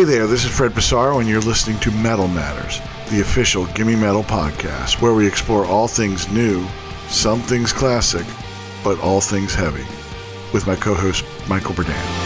Hey 0.00 0.06
there, 0.06 0.26
this 0.26 0.46
is 0.46 0.50
Fred 0.50 0.72
Pessaro, 0.72 1.20
and 1.20 1.28
you're 1.28 1.42
listening 1.42 1.78
to 1.80 1.90
Metal 1.90 2.26
Matters, 2.26 2.80
the 3.10 3.20
official 3.20 3.66
Gimme 3.74 3.96
Metal 3.96 4.22
podcast, 4.22 5.02
where 5.02 5.12
we 5.12 5.26
explore 5.26 5.66
all 5.66 5.88
things 5.88 6.26
new, 6.32 6.66
some 7.08 7.38
things 7.42 7.70
classic, 7.70 8.24
but 8.82 8.98
all 9.00 9.20
things 9.20 9.54
heavy, 9.54 9.84
with 10.54 10.66
my 10.66 10.74
co 10.74 10.94
host, 10.94 11.22
Michael 11.50 11.74
Berdan. 11.74 12.19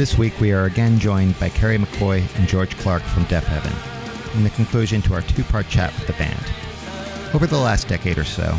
This 0.00 0.16
week 0.16 0.40
we 0.40 0.50
are 0.52 0.64
again 0.64 0.98
joined 0.98 1.38
by 1.38 1.50
Kerry 1.50 1.76
McCoy 1.76 2.24
and 2.38 2.48
George 2.48 2.74
Clarke 2.78 3.02
from 3.02 3.26
Deafheaven, 3.26 4.34
in 4.34 4.42
the 4.42 4.48
conclusion 4.48 5.02
to 5.02 5.12
our 5.12 5.20
two 5.20 5.44
part 5.44 5.68
chat 5.68 5.92
with 5.92 6.06
the 6.06 6.14
band. 6.14 6.42
Over 7.34 7.46
the 7.46 7.58
last 7.58 7.86
decade 7.86 8.16
or 8.16 8.24
so, 8.24 8.58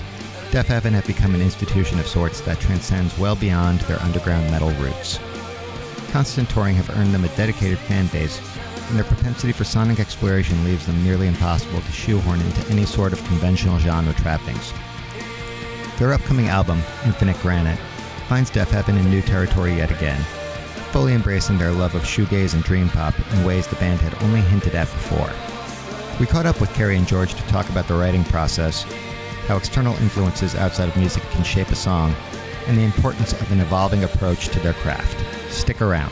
Deafheaven 0.51 0.91
have 0.91 1.07
become 1.07 1.33
an 1.33 1.41
institution 1.41 1.99
of 1.99 2.05
sorts 2.05 2.41
that 2.41 2.59
transcends 2.59 3.17
well 3.17 3.35
beyond 3.35 3.79
their 3.81 3.99
underground 4.03 4.51
metal 4.51 4.69
roots. 4.73 5.19
Constant 6.11 6.47
touring 6.47 6.75
have 6.75 6.95
earned 6.95 7.11
them 7.11 7.23
a 7.23 7.35
dedicated 7.35 7.79
fan 7.79 8.05
base, 8.09 8.39
and 8.89 8.95
their 8.95 9.03
propensity 9.03 9.51
for 9.51 9.63
sonic 9.63 9.99
exploration 9.99 10.63
leaves 10.63 10.85
them 10.85 11.03
nearly 11.03 11.25
impossible 11.25 11.81
to 11.81 11.91
shoehorn 11.91 12.39
into 12.39 12.69
any 12.69 12.85
sort 12.85 13.13
of 13.13 13.25
conventional 13.25 13.79
genre 13.79 14.13
trappings. 14.13 14.73
Their 15.97 16.13
upcoming 16.13 16.49
album, 16.49 16.83
Infinite 17.03 17.41
Granite, 17.41 17.79
finds 18.29 18.51
Deafheaven 18.51 18.99
in 18.99 19.09
new 19.09 19.23
territory 19.23 19.77
yet 19.77 19.89
again, 19.89 20.23
fully 20.91 21.13
embracing 21.13 21.57
their 21.57 21.71
love 21.71 21.95
of 21.95 22.03
shoegaze 22.03 22.53
and 22.53 22.63
dream 22.63 22.89
pop 22.89 23.13
in 23.33 23.43
ways 23.45 23.65
the 23.65 23.75
band 23.77 24.01
had 24.01 24.21
only 24.23 24.41
hinted 24.41 24.75
at 24.75 24.91
before. 24.91 25.31
We 26.19 26.25
caught 26.25 26.45
up 26.45 26.59
with 26.59 26.73
Kerry 26.73 26.97
and 26.97 27.07
George 27.07 27.33
to 27.33 27.47
talk 27.47 27.69
about 27.69 27.87
the 27.87 27.93
writing 27.93 28.25
process, 28.25 28.83
how 29.47 29.57
external 29.57 29.95
influences 29.95 30.55
outside 30.55 30.89
of 30.89 30.97
music 30.97 31.23
can 31.31 31.43
shape 31.43 31.69
a 31.69 31.75
song, 31.75 32.13
and 32.67 32.77
the 32.77 32.83
importance 32.83 33.33
of 33.33 33.51
an 33.51 33.61
evolving 33.61 34.03
approach 34.03 34.49
to 34.49 34.59
their 34.59 34.73
craft. 34.73 35.17
Stick 35.51 35.81
around. 35.81 36.11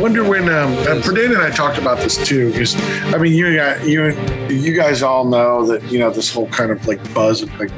Wonder 0.00 0.28
when 0.28 0.48
um, 0.48 0.72
uh, 0.78 1.00
and 1.02 1.36
I 1.38 1.50
talked 1.50 1.78
about 1.78 1.98
this 1.98 2.16
too. 2.26 2.50
Because 2.52 2.76
I 3.14 3.18
mean, 3.18 3.32
you 3.32 3.56
got 3.56 3.86
you 3.86 4.10
you 4.48 4.74
guys 4.74 5.02
all 5.02 5.24
know 5.24 5.66
that 5.66 5.82
you 5.90 5.98
know 5.98 6.10
this 6.10 6.32
whole 6.32 6.48
kind 6.48 6.70
of 6.70 6.86
like 6.86 7.02
buzz 7.14 7.42
of 7.42 7.58
like 7.58 7.70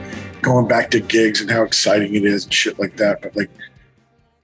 going 0.43 0.69
back 0.69 0.91
to 0.91 1.01
gigs 1.01 1.41
and 1.41 1.51
how 1.51 1.63
exciting 1.63 2.15
it 2.15 2.25
is 2.25 2.45
and 2.45 2.55
shit 2.55 2.79
like 2.79 2.97
that. 2.97 3.23
But 3.23 3.37
like, 3.37 3.51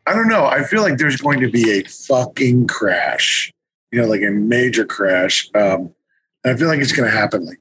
I 0.07 0.15
don't 0.15 0.29
know. 0.29 0.47
I 0.47 0.65
feel 0.65 0.83
like 0.83 0.99
there's 0.99 1.17
going 1.17 1.41
to 1.41 1.51
be 1.51 1.71
a 1.71 1.85
fucking 1.85 2.67
crash. 2.67 3.53
You 3.93 4.03
know, 4.03 4.09
like 4.09 4.23
a 4.23 4.31
major 4.31 4.85
crash. 4.85 5.49
Um, 5.55 5.95
I 6.45 6.55
feel 6.55 6.69
like 6.69 6.81
it's 6.81 6.93
going 6.93 7.11
to 7.11 7.17
happen 7.17 7.45
like 7.45 7.61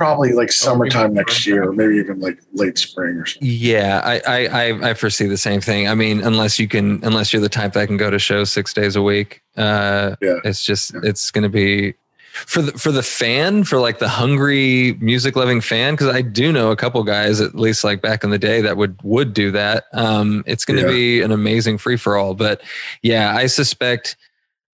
probably 0.00 0.32
like 0.32 0.50
summertime 0.50 1.12
next 1.12 1.46
year, 1.46 1.68
or 1.68 1.74
maybe 1.74 1.96
even 1.96 2.18
like 2.20 2.38
late 2.54 2.78
spring 2.78 3.16
or 3.16 3.26
something. 3.26 3.46
Yeah, 3.46 4.00
I, 4.02 4.46
I 4.46 4.90
I 4.90 4.94
foresee 4.94 5.26
the 5.26 5.36
same 5.36 5.60
thing. 5.60 5.88
I 5.88 5.94
mean, 5.94 6.22
unless 6.22 6.58
you 6.58 6.68
can, 6.68 7.04
unless 7.04 7.34
you're 7.34 7.42
the 7.42 7.50
type 7.50 7.74
that 7.74 7.86
can 7.86 7.98
go 7.98 8.08
to 8.08 8.18
shows 8.18 8.50
six 8.50 8.72
days 8.72 8.96
a 8.96 9.02
week, 9.02 9.42
uh, 9.58 10.16
yeah. 10.22 10.38
it's 10.42 10.64
just 10.64 10.94
yeah. 10.94 11.00
it's 11.02 11.30
going 11.30 11.42
to 11.42 11.50
be 11.50 11.92
for 12.32 12.62
the 12.62 12.72
for 12.78 12.90
the 12.90 13.02
fan, 13.02 13.62
for 13.62 13.78
like 13.78 13.98
the 13.98 14.08
hungry 14.08 14.94
music 15.00 15.36
loving 15.36 15.60
fan. 15.60 15.92
Because 15.92 16.08
I 16.08 16.22
do 16.22 16.50
know 16.50 16.70
a 16.70 16.76
couple 16.76 17.04
guys, 17.04 17.42
at 17.42 17.54
least 17.54 17.84
like 17.84 18.00
back 18.00 18.24
in 18.24 18.30
the 18.30 18.38
day, 18.38 18.62
that 18.62 18.78
would 18.78 18.98
would 19.02 19.34
do 19.34 19.50
that. 19.50 19.84
Um, 19.92 20.44
it's 20.46 20.64
going 20.64 20.80
to 20.80 20.86
yeah. 20.86 20.92
be 20.92 21.20
an 21.20 21.30
amazing 21.30 21.76
free 21.76 21.98
for 21.98 22.16
all. 22.16 22.32
But 22.32 22.62
yeah, 23.02 23.36
I 23.36 23.48
suspect 23.48 24.16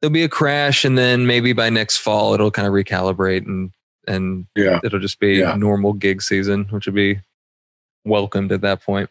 there'll 0.00 0.12
be 0.12 0.22
a 0.22 0.28
crash, 0.28 0.84
and 0.84 0.96
then 0.96 1.26
maybe 1.26 1.52
by 1.52 1.68
next 1.68 1.96
fall 1.96 2.32
it'll 2.32 2.52
kind 2.52 2.68
of 2.68 2.72
recalibrate 2.72 3.44
and 3.44 3.72
and 4.06 4.46
yeah. 4.54 4.80
it'll 4.84 5.00
just 5.00 5.20
be 5.20 5.36
yeah. 5.36 5.54
normal 5.54 5.92
gig 5.92 6.22
season, 6.22 6.66
which 6.70 6.86
would 6.86 6.94
be 6.94 7.20
welcomed 8.04 8.52
at 8.52 8.60
that 8.62 8.82
point. 8.82 9.10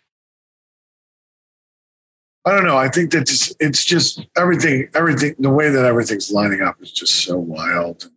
I 2.46 2.52
don't 2.52 2.66
know. 2.66 2.78
I 2.78 2.90
think 2.90 3.12
that 3.12 3.24
it's, 3.24 3.54
it's 3.60 3.84
just 3.84 4.26
everything, 4.38 4.88
everything, 4.94 5.36
the 5.40 5.50
way 5.50 5.70
that 5.70 5.84
everything's 5.84 6.32
lining 6.32 6.62
up 6.62 6.76
is 6.82 6.92
just 6.92 7.16
so 7.26 7.38
wild. 7.38 8.10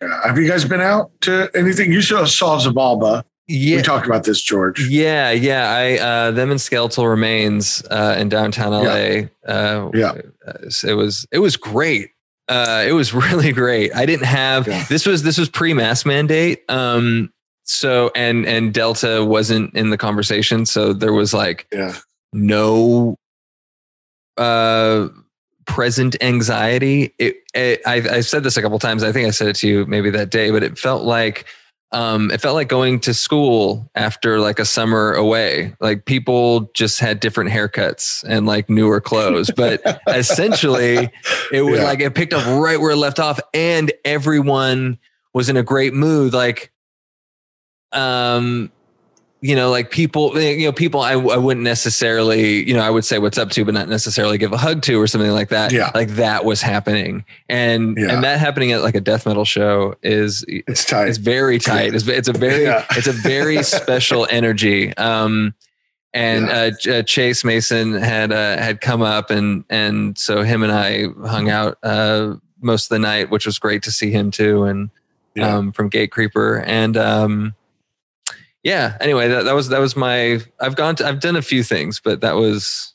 have 0.00 0.38
you 0.38 0.48
guys 0.48 0.64
been 0.64 0.80
out 0.80 1.10
to 1.22 1.50
anything? 1.54 1.92
You 1.92 2.00
saw 2.00 2.24
Xibalba. 2.24 3.24
Yeah. 3.48 3.76
We 3.76 3.82
talked 3.82 4.06
about 4.06 4.24
this, 4.24 4.42
George. 4.42 4.88
Yeah, 4.88 5.30
yeah. 5.30 5.70
I 5.70 5.98
uh 5.98 6.30
them 6.32 6.50
and 6.50 6.60
Skeletal 6.60 7.06
Remains 7.06 7.82
uh 7.90 8.16
in 8.18 8.28
downtown 8.28 8.72
LA. 8.72 8.96
Yeah. 8.96 9.26
Uh 9.46 9.90
yeah. 9.94 10.14
it 10.84 10.94
was 10.94 11.26
it 11.30 11.38
was 11.38 11.56
great. 11.56 12.10
Uh, 12.48 12.84
it 12.86 12.92
was 12.92 13.12
really 13.14 13.52
great. 13.52 13.94
I 13.94 14.06
didn't 14.06 14.26
have 14.26 14.66
yeah. 14.66 14.84
this 14.88 15.06
was 15.06 15.22
this 15.22 15.38
was 15.38 15.48
pre 15.48 15.74
mask 15.74 16.06
mandate. 16.06 16.68
Um, 16.68 17.32
so 17.64 18.10
and 18.14 18.46
and 18.46 18.72
Delta 18.72 19.24
wasn't 19.24 19.74
in 19.74 19.90
the 19.90 19.98
conversation, 19.98 20.66
so 20.66 20.92
there 20.92 21.12
was 21.12 21.34
like 21.34 21.66
yeah. 21.72 21.94
no 22.32 23.16
uh 24.36 25.08
present 25.66 26.16
anxiety. 26.20 27.12
It, 27.18 27.36
it 27.54 27.82
I 27.86 27.94
I 27.96 28.20
said 28.20 28.44
this 28.44 28.56
a 28.56 28.62
couple 28.62 28.78
times. 28.78 29.02
I 29.02 29.10
think 29.12 29.26
I 29.26 29.30
said 29.30 29.48
it 29.48 29.56
to 29.56 29.68
you 29.68 29.86
maybe 29.86 30.10
that 30.10 30.30
day, 30.30 30.50
but 30.50 30.62
it 30.62 30.78
felt 30.78 31.02
like 31.02 31.46
um, 31.92 32.30
it 32.30 32.40
felt 32.40 32.54
like 32.54 32.68
going 32.68 33.00
to 33.00 33.14
school 33.14 33.90
after 33.94 34.40
like 34.40 34.58
a 34.58 34.64
summer 34.64 35.12
away. 35.12 35.74
Like 35.80 36.04
people 36.04 36.70
just 36.74 36.98
had 36.98 37.20
different 37.20 37.50
haircuts 37.50 38.24
and 38.28 38.46
like 38.46 38.68
newer 38.68 39.00
clothes, 39.00 39.50
but 39.54 39.80
essentially 40.08 41.10
it 41.52 41.62
was 41.62 41.78
yeah. 41.78 41.84
like 41.84 42.00
it 42.00 42.14
picked 42.14 42.32
up 42.32 42.44
right 42.46 42.80
where 42.80 42.90
it 42.90 42.96
left 42.96 43.20
off, 43.20 43.38
and 43.54 43.92
everyone 44.04 44.98
was 45.32 45.48
in 45.48 45.56
a 45.56 45.62
great 45.62 45.94
mood. 45.94 46.32
Like, 46.32 46.72
um, 47.92 48.72
you 49.46 49.54
know, 49.54 49.70
like 49.70 49.92
people, 49.92 50.40
you 50.40 50.66
know, 50.66 50.72
people 50.72 51.00
I, 51.00 51.12
I 51.12 51.36
wouldn't 51.36 51.62
necessarily, 51.62 52.66
you 52.66 52.74
know, 52.74 52.82
I 52.82 52.90
would 52.90 53.04
say 53.04 53.20
what's 53.20 53.38
up 53.38 53.50
to, 53.50 53.64
but 53.64 53.74
not 53.74 53.88
necessarily 53.88 54.38
give 54.38 54.52
a 54.52 54.56
hug 54.56 54.82
to 54.82 55.00
or 55.00 55.06
something 55.06 55.30
like 55.30 55.50
that. 55.50 55.70
Yeah. 55.70 55.92
Like 55.94 56.08
that 56.10 56.44
was 56.44 56.60
happening. 56.60 57.24
And, 57.48 57.96
yeah. 57.96 58.12
and 58.12 58.24
that 58.24 58.40
happening 58.40 58.72
at 58.72 58.82
like 58.82 58.96
a 58.96 59.00
death 59.00 59.24
metal 59.24 59.44
show 59.44 59.94
is, 60.02 60.44
it's 60.48 60.84
tight. 60.84 61.06
It's 61.08 61.18
very 61.18 61.60
tight. 61.60 61.94
It's, 61.94 62.08
it's 62.08 62.26
a 62.26 62.32
very, 62.32 62.64
yeah. 62.64 62.86
it's 62.90 63.06
a 63.06 63.12
very 63.12 63.62
special 63.62 64.26
energy. 64.28 64.96
Um, 64.96 65.54
and 66.12 66.46
yeah. 66.46 66.92
uh, 66.92 66.98
uh, 66.98 67.02
Chase 67.02 67.44
Mason 67.44 67.92
had 67.92 68.32
uh, 68.32 68.56
had 68.56 68.80
come 68.80 69.02
up, 69.02 69.28
and 69.28 69.64
and 69.68 70.16
so 70.16 70.42
him 70.44 70.62
and 70.62 70.72
I 70.72 71.08
hung 71.28 71.50
out 71.50 71.76
uh, 71.82 72.36
most 72.62 72.86
of 72.86 72.88
the 72.88 73.00
night, 73.00 73.28
which 73.28 73.44
was 73.44 73.58
great 73.58 73.82
to 73.82 73.92
see 73.92 74.10
him 74.10 74.30
too, 74.30 74.64
and 74.64 74.88
um, 75.42 75.72
from 75.72 75.90
Gatecreeper, 75.90 76.64
and 76.66 76.96
um, 76.96 77.54
yeah. 78.66 78.96
Anyway, 79.00 79.28
that, 79.28 79.44
that 79.44 79.54
was 79.54 79.68
that 79.68 79.78
was 79.78 79.94
my. 79.94 80.40
I've 80.60 80.74
gone. 80.74 80.96
To, 80.96 81.06
I've 81.06 81.20
done 81.20 81.36
a 81.36 81.42
few 81.42 81.62
things, 81.62 82.00
but 82.00 82.20
that 82.22 82.34
was 82.34 82.94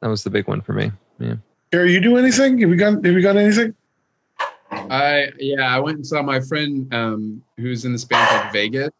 that 0.00 0.06
was 0.06 0.22
the 0.22 0.30
big 0.30 0.46
one 0.46 0.60
for 0.60 0.72
me. 0.74 0.92
Yeah. 1.18 1.34
Gary, 1.72 1.92
you 1.92 2.00
do 2.00 2.16
anything? 2.16 2.60
Have 2.60 2.70
you 2.70 2.76
got 2.76 3.04
Have 3.04 3.14
you 3.14 3.20
got 3.20 3.36
anything? 3.36 3.74
I 4.70 5.32
yeah, 5.40 5.74
I 5.74 5.80
went 5.80 5.96
and 5.96 6.06
saw 6.06 6.22
my 6.22 6.38
friend 6.38 6.92
um, 6.94 7.42
who's 7.56 7.84
in 7.84 7.90
this 7.90 8.04
band 8.04 8.28
called 8.28 8.52
Vegas. 8.52 8.90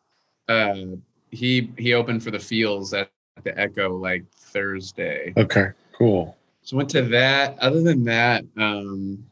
Uh, 0.48 0.96
he 1.30 1.70
he 1.78 1.94
opened 1.94 2.24
for 2.24 2.32
the 2.32 2.40
Feels 2.40 2.92
at 2.92 3.12
the 3.44 3.56
Echo 3.56 3.96
like 3.96 4.24
Thursday. 4.32 5.32
Okay, 5.36 5.68
cool. 5.96 6.36
So 6.62 6.76
went 6.76 6.90
to 6.90 7.02
that. 7.02 7.56
Other 7.60 7.80
than 7.80 8.02
that, 8.04 8.44
um, 8.56 9.24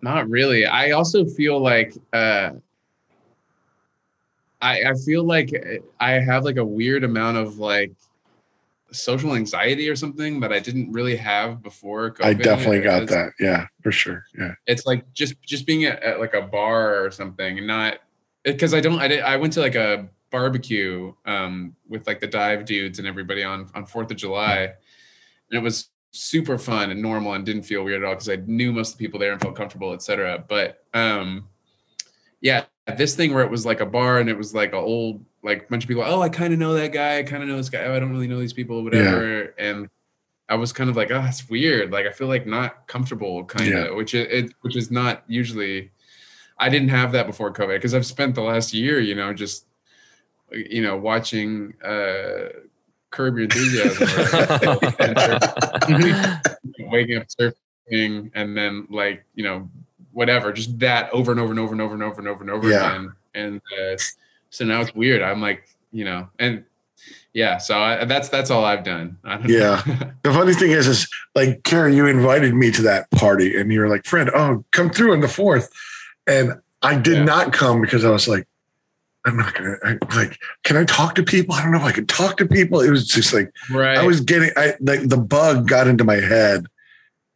not 0.00 0.28
really. 0.28 0.66
I 0.66 0.90
also 0.90 1.24
feel 1.24 1.60
like 1.60 1.94
uh, 2.12 2.54
I, 4.62 4.90
I 4.90 4.94
feel 5.04 5.24
like 5.24 5.50
I 5.98 6.12
have 6.12 6.44
like 6.44 6.56
a 6.56 6.64
weird 6.64 7.02
amount 7.02 7.36
of 7.36 7.58
like 7.58 7.92
social 8.92 9.34
anxiety 9.34 9.88
or 9.88 9.96
something 9.96 10.38
that 10.40 10.52
I 10.52 10.60
didn't 10.60 10.92
really 10.92 11.16
have 11.16 11.62
before. 11.62 12.12
COVID. 12.12 12.24
I 12.24 12.34
definitely 12.34 12.80
got 12.80 13.08
that. 13.08 13.32
Yeah, 13.40 13.66
for 13.82 13.90
sure. 13.90 14.24
Yeah. 14.38 14.54
It's 14.66 14.86
like 14.86 15.12
just 15.12 15.34
just 15.42 15.66
being 15.66 15.84
at, 15.84 16.00
at 16.02 16.20
like 16.20 16.34
a 16.34 16.42
bar 16.42 17.04
or 17.04 17.10
something, 17.10 17.58
and 17.58 17.66
not 17.66 17.98
because 18.44 18.72
I 18.72 18.80
don't. 18.80 19.00
I 19.00 19.08
did. 19.08 19.22
I 19.22 19.36
went 19.36 19.52
to 19.54 19.60
like 19.60 19.74
a 19.74 20.08
barbecue 20.30 21.12
um, 21.26 21.74
with 21.88 22.06
like 22.06 22.20
the 22.20 22.26
dive 22.28 22.64
dudes 22.64 23.00
and 23.00 23.08
everybody 23.08 23.42
on 23.42 23.68
on 23.74 23.84
Fourth 23.84 24.12
of 24.12 24.16
July, 24.16 24.58
and 25.50 25.58
it 25.58 25.62
was 25.62 25.88
super 26.12 26.56
fun 26.58 26.90
and 26.90 27.02
normal 27.02 27.32
and 27.32 27.44
didn't 27.44 27.62
feel 27.62 27.82
weird 27.82 28.02
at 28.02 28.06
all 28.06 28.14
because 28.14 28.28
I 28.28 28.36
knew 28.46 28.72
most 28.72 28.92
of 28.92 28.98
the 28.98 29.04
people 29.04 29.18
there 29.18 29.32
and 29.32 29.40
felt 29.40 29.56
comfortable, 29.56 29.92
etc. 29.92 30.44
But 30.46 30.84
um, 30.94 31.48
yeah, 32.40 32.64
this 32.96 33.14
thing 33.14 33.32
where 33.32 33.44
it 33.44 33.50
was 33.50 33.64
like 33.64 33.80
a 33.80 33.86
bar 33.86 34.18
and 34.18 34.28
it 34.28 34.36
was 34.36 34.54
like 34.54 34.72
a 34.72 34.76
old 34.76 35.24
like 35.42 35.68
bunch 35.68 35.84
of 35.84 35.88
people. 35.88 36.02
Oh, 36.04 36.20
I 36.20 36.28
kind 36.28 36.52
of 36.52 36.58
know 36.58 36.74
that 36.74 36.92
guy. 36.92 37.18
I 37.18 37.22
kind 37.22 37.42
of 37.42 37.48
know 37.48 37.56
this 37.56 37.70
guy. 37.70 37.84
Oh, 37.84 37.94
I 37.94 37.98
don't 37.98 38.10
really 38.10 38.28
know 38.28 38.40
these 38.40 38.52
people, 38.52 38.82
whatever. 38.82 39.44
Yeah. 39.44 39.50
And 39.58 39.88
I 40.48 40.56
was 40.56 40.72
kind 40.72 40.90
of 40.90 40.96
like, 40.96 41.10
oh, 41.10 41.24
it's 41.26 41.48
weird. 41.48 41.92
Like 41.92 42.06
I 42.06 42.12
feel 42.12 42.28
like 42.28 42.46
not 42.46 42.86
comfortable, 42.86 43.44
kind 43.44 43.72
of, 43.72 43.86
yeah. 43.86 43.94
which 43.94 44.14
it, 44.14 44.30
it, 44.30 44.54
which 44.62 44.76
is 44.76 44.90
not 44.90 45.22
usually. 45.26 45.90
I 46.58 46.68
didn't 46.68 46.90
have 46.90 47.12
that 47.12 47.26
before 47.26 47.52
COVID 47.52 47.76
because 47.76 47.94
I've 47.94 48.06
spent 48.06 48.34
the 48.34 48.42
last 48.42 48.74
year, 48.74 49.00
you 49.00 49.14
know, 49.14 49.32
just 49.32 49.66
you 50.52 50.82
know, 50.82 50.96
watching 50.96 51.74
uh, 51.82 52.48
Curb 53.10 53.36
Your 53.36 53.44
Enthusiasm, 53.44 54.06
waking 56.90 57.16
up 57.16 57.26
surfing, 57.28 58.30
and 58.34 58.56
then 58.56 58.86
like 58.90 59.24
you 59.34 59.44
know 59.44 59.70
whatever, 60.12 60.52
just 60.52 60.78
that 60.80 61.12
over 61.12 61.30
and 61.32 61.40
over 61.40 61.50
and 61.52 61.60
over 61.60 61.72
and 61.72 61.80
over 61.82 61.94
and 61.94 62.02
over 62.02 62.20
and 62.20 62.28
over 62.28 62.40
and 62.42 62.50
over 62.50 62.68
Yeah. 62.70 62.90
again. 62.90 63.12
And 63.34 63.60
uh, 63.80 63.96
so 64.50 64.64
now 64.64 64.80
it's 64.80 64.94
weird. 64.94 65.22
I'm 65.22 65.40
like, 65.40 65.66
you 65.92 66.04
know, 66.04 66.28
and 66.38 66.64
yeah, 67.34 67.56
so 67.58 67.78
I, 67.78 68.04
that's 68.04 68.28
that's 68.28 68.50
all 68.50 68.64
I've 68.64 68.84
done. 68.84 69.16
I 69.24 69.36
don't 69.38 69.48
Yeah. 69.48 69.82
The 70.22 70.32
funny 70.32 70.54
thing 70.54 70.70
is, 70.72 70.86
is 70.86 71.08
like 71.34 71.62
Kerry, 71.64 71.96
you 71.96 72.06
invited 72.06 72.54
me 72.54 72.70
to 72.72 72.82
that 72.82 73.10
party, 73.10 73.56
and 73.58 73.72
you 73.72 73.80
were 73.80 73.88
like, 73.88 74.04
"Friend, 74.04 74.30
oh, 74.34 74.64
come 74.70 74.90
through 74.90 75.12
on 75.12 75.20
the 75.20 75.28
fourth. 75.28 75.70
and 76.26 76.60
I 76.82 76.96
did 76.98 77.18
Yeah. 77.18 77.24
not 77.24 77.52
come 77.52 77.80
because 77.80 78.04
I 78.04 78.10
was 78.10 78.28
like, 78.28 78.46
"I'm 79.24 79.36
not 79.36 79.54
gonna 79.54 79.76
I, 79.82 79.96
like. 80.14 80.36
Can 80.64 80.76
I 80.76 80.84
talk 80.84 81.14
to 81.14 81.22
people? 81.22 81.54
I 81.54 81.62
don't 81.62 81.72
know 81.72 81.78
if 81.78 81.84
I 81.84 81.92
can 81.92 82.06
talk 82.06 82.36
to 82.36 82.46
people." 82.46 82.80
It 82.80 82.90
was 82.90 83.06
just 83.08 83.32
like 83.32 83.50
right. 83.70 83.96
I 83.96 84.04
was 84.06 84.20
getting, 84.20 84.50
I 84.56 84.74
like 84.80 85.08
the 85.08 85.16
bug 85.16 85.66
got 85.68 85.88
into 85.88 86.04
my 86.04 86.16
head, 86.16 86.66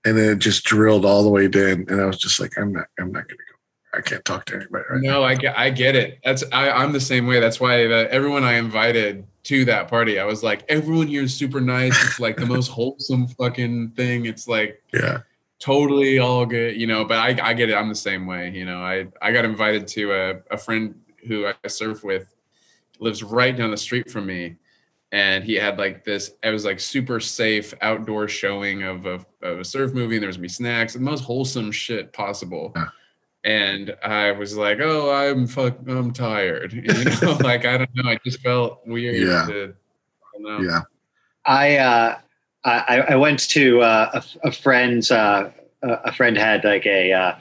and 0.07 0.17
then 0.17 0.31
it 0.31 0.39
just 0.39 0.65
drilled 0.65 1.05
all 1.05 1.25
the 1.25 1.29
way 1.29 1.47
in, 1.47 1.85
and 1.89 2.01
I 2.01 2.07
was 2.07 2.17
just 2.17 2.41
like, 2.41 2.57
"I'm 2.57 2.73
not, 2.73 2.87
I'm 2.99 3.11
not 3.11 3.27
gonna 3.29 3.37
go. 3.37 3.99
I 3.99 4.01
can't 4.01 4.25
talk 4.25 4.45
to 4.47 4.55
anybody 4.55 4.85
right 4.89 5.03
now." 5.03 5.13
No, 5.15 5.25
I 5.25 5.35
get, 5.35 5.59
I 5.59 5.69
get 5.71 5.97
it. 5.97 6.21
That's 6.25 6.45
I, 6.53 6.71
I'm 6.71 6.93
the 6.93 7.01
same 7.01 7.27
way. 7.27 7.41
That's 7.41 7.59
why 7.59 7.89
the, 7.89 8.09
everyone 8.11 8.45
I 8.45 8.55
invited 8.55 9.27
to 9.45 9.65
that 9.65 9.89
party, 9.89 10.21
I 10.21 10.25
was 10.25 10.45
like, 10.45 10.65
everyone 10.69 11.09
here 11.09 11.25
is 11.25 11.35
super 11.35 11.61
nice. 11.61 11.93
It's 12.05 12.21
like 12.21 12.37
the 12.37 12.47
most 12.47 12.69
wholesome 12.79 13.27
fucking 13.27 13.91
thing. 13.91 14.27
It's 14.27 14.47
like 14.47 14.81
Yeah, 14.95 15.23
totally 15.59 16.21
all 16.21 16.47
good, 16.47 16.77
you 16.77 16.87
know. 16.87 17.05
But 17.05 17.19
I, 17.19 17.51
I 17.51 17.53
get 17.53 17.69
it. 17.69 17.75
I'm 17.75 17.89
the 17.89 17.95
same 17.97 18.27
way, 18.27 18.51
you 18.51 18.65
know. 18.65 18.79
I, 18.79 19.09
I 19.21 19.33
got 19.33 19.45
invited 19.45 19.89
to 19.89 20.13
a, 20.13 20.55
a 20.55 20.57
friend 20.57 20.95
who 21.27 21.49
I 21.49 21.69
surf 21.69 22.05
with, 22.05 22.33
lives 23.01 23.25
right 23.25 23.57
down 23.57 23.73
the 23.73 23.77
street 23.77 24.09
from 24.09 24.27
me, 24.27 24.57
and 25.13 25.45
he 25.45 25.55
had 25.55 25.79
like 25.79 26.05
this. 26.05 26.33
It 26.43 26.51
was 26.51 26.65
like 26.65 26.81
super 26.81 27.21
safe 27.21 27.73
outdoor 27.81 28.29
showing 28.29 28.83
of 28.83 29.07
a, 29.07 29.25
of 29.43 29.61
a 29.61 29.65
surf 29.65 29.93
movie. 29.93 30.17
And 30.17 30.23
there 30.23 30.29
was 30.29 30.37
gonna 30.37 30.49
snacks, 30.49 30.95
the 30.95 31.01
most 31.01 31.25
wholesome 31.25 31.73
shit 31.73 32.13
possible. 32.13 32.73
Yeah. 32.75 32.87
And 33.45 33.97
I 34.05 34.33
was 34.33 34.57
like, 34.57 34.79
"Oh, 34.81 35.13
I'm 35.15 35.47
fuck, 35.47 35.79
I'm 35.87 36.13
tired." 36.13 36.73
You 36.73 37.05
know, 37.05 37.39
like 37.41 37.65
I 37.65 37.79
don't 37.79 37.91
know. 37.95 38.11
I 38.11 38.19
just 38.25 38.41
felt 38.41 38.81
weird. 38.87 39.17
Yeah. 39.17 39.47
To, 39.47 39.75
I 39.75 40.39
don't 40.39 40.43
know. 40.43 40.69
yeah, 40.69 40.81
I 41.45 41.77
uh, 41.77 42.19
I, 42.65 43.05
I 43.11 43.17
went 43.17 43.49
to 43.51 43.81
uh, 43.83 44.11
a, 44.43 44.49
a 44.49 44.53
friend's. 44.53 45.11
Uh, 45.11 45.53
a 45.83 45.89
a 46.07 46.13
friend 46.13 46.37
had 46.37 46.65
like 46.65 46.87
a 46.87 47.13
uh, 47.13 47.37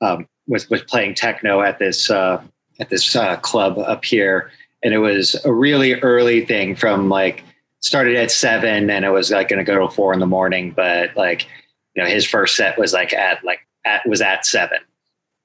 um, 0.00 0.26
was 0.46 0.68
was 0.70 0.82
playing 0.82 1.14
techno 1.14 1.60
at 1.60 1.78
this 1.78 2.10
uh, 2.10 2.42
at 2.80 2.90
this 2.90 3.14
uh, 3.14 3.36
club 3.36 3.78
up 3.78 4.04
here, 4.04 4.50
and 4.82 4.92
it 4.94 4.98
was 4.98 5.36
a 5.44 5.52
really 5.52 5.94
early 6.00 6.44
thing 6.44 6.74
from 6.74 7.08
like 7.08 7.44
started 7.80 8.16
at 8.16 8.30
seven, 8.30 8.90
and 8.90 9.04
it 9.04 9.10
was 9.10 9.30
like 9.30 9.48
going 9.48 9.64
to 9.64 9.64
go 9.64 9.86
to 9.86 9.92
four 9.92 10.12
in 10.12 10.20
the 10.20 10.26
morning. 10.26 10.72
But 10.72 11.16
like 11.16 11.46
you 11.94 12.02
know, 12.02 12.08
his 12.08 12.26
first 12.26 12.56
set 12.56 12.78
was 12.78 12.92
like 12.92 13.12
at 13.12 13.44
like 13.44 13.60
at 13.84 14.06
was 14.06 14.20
at 14.20 14.46
seven. 14.46 14.78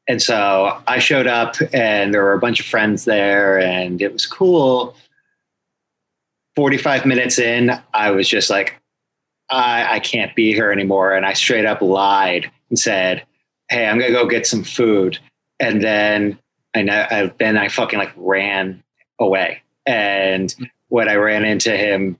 And 0.10 0.22
so 0.22 0.82
I 0.88 1.00
showed 1.00 1.28
up, 1.28 1.56
and 1.74 2.14
there 2.14 2.24
were 2.24 2.34
a 2.34 2.40
bunch 2.40 2.60
of 2.62 2.66
friends 2.66 3.06
there, 3.06 3.60
and 3.60 4.02
it 4.02 4.14
was 4.14 4.26
cool. 4.26 4.96
45 6.56 7.06
minutes 7.06 7.38
in, 7.38 7.72
I 7.94 8.10
was 8.10 8.28
just 8.28 8.50
like, 8.50 8.82
I, 9.50 9.96
I 9.96 10.00
can't 10.00 10.36
be 10.36 10.54
here 10.54 10.72
anymore. 10.72 11.14
And 11.14 11.26
I 11.26 11.34
straight 11.34 11.66
up 11.66 11.82
lied 11.82 12.50
and 12.70 12.80
said, 12.80 13.24
Hey, 13.70 13.86
I'm 13.86 14.00
going 14.00 14.12
to 14.12 14.18
go 14.18 14.26
get 14.26 14.48
some 14.48 14.64
food. 14.64 15.20
And 15.60 15.84
then 15.84 16.40
I 16.74 16.82
know, 16.82 17.08
I, 17.12 17.32
then 17.38 17.58
I 17.58 17.68
fucking 17.68 18.00
like 18.00 18.12
ran 18.16 18.82
away. 19.20 19.62
And 19.86 20.54
when 20.90 21.10
I 21.10 21.16
ran 21.16 21.46
into 21.46 21.76
him 21.76 22.18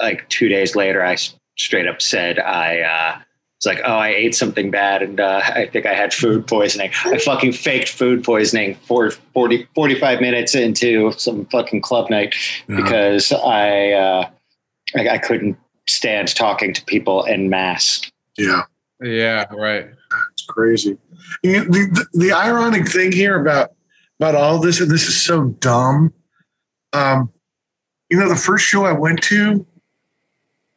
like 0.00 0.28
two 0.28 0.48
days 0.48 0.76
later, 0.76 1.04
I 1.04 1.16
straight 1.56 1.86
up 1.86 2.00
said, 2.02 2.38
I, 2.38 2.80
uh, 2.80 3.18
was 3.58 3.66
like, 3.66 3.80
oh, 3.86 3.96
I 3.96 4.08
ate 4.10 4.34
something 4.34 4.70
bad 4.70 5.02
and 5.02 5.18
uh, 5.18 5.40
I 5.44 5.66
think 5.66 5.86
I 5.86 5.94
had 5.94 6.12
food 6.12 6.46
poisoning. 6.46 6.90
I 7.06 7.16
fucking 7.18 7.52
faked 7.54 7.88
food 7.88 8.22
poisoning 8.22 8.74
for 8.86 9.10
40, 9.10 9.66
45 9.74 10.20
minutes 10.20 10.54
into 10.54 11.12
some 11.12 11.46
fucking 11.46 11.80
club 11.80 12.10
night 12.10 12.34
Yeah. 12.68 12.76
because 12.76 13.32
I, 13.32 13.92
uh, 13.92 14.28
I 14.94 15.08
I 15.08 15.18
couldn't 15.18 15.56
stand 15.88 16.34
talking 16.34 16.74
to 16.74 16.84
people 16.84 17.24
en 17.26 17.48
masse. 17.48 18.02
yeah. 18.36 18.62
Yeah. 19.02 19.44
Right. 19.52 19.86
It's 20.32 20.44
crazy. 20.46 20.96
You 21.42 21.52
know, 21.52 21.64
the, 21.64 22.06
the, 22.12 22.18
the 22.26 22.32
ironic 22.32 22.88
thing 22.88 23.12
here 23.12 23.38
about 23.40 23.72
about 24.18 24.34
all 24.34 24.58
this, 24.58 24.80
and 24.80 24.90
this 24.90 25.06
is 25.06 25.20
so 25.20 25.44
dumb. 25.44 26.12
Um, 26.92 27.30
you 28.10 28.18
know, 28.18 28.28
the 28.28 28.36
first 28.36 28.64
show 28.64 28.84
I 28.84 28.92
went 28.92 29.22
to 29.24 29.66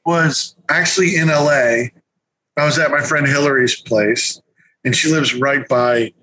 was 0.06 0.56
actually 0.70 1.16
in 1.16 1.28
LA. 1.28 1.90
I 2.58 2.66
was 2.66 2.78
at 2.80 2.92
my 2.92 3.02
friend 3.02 3.28
Hillary's 3.28 3.80
place, 3.80 4.42
and 4.84 4.96
she 4.96 5.12
lives 5.12 5.34
right 5.36 5.68
by 5.68 6.14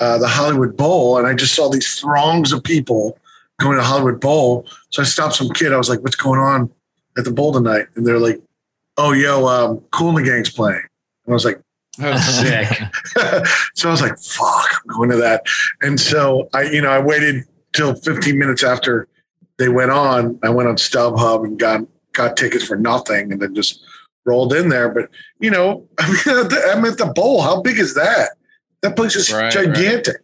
uh, 0.00 0.18
the 0.18 0.28
Hollywood 0.28 0.76
Bowl. 0.76 1.18
And 1.18 1.26
I 1.26 1.34
just 1.34 1.54
saw 1.54 1.68
these 1.68 2.00
throngs 2.00 2.52
of 2.52 2.64
people 2.64 3.18
going 3.60 3.76
to 3.76 3.84
Hollywood 3.84 4.20
Bowl. 4.20 4.66
So 4.90 5.02
I 5.02 5.04
stopped 5.04 5.34
some 5.34 5.50
kid. 5.50 5.72
I 5.72 5.76
was 5.76 5.88
like, 5.88 6.00
"What's 6.00 6.16
going 6.16 6.40
on 6.40 6.70
at 7.16 7.24
the 7.24 7.30
bowl 7.30 7.52
tonight?" 7.52 7.86
And 7.94 8.06
they're 8.06 8.18
like, 8.18 8.40
"Oh, 8.96 9.12
yo, 9.12 9.46
um, 9.46 9.80
Kool 9.92 10.16
and 10.16 10.18
the 10.18 10.30
Gang's 10.30 10.50
playing." 10.50 10.82
And 11.24 11.32
I 11.32 11.34
was 11.34 11.44
like. 11.44 11.60
Oh, 12.00 12.16
Sick. 12.18 12.68
so 13.74 13.88
I 13.88 13.92
was 13.92 14.02
like, 14.02 14.18
fuck, 14.18 14.82
I'm 14.82 14.96
going 14.96 15.10
to 15.10 15.16
that. 15.16 15.46
And 15.80 15.98
so 15.98 16.48
I, 16.52 16.62
you 16.62 16.80
know, 16.82 16.90
I 16.90 16.98
waited 16.98 17.44
till 17.72 17.94
15 17.94 18.38
minutes 18.38 18.62
after 18.62 19.08
they 19.58 19.68
went 19.68 19.90
on. 19.90 20.38
I 20.42 20.50
went 20.50 20.68
on 20.68 20.76
StubHub 20.76 21.44
and 21.44 21.58
got 21.58 21.82
got 22.12 22.36
tickets 22.36 22.64
for 22.64 22.76
nothing 22.76 23.30
and 23.32 23.40
then 23.40 23.54
just 23.54 23.82
rolled 24.24 24.52
in 24.54 24.68
there. 24.68 24.88
But 24.88 25.10
you 25.40 25.50
know, 25.50 25.86
I 25.98 26.08
mean, 26.08 26.16
at 26.38 26.50
the- 26.50 26.72
I'm 26.74 26.84
at 26.84 26.98
the 26.98 27.06
bowl. 27.06 27.40
How 27.42 27.60
big 27.62 27.78
is 27.78 27.94
that? 27.94 28.30
That 28.82 28.96
place 28.96 29.16
is 29.16 29.32
Right, 29.32 29.50
gigantic. 29.52 30.16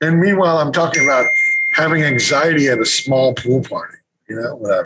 And 0.00 0.20
meanwhile, 0.20 0.58
I'm 0.58 0.72
talking 0.72 1.04
about 1.04 1.26
having 1.72 2.02
anxiety 2.02 2.68
at 2.68 2.78
a 2.78 2.84
small 2.86 3.34
pool 3.34 3.62
party. 3.62 3.96
You 4.28 4.36
know, 4.36 4.56
whatever. 4.56 4.84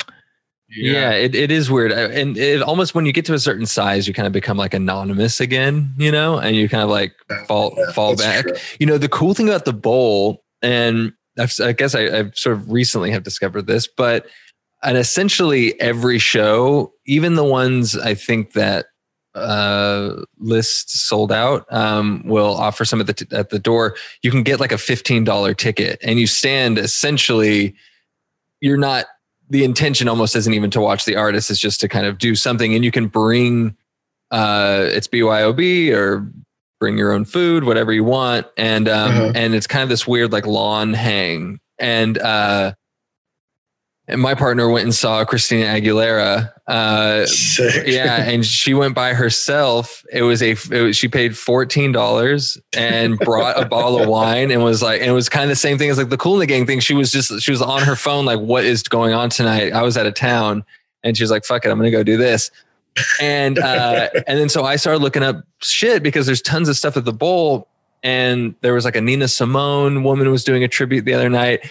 Yeah, 0.70 1.12
it, 1.12 1.34
it 1.34 1.50
is 1.50 1.70
weird. 1.70 1.92
And 1.92 2.36
it 2.36 2.62
almost 2.62 2.94
when 2.94 3.04
you 3.06 3.12
get 3.12 3.24
to 3.26 3.34
a 3.34 3.38
certain 3.38 3.66
size, 3.66 4.06
you 4.06 4.14
kind 4.14 4.26
of 4.26 4.32
become 4.32 4.56
like 4.56 4.72
anonymous 4.74 5.40
again, 5.40 5.92
you 5.98 6.12
know, 6.12 6.38
and 6.38 6.54
you 6.54 6.68
kind 6.68 6.82
of 6.82 6.90
like 6.90 7.14
fall 7.48 7.74
Yeah, 7.76 7.92
fall 7.92 8.16
back. 8.16 8.44
true. 8.46 8.54
You 8.78 8.86
know, 8.86 8.98
the 8.98 9.08
cool 9.08 9.34
thing 9.34 9.48
about 9.48 9.64
the 9.64 9.72
bowl, 9.72 10.44
and 10.62 11.12
I've, 11.38 11.52
I 11.60 11.72
guess 11.72 11.94
I, 11.94 12.18
I've 12.18 12.36
sort 12.38 12.56
of 12.56 12.70
recently 12.70 13.10
have 13.10 13.22
discovered 13.24 13.66
this, 13.66 13.88
but 13.88 14.26
and 14.82 14.96
essentially 14.96 15.78
every 15.80 16.18
show, 16.18 16.92
even 17.06 17.34
the 17.34 17.44
ones 17.44 17.96
I 17.98 18.14
think 18.14 18.52
that 18.52 18.86
uh 19.36 20.16
list 20.38 20.90
sold 20.90 21.30
out 21.30 21.64
um 21.70 22.20
will 22.26 22.52
offer 22.56 22.84
some 22.84 23.00
at 23.00 23.06
the 23.06 23.12
t- 23.14 23.26
at 23.30 23.50
the 23.50 23.60
door 23.60 23.94
you 24.22 24.30
can 24.32 24.42
get 24.42 24.58
like 24.58 24.72
a 24.72 24.76
$15 24.76 25.56
ticket 25.56 26.00
and 26.02 26.18
you 26.18 26.26
stand 26.26 26.78
essentially 26.78 27.76
you're 28.60 28.76
not 28.76 29.06
the 29.50 29.64
intention 29.64 30.08
almost 30.08 30.34
isn't 30.36 30.54
even 30.54 30.70
to 30.70 30.80
watch 30.80 31.04
the 31.04 31.16
artist 31.16 31.50
it's 31.50 31.60
just 31.60 31.80
to 31.80 31.88
kind 31.88 32.06
of 32.06 32.18
do 32.18 32.34
something 32.34 32.74
and 32.74 32.84
you 32.84 32.90
can 32.90 33.06
bring 33.08 33.76
uh 34.30 34.84
it's 34.88 35.08
byob 35.08 35.92
or 35.92 36.30
bring 36.78 36.96
your 36.96 37.12
own 37.12 37.24
food 37.24 37.64
whatever 37.64 37.92
you 37.92 38.04
want 38.04 38.46
and 38.56 38.88
um 38.88 39.10
Uh-huh. 39.10 39.32
and 39.34 39.54
it's 39.54 39.66
kind 39.66 39.82
of 39.82 39.88
this 39.88 40.06
weird 40.06 40.32
like 40.32 40.46
lawn 40.46 40.94
hang 40.94 41.58
and 41.78 42.16
uh 42.18 42.72
and 44.10 44.20
my 44.20 44.34
partner 44.34 44.68
went 44.68 44.84
and 44.84 44.94
saw 44.94 45.24
christina 45.24 45.64
aguilera 45.66 46.52
uh 46.66 47.26
yeah 47.86 48.22
and 48.22 48.46
she 48.46 48.74
went 48.74 48.94
by 48.94 49.12
herself. 49.12 50.04
It 50.12 50.22
was 50.22 50.42
a 50.42 50.50
it 50.52 50.82
was, 50.82 50.96
she 50.96 51.08
paid 51.08 51.32
$14 51.32 52.60
and 52.76 53.18
brought 53.18 53.60
a 53.60 53.64
bottle 53.66 54.00
of 54.00 54.08
wine 54.08 54.50
and 54.50 54.62
was 54.62 54.82
like 54.82 55.00
and 55.00 55.10
it 55.10 55.14
was 55.14 55.28
kind 55.28 55.44
of 55.44 55.48
the 55.48 55.56
same 55.56 55.78
thing 55.78 55.90
as 55.90 55.98
like 55.98 56.10
the 56.10 56.16
Kool 56.16 56.34
and 56.34 56.42
the 56.42 56.46
Gang 56.46 56.66
thing. 56.66 56.80
She 56.80 56.94
was 56.94 57.10
just 57.10 57.40
she 57.42 57.50
was 57.50 57.60
on 57.60 57.82
her 57.82 57.96
phone 57.96 58.24
like 58.24 58.38
what 58.38 58.64
is 58.64 58.82
going 58.84 59.12
on 59.12 59.30
tonight? 59.30 59.72
I 59.72 59.82
was 59.82 59.96
out 59.96 60.06
of 60.06 60.14
town. 60.14 60.64
And 61.02 61.16
she 61.16 61.22
was 61.22 61.30
like 61.30 61.44
fuck 61.44 61.64
it 61.64 61.70
i'm 61.70 61.78
gonna 61.78 61.90
go 61.90 62.02
do 62.02 62.16
this. 62.16 62.50
And 63.20 63.58
uh 63.58 64.10
and 64.28 64.38
then 64.38 64.48
so 64.48 64.64
i 64.64 64.76
started 64.76 65.02
looking 65.02 65.22
up 65.22 65.44
shit 65.60 66.02
because 66.02 66.26
there's 66.26 66.42
tons 66.42 66.68
of 66.68 66.76
stuff 66.76 66.96
at 66.96 67.04
the 67.04 67.12
bowl. 67.12 67.68
And 68.02 68.54
there 68.60 68.74
was 68.74 68.84
like 68.84 68.96
a 68.96 69.00
nina 69.00 69.28
simone 69.28 70.04
woman 70.04 70.30
was 70.30 70.44
doing 70.44 70.62
a 70.62 70.68
tribute 70.68 71.04
the 71.04 71.14
other 71.14 71.28
night 71.28 71.68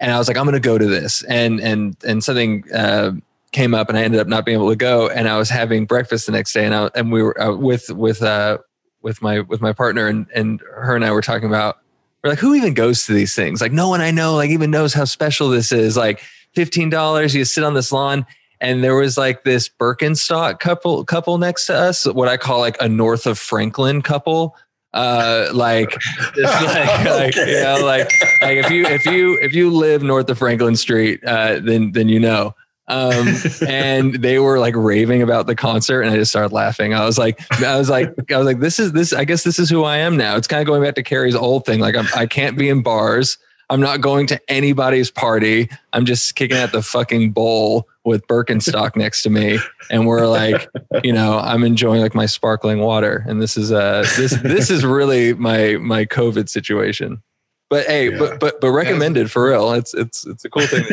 and 0.00 0.12
i 0.12 0.18
was 0.18 0.28
like 0.28 0.36
i'm 0.36 0.44
gonna 0.44 0.60
go 0.60 0.78
to 0.78 0.86
this 0.86 1.22
and 1.24 1.60
and 1.60 1.96
and 2.04 2.22
something 2.22 2.64
uh 2.72 3.12
came 3.56 3.74
up 3.74 3.88
and 3.88 3.96
I 3.96 4.02
ended 4.02 4.20
up 4.20 4.26
not 4.26 4.44
being 4.44 4.58
able 4.58 4.68
to 4.68 4.76
go. 4.76 5.08
And 5.08 5.28
I 5.28 5.38
was 5.38 5.48
having 5.48 5.86
breakfast 5.86 6.26
the 6.26 6.32
next 6.32 6.52
day, 6.52 6.64
and 6.66 6.74
I 6.74 6.90
and 6.94 7.10
we 7.10 7.22
were 7.22 7.40
uh, 7.40 7.56
with 7.56 7.90
with 7.90 8.22
uh 8.22 8.58
with 9.02 9.22
my 9.22 9.40
with 9.40 9.60
my 9.60 9.72
partner, 9.72 10.06
and 10.06 10.26
and 10.34 10.60
her 10.60 10.94
and 10.94 11.04
I 11.04 11.10
were 11.10 11.22
talking 11.22 11.48
about. 11.48 11.78
We're 12.22 12.30
like, 12.30 12.38
who 12.38 12.54
even 12.54 12.74
goes 12.74 13.06
to 13.06 13.12
these 13.12 13.34
things? 13.34 13.60
Like, 13.60 13.72
no 13.72 13.88
one 13.88 14.00
I 14.00 14.10
know 14.10 14.34
like 14.34 14.50
even 14.50 14.70
knows 14.70 14.92
how 14.92 15.04
special 15.04 15.48
this 15.48 15.72
is. 15.72 15.96
Like, 15.96 16.22
fifteen 16.54 16.90
dollars, 16.90 17.34
you 17.34 17.44
sit 17.44 17.64
on 17.64 17.74
this 17.74 17.92
lawn, 17.92 18.26
and 18.60 18.84
there 18.84 18.94
was 18.94 19.16
like 19.16 19.44
this 19.44 19.68
Birkenstock 19.68 20.60
couple 20.60 21.04
couple 21.04 21.38
next 21.38 21.66
to 21.66 21.74
us, 21.74 22.04
what 22.06 22.28
I 22.28 22.36
call 22.36 22.60
like 22.60 22.76
a 22.80 22.88
north 22.88 23.26
of 23.26 23.38
Franklin 23.38 24.02
couple. 24.02 24.56
Uh, 24.96 25.50
like, 25.52 25.90
just 26.34 26.64
like, 26.64 27.04
like 27.04 27.36
Okay. 27.36 27.52
you 27.58 27.62
know, 27.62 27.84
like, 27.84 28.10
like 28.40 28.56
if 28.56 28.70
you 28.70 28.86
if 28.86 29.04
you 29.04 29.38
if 29.42 29.52
you 29.54 29.70
live 29.70 30.02
north 30.02 30.28
of 30.30 30.38
Franklin 30.38 30.74
Street, 30.74 31.22
uh, 31.24 31.60
then 31.60 31.92
then 31.92 32.08
you 32.08 32.18
know. 32.18 32.54
Um, 32.88 33.34
and 33.68 34.14
they 34.14 34.38
were 34.38 34.58
like 34.60 34.74
raving 34.76 35.20
about 35.20 35.46
the 35.48 35.56
concert, 35.56 36.02
and 36.02 36.10
I 36.12 36.16
just 36.16 36.30
started 36.30 36.52
laughing. 36.52 36.94
I 36.94 37.04
was 37.04 37.18
like, 37.18 37.40
I 37.60 37.76
was 37.76 37.90
like, 37.90 38.14
I 38.32 38.38
was 38.38 38.46
like, 38.46 38.60
this 38.60 38.78
is 38.78 38.92
this. 38.92 39.12
I 39.12 39.24
guess 39.24 39.42
this 39.42 39.58
is 39.58 39.68
who 39.68 39.82
I 39.84 39.96
am 39.98 40.16
now. 40.16 40.36
It's 40.36 40.46
kind 40.46 40.60
of 40.60 40.66
going 40.68 40.82
back 40.82 40.94
to 40.94 41.02
Kerry's 41.02 41.34
old 41.34 41.66
thing. 41.66 41.80
Like, 41.80 41.96
I'm, 41.96 42.06
I 42.14 42.26
can't 42.26 42.56
be 42.56 42.68
in 42.68 42.82
bars. 42.82 43.38
I'm 43.68 43.80
not 43.80 44.00
going 44.00 44.26
to 44.28 44.40
anybody's 44.48 45.10
party. 45.10 45.68
I'm 45.92 46.04
just 46.04 46.36
kicking 46.36 46.56
at 46.56 46.70
the 46.72 46.82
fucking 46.82 47.32
bowl 47.32 47.88
with 48.04 48.26
Birkenstock 48.28 48.94
next 48.96 49.22
to 49.24 49.30
me, 49.30 49.58
and 49.90 50.06
we're 50.06 50.26
like, 50.26 50.68
you 51.02 51.12
know, 51.12 51.38
I'm 51.38 51.64
enjoying 51.64 52.00
like 52.00 52.14
my 52.14 52.26
sparkling 52.26 52.78
water, 52.78 53.24
and 53.28 53.42
this 53.42 53.56
is 53.56 53.72
uh 53.72 54.04
this 54.16 54.32
this 54.42 54.70
is 54.70 54.84
really 54.84 55.34
my 55.34 55.76
my 55.78 56.04
COVID 56.06 56.48
situation. 56.48 57.20
But 57.68 57.86
hey, 57.86 58.10
Yeah. 58.12 58.18
but 58.18 58.38
but 58.38 58.60
but 58.60 58.70
recommended 58.70 59.30
for 59.32 59.48
real. 59.48 59.72
It's 59.72 59.92
it's 59.94 60.24
it's 60.24 60.44
a 60.44 60.48
cool 60.50 60.66
thing. 60.66 60.84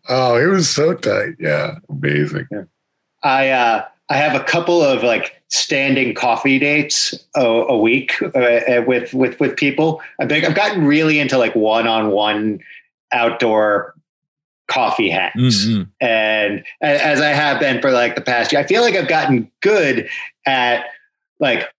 oh, 0.08 0.36
it 0.36 0.46
was 0.46 0.70
so 0.70 0.94
tight. 0.94 1.34
Yeah, 1.38 1.76
amazing. 1.90 2.48
I 3.22 3.50
uh, 3.50 3.84
I 4.10 4.16
have 4.16 4.38
a 4.38 4.44
couple 4.44 4.82
of 4.82 5.02
like 5.02 5.40
standing 5.48 6.14
coffee 6.14 6.58
dates 6.58 7.14
a, 7.34 7.44
a 7.44 7.78
week 7.78 8.20
uh, 8.22 8.82
with 8.86 9.14
with 9.14 9.40
with 9.40 9.56
people. 9.56 10.02
I've 10.20 10.28
been, 10.28 10.44
I've 10.44 10.54
gotten 10.54 10.84
really 10.84 11.18
into 11.18 11.38
like 11.38 11.54
one 11.54 11.86
on 11.86 12.10
one 12.10 12.60
outdoor 13.12 13.94
coffee 14.68 15.10
hangs, 15.10 15.66
Mhm. 15.68 15.88
and 16.00 16.64
as 16.82 17.20
I 17.20 17.28
have 17.28 17.60
been 17.60 17.80
for 17.80 17.90
like 17.92 18.14
the 18.14 18.20
past 18.20 18.52
year, 18.52 18.60
I 18.60 18.64
feel 18.66 18.82
like 18.82 18.94
I've 18.94 19.08
gotten 19.08 19.50
good 19.62 20.08
at 20.46 20.86
like 21.40 21.70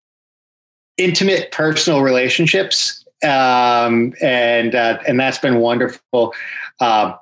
intimate 0.97 1.51
personal 1.51 2.01
relationships, 2.01 3.05
um, 3.23 4.13
and 4.21 4.73
uh, 4.75 4.99
and 5.07 5.19
that's 5.19 5.37
been 5.39 5.57
wonderful. 5.59 6.33
Um, 6.79 7.15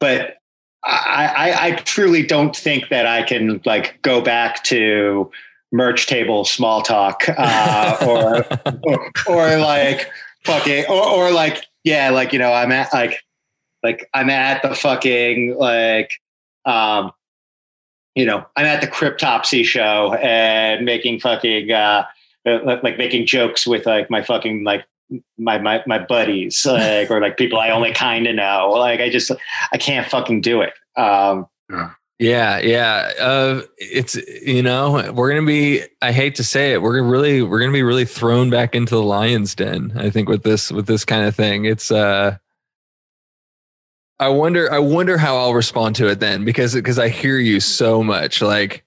but 0.00 0.36
I, 0.86 1.32
I, 1.36 1.66
I 1.66 1.70
truly 1.72 2.24
don't 2.26 2.54
think 2.54 2.88
that 2.90 3.06
I 3.06 3.22
can 3.22 3.60
like 3.64 4.00
go 4.02 4.20
back 4.20 4.62
to 4.64 5.30
merch 5.72 6.06
table 6.06 6.44
small 6.44 6.82
talk 6.82 7.24
uh, 7.28 7.96
or, 8.06 8.46
or 8.84 9.12
or 9.26 9.58
like 9.58 10.10
fucking 10.44 10.84
or, 10.88 11.02
or 11.02 11.30
like 11.32 11.64
yeah 11.82 12.10
like 12.10 12.32
you 12.32 12.38
know 12.38 12.52
I'm 12.52 12.70
at 12.70 12.92
like 12.92 13.22
like 13.82 14.08
I'm 14.14 14.30
at 14.30 14.62
the 14.62 14.74
fucking 14.74 15.56
like 15.58 16.12
um 16.64 17.12
you 18.14 18.26
know 18.26 18.46
I'm 18.56 18.66
at 18.66 18.80
the 18.80 18.86
cryptopsy 18.86 19.64
show 19.64 20.14
and 20.14 20.84
making 20.84 21.20
fucking 21.20 21.72
uh 21.72 22.04
like 22.44 22.82
like 22.82 22.98
making 22.98 23.26
jokes 23.26 23.66
with 23.66 23.86
like 23.86 24.10
my 24.10 24.22
fucking 24.22 24.64
like 24.64 24.84
my 25.38 25.58
my 25.58 25.82
my 25.86 25.98
buddies 25.98 26.64
like 26.66 27.10
or 27.10 27.20
like 27.20 27.36
people 27.36 27.58
I 27.58 27.70
only 27.70 27.92
kind 27.92 28.26
of 28.26 28.34
know 28.34 28.70
like 28.70 29.00
I 29.00 29.10
just 29.10 29.30
I 29.72 29.78
can't 29.78 30.06
fucking 30.08 30.40
do 30.40 30.60
it 30.60 30.72
um 30.96 31.46
Yeah, 32.20 32.58
yeah. 32.60 33.10
Uh, 33.20 33.62
it's 33.76 34.14
you 34.14 34.62
know 34.62 35.12
we're 35.12 35.34
gonna 35.34 35.46
be. 35.46 35.82
I 36.00 36.12
hate 36.12 36.36
to 36.36 36.44
say 36.44 36.72
it, 36.72 36.80
we're 36.80 37.02
really 37.02 37.42
we're 37.42 37.58
gonna 37.58 37.72
be 37.72 37.82
really 37.82 38.04
thrown 38.04 38.50
back 38.50 38.74
into 38.76 38.94
the 38.94 39.02
lion's 39.02 39.54
den. 39.54 39.92
I 39.96 40.10
think 40.10 40.28
with 40.28 40.44
this 40.44 40.70
with 40.70 40.86
this 40.86 41.04
kind 41.04 41.26
of 41.26 41.34
thing, 41.34 41.64
it's. 41.64 41.90
uh 41.90 42.36
I 44.20 44.28
wonder. 44.28 44.72
I 44.72 44.78
wonder 44.78 45.18
how 45.18 45.36
I'll 45.36 45.54
respond 45.54 45.96
to 45.96 46.06
it 46.06 46.20
then 46.20 46.44
because 46.44 46.72
because 46.74 47.00
I 47.00 47.08
hear 47.08 47.38
you 47.38 47.58
so 47.58 48.02
much. 48.04 48.40
Like, 48.40 48.84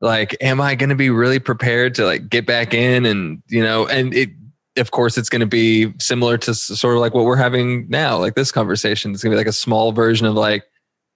like, 0.00 0.36
am 0.40 0.60
I 0.60 0.76
gonna 0.76 0.94
be 0.94 1.10
really 1.10 1.40
prepared 1.40 1.96
to 1.96 2.04
like 2.04 2.28
get 2.28 2.46
back 2.46 2.72
in 2.72 3.04
and 3.04 3.42
you 3.48 3.64
know 3.64 3.88
and 3.88 4.14
it. 4.14 4.30
Of 4.76 4.90
course, 4.90 5.16
it's 5.16 5.28
going 5.28 5.40
to 5.40 5.46
be 5.46 5.92
similar 6.00 6.36
to 6.38 6.54
sort 6.54 6.96
of 6.96 7.00
like 7.00 7.14
what 7.14 7.24
we're 7.24 7.36
having 7.36 7.88
now, 7.88 8.18
like 8.18 8.34
this 8.34 8.50
conversation. 8.50 9.12
It's 9.12 9.22
going 9.22 9.30
to 9.30 9.36
be 9.36 9.40
like 9.40 9.46
a 9.46 9.52
small 9.52 9.92
version 9.92 10.26
of 10.26 10.34
like, 10.34 10.64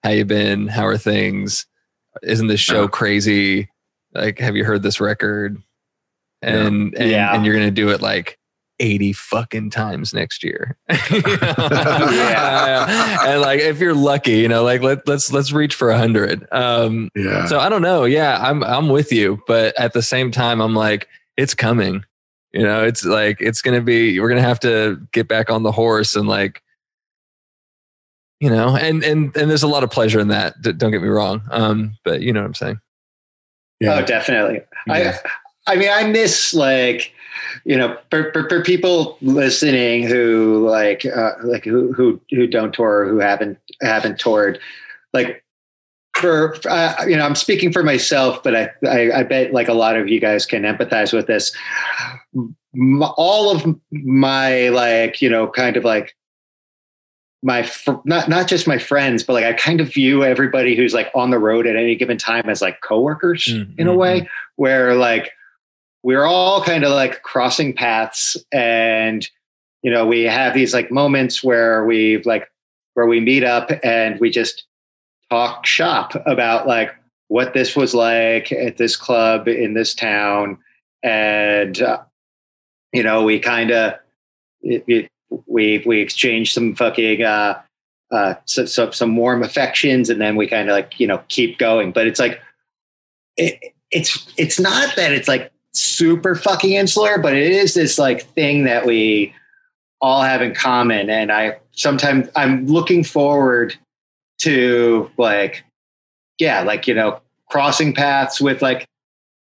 how 0.04 0.10
you 0.10 0.24
been? 0.24 0.68
How 0.68 0.86
are 0.86 0.96
things? 0.98 1.66
Isn't 2.22 2.46
this 2.46 2.60
show 2.60 2.86
crazy? 2.88 3.68
Like 4.14 4.38
have 4.38 4.56
you 4.56 4.64
heard 4.64 4.82
this 4.82 5.00
record? 5.00 5.60
And 6.40 6.94
and, 6.94 7.10
Yeah. 7.10 7.34
and 7.34 7.44
you're 7.44 7.54
gonna 7.54 7.70
do 7.72 7.90
it 7.90 8.00
like 8.00 8.38
80 8.80 9.12
fucking 9.12 9.70
times 9.70 10.14
next 10.14 10.44
year. 10.44 10.76
Yeah. 10.88 13.26
and 13.28 13.40
like 13.40 13.60
if 13.60 13.80
you're 13.80 13.94
lucky 13.94 14.38
you 14.38 14.48
know 14.48 14.62
like 14.62 14.82
let, 14.82 15.06
let's 15.06 15.32
let's 15.32 15.52
reach 15.52 15.74
for 15.74 15.90
a 15.90 15.98
hundred. 15.98 16.46
Um 16.52 17.10
Yeah. 17.14 17.46
so 17.46 17.58
i 17.58 17.68
don't 17.68 17.82
know. 17.82 18.04
Yeah 18.04 18.38
i'm 18.40 18.62
i'm 18.64 18.88
with 18.88 19.12
you 19.12 19.42
but 19.46 19.78
at 19.78 19.92
the 19.92 20.02
same 20.02 20.30
time 20.30 20.60
i'm 20.60 20.74
like 20.74 21.08
it's 21.36 21.54
coming 21.54 22.04
you 22.52 22.62
know 22.62 22.84
it's 22.84 23.04
like 23.04 23.36
it's 23.40 23.62
gonna 23.62 23.80
be 23.80 24.18
we're 24.20 24.28
gonna 24.28 24.40
have 24.40 24.60
to 24.60 25.00
get 25.12 25.28
back 25.28 25.50
on 25.50 25.62
the 25.62 25.72
horse 25.72 26.16
and 26.16 26.28
like 26.28 26.62
you 28.40 28.48
know 28.48 28.76
and 28.76 29.02
and 29.02 29.36
and 29.36 29.50
there's 29.50 29.62
a 29.62 29.68
lot 29.68 29.84
of 29.84 29.90
pleasure 29.90 30.20
in 30.20 30.28
that 30.28 30.60
don't 30.62 30.90
get 30.90 31.02
me 31.02 31.08
wrong 31.08 31.42
um 31.50 31.96
but 32.04 32.20
you 32.22 32.32
know 32.32 32.40
what 32.40 32.46
i'm 32.46 32.54
saying. 32.54 32.80
Oh 33.84 34.04
definitely. 34.04 34.60
Yeah. 34.86 35.18
I 35.66 35.72
I 35.72 35.76
mean 35.76 35.90
I 35.92 36.04
miss 36.04 36.52
like 36.52 37.12
you 37.64 37.76
know 37.76 37.96
for, 38.10 38.32
for, 38.32 38.48
for 38.48 38.62
people 38.62 39.18
listening 39.20 40.02
who 40.02 40.66
like 40.68 41.04
uh, 41.06 41.32
like 41.42 41.64
who 41.64 41.92
who 41.92 42.20
who 42.30 42.46
don't 42.46 42.72
tour 42.74 43.06
who 43.06 43.18
haven't 43.18 43.58
haven't 43.80 44.18
toured 44.18 44.58
like 45.12 45.44
for 46.18 46.56
uh, 46.68 46.94
you 47.06 47.16
know 47.16 47.24
I'm 47.24 47.34
speaking 47.34 47.72
for 47.72 47.82
myself 47.82 48.42
but 48.42 48.54
I, 48.54 48.70
I 48.86 49.18
I 49.20 49.22
bet 49.22 49.52
like 49.52 49.68
a 49.68 49.74
lot 49.74 49.96
of 49.96 50.08
you 50.08 50.20
guys 50.20 50.46
can 50.46 50.62
empathize 50.62 51.12
with 51.12 51.26
this. 51.26 51.54
All 53.16 53.50
of 53.50 53.76
my 53.90 54.68
like 54.68 55.22
you 55.22 55.30
know 55.30 55.48
kind 55.48 55.76
of 55.76 55.84
like 55.84 56.14
my 57.42 57.62
fr- 57.62 57.92
not 58.04 58.28
not 58.28 58.48
just 58.48 58.66
my 58.66 58.78
friends 58.78 59.22
but 59.22 59.32
like 59.34 59.44
I 59.44 59.52
kind 59.52 59.80
of 59.80 59.92
view 59.92 60.24
everybody 60.24 60.76
who's 60.76 60.92
like 60.92 61.10
on 61.14 61.30
the 61.30 61.38
road 61.38 61.66
at 61.66 61.76
any 61.76 61.94
given 61.94 62.18
time 62.18 62.48
as 62.48 62.60
like 62.60 62.80
coworkers 62.80 63.46
in 63.78 63.86
a 63.86 63.94
way 63.94 64.28
where 64.56 64.94
like 64.94 65.30
we're 66.02 66.24
all 66.24 66.62
kind 66.62 66.84
of 66.84 66.90
like 66.90 67.22
crossing 67.22 67.74
paths 67.74 68.36
and 68.52 69.28
you 69.82 69.90
know 69.90 70.06
we 70.06 70.22
have 70.24 70.52
these 70.54 70.74
like 70.74 70.90
moments 70.90 71.42
where 71.42 71.84
we've 71.84 72.26
like 72.26 72.50
where 72.94 73.06
we 73.06 73.20
meet 73.20 73.44
up 73.44 73.70
and 73.84 74.18
we 74.18 74.30
just 74.30 74.64
talk 75.30 75.66
shop 75.66 76.14
about 76.26 76.66
like 76.66 76.94
what 77.28 77.54
this 77.54 77.76
was 77.76 77.94
like 77.94 78.50
at 78.52 78.76
this 78.76 78.96
club 78.96 79.48
in 79.48 79.74
this 79.74 79.94
town. 79.94 80.58
And 81.02 81.80
uh, 81.80 82.02
you 82.92 83.02
know 83.02 83.22
we 83.22 83.38
kind 83.38 83.70
of 83.70 83.94
we 84.62 85.82
we 85.86 86.00
exchange 86.00 86.52
some 86.52 86.74
fucking 86.74 87.22
uh 87.22 87.60
uh 88.10 88.34
so, 88.46 88.64
so, 88.64 88.90
some 88.90 89.16
warm 89.16 89.42
affections 89.42 90.08
and 90.08 90.20
then 90.20 90.36
we 90.36 90.46
kind 90.46 90.68
of 90.68 90.74
like 90.74 90.98
you 90.98 91.06
know 91.06 91.22
keep 91.28 91.58
going. 91.58 91.92
But 91.92 92.06
it's 92.06 92.18
like 92.18 92.40
it, 93.36 93.74
it's 93.90 94.26
it's 94.36 94.58
not 94.58 94.96
that 94.96 95.12
it's 95.12 95.28
like 95.28 95.52
super 95.74 96.34
fucking 96.34 96.72
insular 96.72 97.18
but 97.18 97.34
it 97.34 97.52
is 97.52 97.74
this 97.74 97.98
like 97.98 98.26
thing 98.30 98.64
that 98.64 98.86
we 98.86 99.32
all 100.00 100.22
have 100.22 100.42
in 100.42 100.54
common. 100.54 101.10
And 101.10 101.30
i 101.30 101.58
sometimes 101.72 102.28
i'm 102.34 102.66
looking 102.66 103.04
forward 103.04 103.76
to 104.38 105.10
like 105.16 105.64
yeah 106.38 106.62
like 106.62 106.86
you 106.86 106.94
know 106.94 107.20
crossing 107.50 107.92
paths 107.94 108.40
with 108.40 108.62
like 108.62 108.86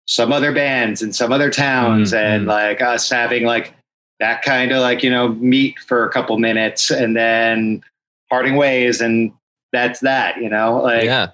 some 0.07 0.33
other 0.33 0.53
bands 0.53 1.03
and 1.03 1.15
some 1.15 1.33
other 1.33 1.51
towns 1.51 2.13
Mhm. 2.13 2.17
and 2.19 2.47
like 2.47 2.81
us 2.81 3.11
having 3.11 3.45
like 3.45 3.75
that 4.21 4.43
kind 4.43 4.73
of 4.73 4.81
like 4.81 5.03
you 5.03 5.11
know 5.11 5.29
meet 5.29 5.79
for 5.81 6.05
a 6.05 6.11
couple 6.11 6.39
minutes 6.39 6.91
and 6.91 7.17
then 7.17 7.83
parting 8.31 8.57
ways 8.57 9.01
and 9.01 9.33
that's 9.73 10.01
that 10.01 10.37
you 10.39 10.49
know 10.49 10.79
like 10.83 11.05
yeah 11.05 11.29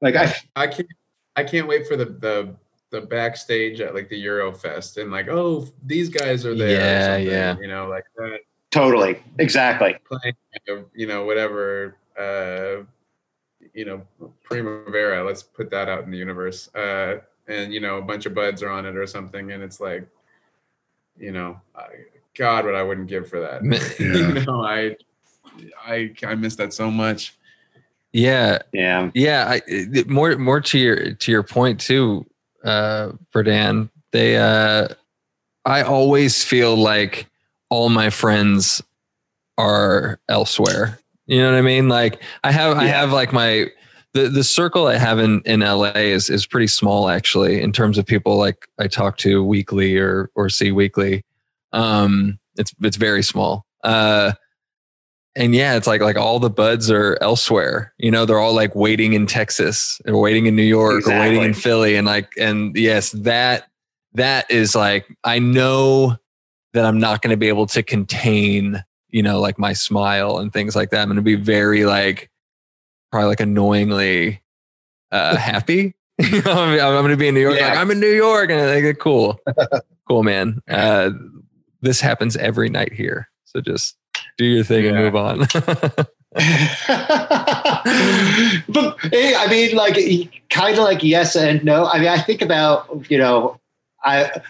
like 0.00 0.14
i 0.16 0.32
I 0.56 0.66
can't 0.66 0.88
I 1.36 1.44
can't 1.44 1.66
wait 1.68 1.86
for 1.86 1.96
the 1.96 2.04
the 2.06 2.54
the 2.90 3.00
backstage 3.02 3.80
at 3.80 3.94
like 3.94 4.08
the 4.08 4.24
Eurofest 4.24 5.00
and 5.00 5.10
like 5.12 5.28
oh 5.28 5.66
these 5.84 6.08
guys 6.08 6.44
are 6.44 6.54
there 6.54 6.78
Yeah, 6.80 7.06
something, 7.16 7.26
yeah. 7.26 7.56
you 7.60 7.68
know 7.68 7.86
like 7.88 8.04
that 8.16 8.40
totally 8.70 9.22
exactly 9.38 9.96
playing 10.06 10.34
you 10.94 11.06
know 11.06 11.24
whatever 11.24 11.96
uh 12.18 12.82
you 13.74 13.84
know 13.84 14.02
primavera 14.42 15.24
let's 15.24 15.42
put 15.42 15.70
that 15.70 15.88
out 15.88 16.04
in 16.04 16.10
the 16.10 16.18
universe 16.18 16.72
uh 16.74 17.16
and 17.48 17.72
you 17.72 17.80
know 17.80 17.98
a 17.98 18.02
bunch 18.02 18.26
of 18.26 18.34
buds 18.34 18.62
are 18.62 18.68
on 18.70 18.86
it 18.86 18.96
or 18.96 19.06
something 19.06 19.52
and 19.52 19.62
it's 19.62 19.80
like 19.80 20.06
you 21.18 21.32
know 21.32 21.60
I, 21.76 21.86
god 22.36 22.64
what 22.64 22.74
i 22.74 22.82
wouldn't 22.82 23.08
give 23.08 23.28
for 23.28 23.40
that. 23.40 23.62
Yeah. 24.00 24.40
you 24.40 24.46
know 24.46 24.64
i 24.64 24.96
i 25.86 26.12
i 26.24 26.34
miss 26.34 26.56
that 26.56 26.72
so 26.72 26.90
much. 26.90 27.34
Yeah. 28.12 28.58
Yeah. 28.72 29.10
Yeah 29.14 29.58
I, 29.58 30.04
more 30.06 30.36
more 30.38 30.60
to 30.60 30.78
your 30.78 31.12
to 31.14 31.32
your 31.32 31.42
point 31.42 31.80
too 31.80 32.26
uh 32.64 33.12
for 33.30 33.42
dan 33.42 33.90
they 34.12 34.36
uh 34.36 34.88
i 35.64 35.82
always 35.82 36.42
feel 36.42 36.76
like 36.76 37.26
all 37.70 37.88
my 37.90 38.10
friends 38.10 38.82
are 39.58 40.20
elsewhere 40.28 40.98
you 41.28 41.40
know 41.40 41.50
what 41.50 41.56
i 41.56 41.62
mean 41.62 41.88
like 41.88 42.20
i 42.42 42.50
have 42.50 42.76
i 42.76 42.84
have 42.84 43.12
like 43.12 43.32
my 43.32 43.68
the 44.14 44.28
the 44.28 44.44
circle 44.44 44.86
I 44.86 44.96
have 44.96 45.18
in 45.18 45.42
in 45.44 45.60
LA 45.60 45.92
is 45.94 46.30
is 46.30 46.46
pretty 46.46 46.66
small 46.66 47.08
actually 47.08 47.60
in 47.60 47.72
terms 47.72 47.98
of 47.98 48.06
people 48.06 48.36
like 48.36 48.66
I 48.78 48.86
talk 48.86 49.18
to 49.18 49.44
weekly 49.44 49.96
or 49.96 50.30
or 50.34 50.48
see 50.48 50.72
weekly. 50.72 51.24
Um, 51.72 52.38
it's 52.56 52.74
it's 52.80 52.96
very 52.96 53.22
small. 53.22 53.66
Uh, 53.84 54.32
and 55.36 55.54
yeah, 55.54 55.76
it's 55.76 55.86
like 55.86 56.00
like 56.00 56.16
all 56.16 56.40
the 56.40 56.50
buds 56.50 56.90
are 56.90 57.18
elsewhere. 57.20 57.94
You 57.98 58.10
know, 58.10 58.24
they're 58.24 58.40
all 58.40 58.54
like 58.54 58.74
waiting 58.74 59.12
in 59.12 59.26
Texas 59.26 60.00
or 60.06 60.20
waiting 60.20 60.46
in 60.46 60.56
New 60.56 60.62
York 60.62 61.06
or 61.06 61.18
waiting 61.18 61.42
in 61.42 61.54
Philly, 61.54 61.96
and 61.96 62.06
like 62.06 62.32
and 62.38 62.74
yes, 62.76 63.10
that 63.12 63.68
that 64.14 64.50
is 64.50 64.74
like 64.74 65.06
I 65.22 65.38
know 65.38 66.16
that 66.72 66.84
I'm 66.84 66.98
not 66.98 67.22
going 67.22 67.30
to 67.30 67.36
be 67.36 67.48
able 67.48 67.66
to 67.68 67.82
contain, 67.82 68.82
you 69.10 69.22
know, 69.22 69.40
like 69.40 69.58
my 69.58 69.72
smile 69.72 70.38
and 70.38 70.52
things 70.52 70.76
like 70.76 70.90
that. 70.90 71.00
I'm 71.00 71.08
going 71.08 71.16
to 71.16 71.22
be 71.22 71.34
very 71.34 71.84
like 71.84 72.30
probably 73.10 73.28
like 73.28 73.40
annoyingly 73.40 74.42
uh, 75.10 75.36
happy. 75.38 75.94
You 76.20 76.42
know, 76.42 76.50
I'm, 76.50 76.72
I'm 76.72 77.04
going 77.04 77.10
to 77.10 77.16
be 77.16 77.28
in 77.28 77.34
New 77.34 77.40
York. 77.40 77.56
Yeah. 77.56 77.68
Like, 77.68 77.78
I'm 77.78 77.92
in 77.92 78.00
New 78.00 78.12
York, 78.12 78.50
and 78.50 78.60
I 78.60 78.80
think 78.80 78.98
cool, 78.98 79.38
cool, 80.08 80.24
man. 80.24 80.60
Uh, 80.68 81.10
this 81.80 82.00
happens 82.00 82.36
every 82.36 82.68
night 82.68 82.92
here, 82.92 83.28
so 83.44 83.60
just 83.60 83.96
do 84.36 84.44
your 84.44 84.64
thing 84.64 84.86
and 84.88 84.96
move 84.96 85.14
on. 85.14 85.38
but 85.38 86.10
I 89.14 89.46
mean, 89.48 89.76
like, 89.76 89.96
kind 90.50 90.76
of 90.76 90.82
like 90.82 91.04
yes 91.04 91.36
and 91.36 91.64
no. 91.64 91.86
I 91.86 92.00
mean, 92.00 92.08
I 92.08 92.20
think 92.20 92.42
about 92.42 93.08
you 93.08 93.18
know, 93.18 93.60
I 94.02 94.42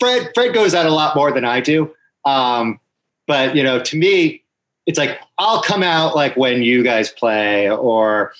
Fred 0.00 0.30
Fred 0.34 0.54
goes 0.54 0.74
out 0.74 0.86
a 0.86 0.90
lot 0.90 1.14
more 1.14 1.32
than 1.32 1.44
I 1.44 1.60
do. 1.60 1.94
Um, 2.24 2.80
but 3.26 3.54
you 3.56 3.62
know, 3.62 3.82
to 3.82 3.96
me, 3.96 4.42
it's 4.86 4.98
like 4.98 5.18
I'll 5.38 5.62
come 5.62 5.82
out 5.82 6.14
like 6.14 6.36
when 6.36 6.62
you 6.62 6.82
guys 6.82 7.10
play 7.10 7.70
or 7.70 8.32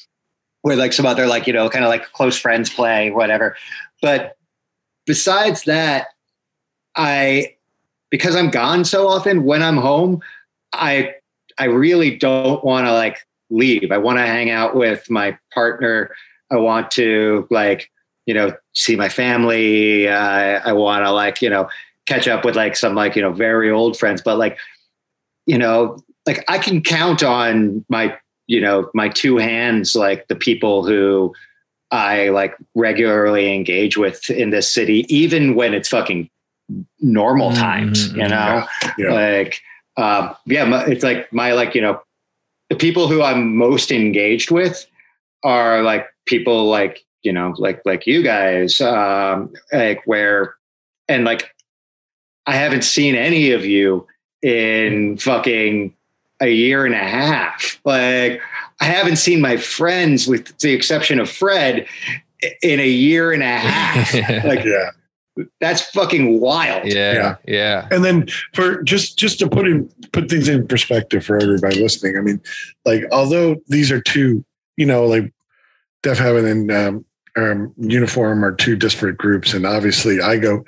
where 0.62 0.76
like 0.76 0.93
some 0.93 1.07
other 1.07 1.26
like 1.26 1.47
you 1.47 1.53
know 1.53 1.69
kind 1.69 1.85
of 1.85 1.88
like 1.88 2.11
close 2.12 2.38
friends 2.38 2.71
play 2.71 3.11
whatever. 3.11 3.57
But 4.03 4.37
besides 5.07 5.64
that, 5.64 6.09
I 6.97 7.55
because 8.11 8.37
I'm 8.37 8.50
gone 8.50 8.85
so 8.85 9.09
often 9.09 9.45
when 9.45 9.62
I'm 9.62 9.76
home, 9.76 10.21
I 10.73 11.14
I 11.59 11.67
really 11.67 12.17
don't 12.17 12.64
want 12.64 12.87
to 12.87 12.93
like 12.93 13.26
leave. 13.50 13.93
I 13.93 13.99
want 13.99 14.19
to 14.19 14.26
hang 14.26 14.50
out 14.50 14.75
with 14.75 15.09
my 15.11 15.38
partner. 15.53 16.14
I 16.50 16.57
want 16.57 16.91
to 16.93 17.47
like, 17.50 17.91
you 18.26 18.35
know, 18.35 18.53
see 18.75 18.97
my 18.97 19.09
family. 19.09 20.09
Uh, 20.09 20.61
I 20.64 20.73
want 20.73 21.05
to 21.05 21.11
like, 21.11 21.43
you 21.43 21.50
know, 21.50 21.69
catch 22.07 22.29
up 22.29 22.45
with 22.45 22.57
like 22.57 22.76
some 22.76 22.95
like, 22.95 23.17
you 23.17 23.23
know, 23.23 23.33
very 23.33 23.71
old 23.71 23.99
friends. 23.99 24.23
But 24.23 24.38
like, 24.38 24.59
you 25.46 25.58
know, 25.58 25.98
like 26.26 26.44
I 26.48 26.58
can 26.58 26.80
count 26.82 27.22
on 27.22 27.84
my, 27.88 28.16
you 28.46 28.60
know, 28.60 28.90
my 28.94 29.08
two 29.08 29.36
hands, 29.36 29.94
like 29.94 30.28
the 30.28 30.34
people 30.36 30.86
who 30.86 31.34
I 31.90 32.30
like 32.30 32.56
regularly 32.74 33.54
engage 33.54 33.96
with 33.96 34.30
in 34.30 34.50
this 34.50 34.68
city, 34.68 35.06
even 35.14 35.54
when 35.54 35.74
it's 35.74 35.88
fucking 35.88 36.28
normal 37.00 37.50
Mhm, 37.50 37.56
times, 37.56 38.08
you 38.14 38.22
mhm, 38.22 38.30
know, 38.30 38.66
Yeah. 38.98 39.12
like, 39.12 39.60
um, 39.96 40.34
yeah, 40.46 40.64
my, 40.64 40.84
it's 40.86 41.04
like 41.04 41.32
my 41.32 41.52
like 41.52 41.74
you 41.74 41.80
know, 41.80 42.00
the 42.70 42.76
people 42.76 43.06
who 43.08 43.22
I'm 43.22 43.56
most 43.56 43.92
engaged 43.92 44.50
with 44.50 44.86
are 45.42 45.82
like 45.82 46.06
people 46.26 46.64
like 46.64 47.04
you 47.22 47.32
know 47.32 47.54
like 47.58 47.82
like 47.84 48.06
you 48.06 48.22
guys, 48.22 48.80
um, 48.80 49.52
like 49.72 50.02
where 50.06 50.56
and 51.08 51.24
like 51.24 51.50
I 52.46 52.56
haven't 52.56 52.82
seen 52.84 53.14
any 53.14 53.52
of 53.52 53.64
you 53.64 54.06
in 54.44 55.16
fucking 55.16 55.94
a 56.40 56.48
year 56.48 56.84
and 56.84 56.94
a 56.94 56.98
half. 56.98 57.80
Like 57.84 58.40
I 58.80 58.84
haven't 58.84 59.16
seen 59.16 59.40
my 59.40 59.57
friends, 59.57 60.26
with 60.26 60.57
the 60.59 60.72
exception 60.72 61.18
of 61.18 61.30
Fred, 61.30 61.87
in 62.62 62.78
a 62.80 62.87
year 62.88 63.33
and 63.33 63.42
a 63.42 63.46
half. 63.57 64.12
Like 64.44 64.64
Yeah. 64.64 64.90
that's 65.61 65.80
fucking 65.90 66.40
wild. 66.40 66.85
yeah, 66.92 67.12
Yeah. 67.14 67.37
yeah, 67.46 67.88
And 67.90 68.04
then 68.04 68.26
for 68.52 68.83
just 68.83 69.18
just 69.18 69.38
to 69.38 69.48
put 69.48 69.66
in 69.66 69.88
put 70.12 70.28
things 70.28 70.48
in 70.48 70.66
perspective 70.68 71.24
for 71.24 71.38
everybody 71.40 71.80
listening, 71.80 72.18
I 72.18 72.20
mean, 72.20 72.40
like 72.85 73.04
although 73.11 73.57
these 73.68 73.90
are 73.90 74.00
two, 74.00 74.44
you 74.76 74.85
know, 74.87 75.07
like 75.07 75.33
Deafheaven 76.02 76.50
and 76.50 76.70
um, 76.70 77.04
um, 77.37 77.73
Uniform 77.79 78.44
are 78.44 78.55
two 78.55 78.77
disparate 78.77 79.18
groups, 79.18 79.55
and 79.55 79.66
obviously 79.66 80.20
I 80.20 80.38
go, 80.38 80.64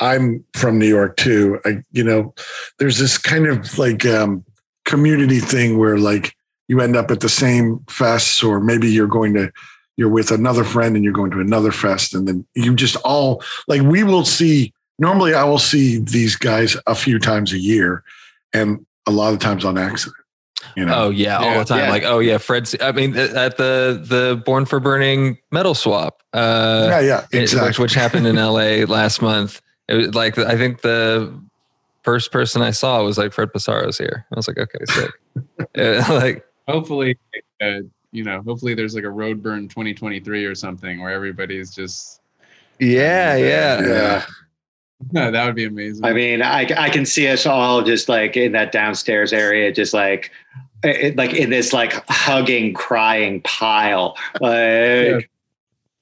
I'm 0.00 0.44
from 0.54 0.78
New 0.78 0.88
York 0.88 1.16
too. 1.16 1.60
I, 1.64 1.82
you 1.92 2.04
know, 2.04 2.34
there's 2.78 2.98
this 2.98 3.18
kind 3.18 3.46
of 3.46 3.78
like 3.78 4.04
um, 4.06 4.44
community 4.84 5.40
thing 5.40 5.78
where 5.78 5.98
like 5.98 6.34
you 6.68 6.80
end 6.80 6.96
up 6.96 7.10
at 7.10 7.20
the 7.20 7.28
same 7.28 7.78
fests, 7.86 8.46
or 8.46 8.60
maybe 8.60 8.90
you're 8.90 9.06
going 9.06 9.34
to 9.34 9.50
you're 9.96 10.08
with 10.08 10.30
another 10.30 10.64
friend 10.64 10.96
and 10.96 11.04
you're 11.04 11.12
going 11.12 11.30
to 11.32 11.40
another 11.40 11.72
fest, 11.72 12.14
and 12.14 12.26
then 12.26 12.46
you 12.54 12.74
just 12.74 12.96
all 12.96 13.42
like 13.68 13.82
we 13.82 14.02
will 14.02 14.24
see 14.24 14.72
normally 14.98 15.34
I 15.34 15.44
will 15.44 15.58
see 15.58 15.98
these 15.98 16.36
guys 16.36 16.76
a 16.86 16.94
few 16.94 17.18
times 17.18 17.52
a 17.52 17.58
year 17.58 18.04
and 18.52 18.84
a 19.06 19.10
lot 19.10 19.32
of 19.32 19.38
times 19.38 19.64
on 19.64 19.78
accident. 19.78 20.19
You 20.76 20.84
know, 20.86 20.94
Oh 21.06 21.10
yeah, 21.10 21.38
all 21.38 21.58
the 21.58 21.64
time. 21.64 21.80
Yeah. 21.80 21.90
Like, 21.90 22.02
oh 22.04 22.18
yeah, 22.18 22.38
Fred's. 22.38 22.76
I 22.80 22.92
mean, 22.92 23.16
at 23.16 23.56
the 23.56 24.00
the 24.06 24.42
Born 24.44 24.66
for 24.66 24.78
Burning 24.80 25.38
metal 25.50 25.74
swap, 25.74 26.22
uh, 26.32 26.86
yeah, 26.90 27.00
yeah, 27.00 27.26
it- 27.32 27.42
exactly. 27.42 27.68
which 27.68 27.78
which 27.78 27.94
happened 27.94 28.26
in 28.26 28.38
L.A. 28.38 28.84
last 28.86 29.22
month. 29.22 29.60
It 29.88 29.94
was 29.94 30.14
like 30.14 30.38
I 30.38 30.56
think 30.56 30.82
the 30.82 31.32
first 32.02 32.30
person 32.32 32.62
I 32.62 32.70
saw 32.70 33.02
was 33.02 33.18
like 33.18 33.32
Fred 33.32 33.52
Pessaro's 33.52 33.98
here. 33.98 34.26
I 34.32 34.36
was 34.36 34.48
like, 34.48 34.58
okay, 34.58 34.84
sick. 34.86 35.10
Uh, 35.78 36.04
like, 36.10 36.44
hopefully, 36.66 37.16
uh, 37.62 37.80
you 38.12 38.24
know, 38.24 38.42
hopefully 38.42 38.74
there's 38.74 38.94
like 38.94 39.04
a 39.04 39.08
Roadburn 39.08 39.68
2023 39.68 40.44
or 40.44 40.54
something 40.54 41.00
where 41.00 41.12
everybody's 41.12 41.72
just. 41.74 42.20
yeah, 42.80 43.36
yeah, 43.36 43.80
yeah, 43.80 44.26
No, 45.12 45.30
that 45.30 45.46
would 45.46 45.54
be 45.54 45.64
amazing. 45.66 46.04
I 46.04 46.12
mean, 46.12 46.42
I, 46.42 46.66
I 46.76 46.90
can 46.90 47.06
see 47.06 47.28
us 47.28 47.46
all 47.46 47.82
just 47.82 48.08
like 48.08 48.36
in 48.36 48.52
that 48.52 48.72
downstairs 48.72 49.32
area, 49.32 49.70
just 49.72 49.94
like, 49.94 50.30
it, 50.82 51.16
like 51.16 51.34
in 51.34 51.50
this 51.50 51.72
like 51.72 51.92
hugging, 52.08 52.74
crying 52.74 53.40
pile. 53.42 54.16
Like, 54.40 55.30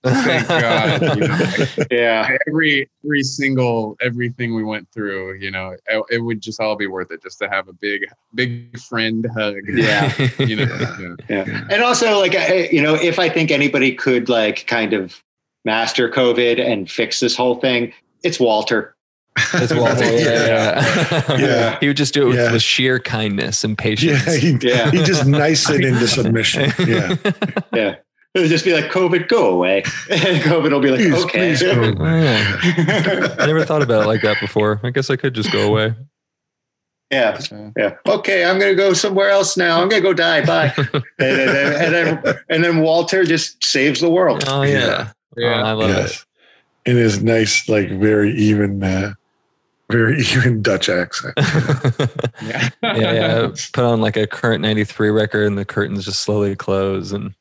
Thank 0.04 0.46
God. 0.46 1.02
You 1.02 1.08
know, 1.16 1.34
like, 1.34 1.88
yeah. 1.90 2.36
every 2.46 2.88
every 3.04 3.22
single 3.22 3.96
everything 4.00 4.54
we 4.54 4.62
went 4.62 4.88
through, 4.92 5.34
you 5.34 5.50
know, 5.50 5.76
it, 5.88 6.04
it 6.10 6.18
would 6.18 6.40
just 6.40 6.60
all 6.60 6.76
be 6.76 6.86
worth 6.86 7.10
it 7.10 7.20
just 7.22 7.38
to 7.40 7.48
have 7.48 7.66
a 7.66 7.72
big 7.72 8.06
big 8.34 8.78
friend 8.78 9.26
hug. 9.34 9.56
Yeah. 9.66 10.14
You 10.38 10.56
know. 10.56 10.64
Yeah. 10.64 11.14
yeah. 11.28 11.44
Yeah. 11.46 11.66
And 11.70 11.82
also, 11.82 12.18
like, 12.20 12.36
I, 12.36 12.68
you 12.70 12.80
know, 12.80 12.94
if 12.94 13.18
I 13.18 13.28
think 13.28 13.50
anybody 13.50 13.92
could 13.92 14.28
like 14.28 14.68
kind 14.68 14.92
of 14.92 15.20
master 15.64 16.08
COVID 16.08 16.64
and 16.64 16.88
fix 16.88 17.18
this 17.18 17.34
whole 17.34 17.56
thing, 17.56 17.92
it's 18.22 18.38
Walter. 18.38 18.94
That's 19.52 19.74
Walter. 19.74 20.04
Yeah, 20.12 20.46
yeah. 20.46 21.36
Yeah. 21.38 21.78
he 21.80 21.86
would 21.88 21.96
just 21.96 22.14
do 22.14 22.22
it 22.22 22.26
with, 22.30 22.36
Yeah. 22.36 22.52
with 22.52 22.62
sheer 22.62 22.98
kindness 22.98 23.64
and 23.64 23.76
patience. 23.76 24.26
yeah, 24.26 24.36
he, 24.36 24.58
Yeah. 24.62 24.90
he 24.90 25.02
just 25.02 25.26
nice 25.26 25.68
it 25.70 25.84
into 25.84 26.06
submission. 26.08 26.72
Yeah, 26.86 27.16
Yeah. 27.72 27.94
It 28.34 28.40
would 28.40 28.50
just 28.50 28.64
be 28.64 28.74
like, 28.74 28.90
COVID, 28.92 29.26
go 29.28 29.48
away. 29.48 29.78
And 30.10 30.42
COVID 30.42 30.70
will 30.70 30.80
be 30.80 30.90
like, 30.90 31.00
Please, 31.00 31.24
okay. 31.24 31.38
please 31.56 31.62
go. 31.62 31.72
I 33.42 33.46
never 33.46 33.64
thought 33.64 33.82
about 33.82 34.04
it 34.04 34.06
like 34.06 34.20
that 34.22 34.38
before. 34.40 34.80
I 34.84 34.90
guess 34.90 35.08
I 35.10 35.16
could 35.16 35.34
just 35.34 35.50
go 35.50 35.66
away. 35.66 35.94
yeah. 37.10 37.40
Yeah. 37.76 37.96
Okay. 38.06 38.44
I'm 38.44 38.58
going 38.58 38.70
to 38.72 38.76
go 38.76 38.92
somewhere 38.92 39.30
else 39.30 39.56
now. 39.56 39.80
I'm 39.80 39.88
going 39.88 40.02
to 40.02 40.08
go 40.08 40.12
die. 40.12 40.44
Bye. 40.44 40.72
and, 40.76 41.02
then, 41.18 41.82
and, 41.82 41.94
then, 42.24 42.38
and 42.50 42.62
then 42.64 42.80
Walter 42.80 43.24
just 43.24 43.64
saves 43.64 44.00
the 44.00 44.10
world. 44.10 44.44
Oh 44.46 44.62
yeah, 44.62 45.10
Yeah. 45.36 45.60
Oh, 45.62 45.64
I 45.64 45.72
love 45.72 45.90
it. 45.90 45.94
yes. 45.94 46.26
In 46.84 46.96
his 46.96 47.22
nice, 47.22 47.68
like 47.68 47.88
very 47.90 48.32
even, 48.34 48.82
uh, 48.82 49.14
very 49.90 50.18
even 50.36 50.62
Dutch 50.62 50.88
accent. 50.88 51.34
yeah. 52.42 52.68
yeah, 52.82 53.12
yeah. 53.12 53.48
Put 53.72 53.84
on 53.84 54.00
like 54.00 54.16
a 54.16 54.26
Current 54.26 54.62
93 54.62 55.10
record, 55.10 55.46
and 55.46 55.56
the 55.58 55.64
curtains 55.64 56.04
just 56.04 56.22
slowly 56.22 56.54
close, 56.56 57.12
and 57.12 57.34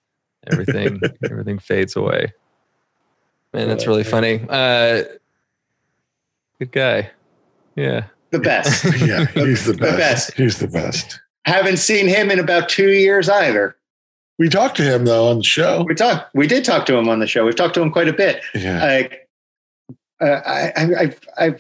everything 0.52 1.00
everything 1.30 1.60
fades 1.60 1.96
away. 1.96 2.34
Man, 3.54 3.68
that's 3.68 3.88
really 3.88 4.04
funny. 4.04 4.46
Uh, 4.50 5.04
good 6.60 6.72
guy. 6.72 7.12
Yeah. 7.76 8.06
The 8.32 8.40
best. 8.40 8.84
yeah, 9.06 9.26
he's 9.28 9.66
the 9.66 9.72
The 9.74 9.78
best. 9.80 9.98
best. 9.98 10.34
He's 10.34 10.60
the 10.60 10.68
best. 10.68 11.22
Haven't 11.46 11.78
seen 11.78 12.08
him 12.08 12.30
in 12.30 12.40
about 12.40 12.68
two 12.68 12.92
years 12.92 13.30
either. 13.30 13.78
We 14.38 14.50
talked 14.50 14.76
to 14.78 14.84
him 14.84 15.06
though 15.06 15.30
on 15.30 15.38
the 15.38 15.44
show. 15.44 15.84
We 15.88 15.96
talked. 15.96 16.36
We 16.36 16.46
did 16.46 16.66
talk 16.66 16.86
to 16.88 16.96
him 16.98 17.08
on 17.10 17.20
the 17.20 17.28
show. 17.28 17.46
We've 17.46 17.56
talked 17.56 17.74
to 17.76 17.82
him 17.82 17.90
quite 17.92 18.08
a 18.10 18.14
bit. 18.14 18.42
Yeah, 18.54 18.84
Like, 18.84 19.28
uh, 20.22 20.42
I, 20.46 20.72
I, 20.76 21.16
I, 21.48 21.56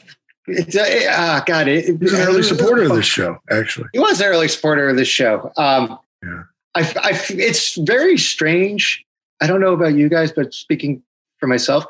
I 0.47 0.51
it's 0.51 0.75
uh, 0.75 1.11
ah, 1.11 1.43
God, 1.45 1.67
it, 1.67 1.85
he 1.85 1.91
was 1.91 2.13
an 2.13 2.21
early 2.21 2.43
supporter 2.43 2.83
of 2.83 2.95
this 2.95 3.05
show. 3.05 3.37
Actually, 3.49 3.89
He 3.93 3.99
was 3.99 4.21
an 4.21 4.27
early 4.27 4.47
supporter 4.47 4.89
of 4.89 4.95
this 4.95 5.07
show. 5.07 5.51
Um, 5.57 5.99
Yeah. 6.23 6.43
I, 6.75 6.81
I, 6.81 7.21
it's 7.29 7.75
very 7.75 8.17
strange. 8.17 9.03
I 9.41 9.47
don't 9.47 9.61
know 9.61 9.73
about 9.73 9.95
you 9.95 10.09
guys, 10.09 10.31
but 10.31 10.53
speaking 10.53 11.01
for 11.37 11.47
myself, 11.47 11.85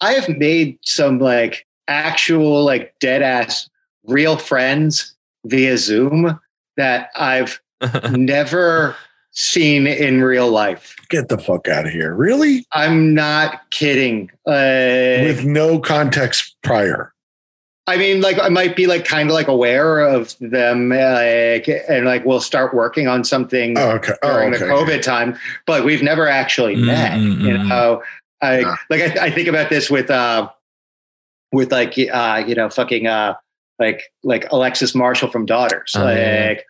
I 0.00 0.12
have 0.12 0.28
made 0.28 0.78
some 0.82 1.18
like 1.18 1.66
actual, 1.88 2.64
like 2.64 2.94
dead 3.00 3.22
ass 3.22 3.68
real 4.04 4.36
friends 4.36 5.14
via 5.46 5.78
Zoom 5.78 6.38
that 6.76 7.10
I've 7.16 7.60
never 8.10 8.94
seen 9.30 9.86
in 9.86 10.22
real 10.22 10.50
life. 10.50 10.96
Get 11.08 11.28
the 11.28 11.38
fuck 11.38 11.68
out 11.68 11.86
of 11.86 11.92
here. 11.92 12.14
Really? 12.14 12.66
I'm 12.72 13.14
not 13.14 13.70
kidding. 13.70 14.30
Uh, 14.46 15.22
With 15.24 15.44
no 15.44 15.78
context 15.78 16.56
prior. 16.62 17.12
I 17.88 17.96
mean, 17.96 18.20
like 18.20 18.38
I 18.40 18.48
might 18.48 18.74
be 18.74 18.86
like 18.88 19.04
kind 19.04 19.28
of 19.30 19.34
like 19.34 19.46
aware 19.48 20.00
of 20.00 20.34
them, 20.40 20.88
like, 20.88 21.68
and 21.88 22.04
like 22.04 22.24
we'll 22.24 22.40
start 22.40 22.74
working 22.74 23.06
on 23.06 23.22
something 23.22 23.78
Oh, 23.78 23.90
okay. 23.92 24.14
Oh, 24.22 24.32
during 24.32 24.54
okay. 24.54 24.64
the 24.64 24.70
COVID 24.70 25.02
time, 25.02 25.36
but 25.66 25.84
we've 25.84 26.02
never 26.02 26.26
actually 26.26 26.74
Mm, 26.76 26.86
met. 26.86 27.12
mm, 27.12 27.40
You 27.40 27.54
mm. 27.54 27.68
know, 27.68 28.02
I 28.42 28.58
Yeah. 28.60 28.76
like 28.90 29.02
I, 29.02 29.26
I 29.26 29.30
think 29.30 29.46
about 29.48 29.70
this 29.70 29.88
with 29.88 30.10
uh 30.10 30.48
with 31.52 31.70
like 31.70 31.94
uh 32.12 32.42
you 32.46 32.54
know 32.56 32.68
fucking 32.68 33.06
uh 33.06 33.34
like 33.78 34.02
like 34.24 34.50
Alexis 34.50 34.94
Marshall 34.94 35.30
from 35.30 35.46
Daughters. 35.46 35.92
Oh, 35.96 36.02
like 36.02 36.16
yeah, 36.16 36.50
yeah. 36.52 36.60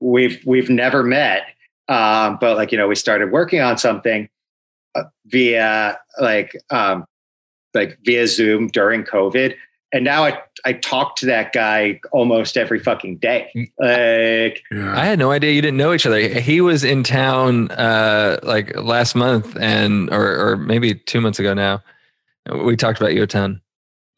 we've 0.00 0.42
we've 0.44 0.70
never 0.70 1.04
met, 1.04 1.42
um, 1.88 2.36
but 2.40 2.56
like 2.56 2.72
you 2.72 2.78
know 2.78 2.88
we 2.88 2.96
started 2.96 3.30
working 3.30 3.60
on 3.60 3.78
something 3.78 4.28
uh, 4.96 5.04
via 5.26 5.98
like 6.20 6.60
um 6.70 7.04
like 7.74 7.96
via 8.04 8.26
Zoom 8.26 8.66
during 8.68 9.04
COVID. 9.04 9.54
And 9.94 10.04
now 10.04 10.24
I, 10.24 10.38
I 10.66 10.72
talk 10.74 11.16
to 11.16 11.26
that 11.26 11.52
guy 11.54 12.00
almost 12.12 12.56
every 12.58 12.78
fucking 12.80 13.18
day. 13.18 13.48
Like, 13.78 14.62
Yeah. 14.70 14.92
I 14.94 15.04
had 15.06 15.18
no 15.18 15.30
idea 15.30 15.52
you 15.52 15.62
didn't 15.62 15.76
know 15.78 15.94
each 15.94 16.04
other. 16.04 16.18
He 16.20 16.60
was 16.60 16.84
in 16.84 17.02
town 17.04 17.70
uh 17.70 18.38
like 18.42 18.76
last 18.76 19.14
month 19.14 19.56
and 19.58 20.10
or 20.12 20.50
or 20.50 20.56
maybe 20.56 20.94
two 20.94 21.20
months 21.22 21.38
ago 21.38 21.54
now. 21.54 21.82
We 22.52 22.76
talked 22.76 23.00
about 23.00 23.14
you 23.14 23.22
a 23.22 23.26
ton. 23.26 23.62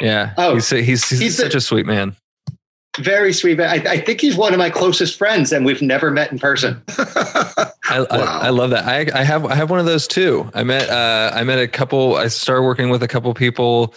Yeah. 0.01 0.33
Oh, 0.37 0.55
he's 0.55 0.69
he's, 0.71 0.85
he's, 1.09 1.09
he's 1.21 1.37
the- 1.37 1.43
such 1.45 1.55
a 1.55 1.61
sweet 1.61 1.87
man. 1.87 2.17
very 2.99 3.33
sweet. 3.35 3.61
I, 3.61 3.75
I 3.75 4.01
think 4.01 4.21
he's 4.23 4.37
one 4.37 4.55
of 4.55 4.59
my 4.59 4.71
closest 4.71 5.19
friends, 5.19 5.53
and 5.53 5.67
we've 5.67 5.83
never 5.83 6.11
met 6.11 6.33
in 6.33 6.39
person. 6.39 6.83
I, 6.89 8.01
Wow. 8.01 8.07
I, 8.11 8.47
I 8.47 8.49
love 8.51 8.71
that. 8.71 8.85
I, 8.85 9.07
I 9.21 9.23
have 9.25 9.45
I 9.47 9.55
have 9.55 9.71
one 9.71 9.79
of 9.79 9.87
those 9.87 10.07
too. 10.09 10.51
I 10.55 10.65
met 10.65 10.89
uh, 10.89 11.31
I 11.35 11.45
met 11.45 11.59
a 11.59 11.69
couple. 11.69 12.17
I 12.17 12.29
started 12.29 12.63
working 12.63 12.89
with 12.89 13.03
a 13.03 13.09
couple 13.09 13.33
people 13.35 13.95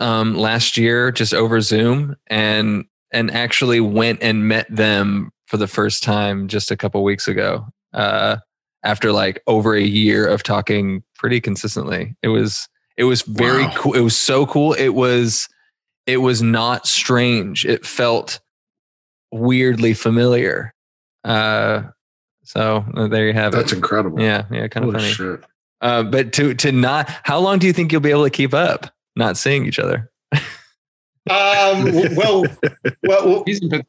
um, 0.00 0.34
last 0.36 0.76
year 0.76 1.10
just 1.12 1.34
over 1.34 1.60
Zoom, 1.60 2.16
and 2.28 2.84
and 3.12 3.30
actually 3.30 3.80
went 3.80 4.22
and 4.22 4.48
met 4.48 4.66
them 4.74 5.30
for 5.46 5.56
the 5.58 5.68
first 5.68 6.02
time 6.02 6.48
just 6.48 6.70
a 6.70 6.76
couple 6.76 7.02
weeks 7.04 7.28
ago. 7.28 7.66
Uh, 7.92 8.36
after 8.84 9.12
like 9.12 9.42
over 9.46 9.74
a 9.74 9.82
year 9.82 10.26
of 10.26 10.42
talking 10.42 11.02
pretty 11.14 11.40
consistently, 11.40 12.16
it 12.22 12.28
was 12.28 12.68
it 12.96 13.04
was 13.04 13.22
very 13.22 13.64
Wow. 13.64 13.74
cool. 13.76 13.92
It 13.94 14.00
was 14.00 14.16
so 14.16 14.46
cool. 14.46 14.72
It 14.72 14.90
was 14.90 15.48
it 16.06 16.16
was 16.18 16.42
not 16.42 16.86
strange. 16.86 17.64
It 17.64 17.86
felt 17.86 18.40
weirdly 19.30 19.94
familiar. 19.94 20.74
Uh, 21.24 21.82
so 22.44 22.84
uh, 22.96 23.06
there 23.08 23.26
you 23.26 23.32
have 23.34 23.52
That's 23.52 23.60
it. 23.60 23.64
That's 23.66 23.72
incredible. 23.74 24.20
Yeah, 24.20 24.44
yeah, 24.50 24.66
kind 24.68 24.84
of 24.84 24.92
Holy 24.92 24.98
funny. 25.04 25.12
shit. 25.12 25.44
Uh, 25.80 26.02
but 26.02 26.32
to 26.34 26.54
to 26.54 26.72
not, 26.72 27.08
how 27.24 27.38
long 27.38 27.58
do 27.58 27.66
you 27.66 27.72
think 27.72 27.92
you'll 27.92 28.00
be 28.00 28.10
able 28.10 28.24
to 28.24 28.30
keep 28.30 28.54
up 28.54 28.92
not 29.16 29.36
seeing 29.36 29.66
each 29.66 29.78
other? 29.78 30.10
Um, 30.32 30.40
w- 31.86 32.16
well, 32.16 32.44
well, 33.04 33.42
He's 33.46 33.60
in 33.60 33.84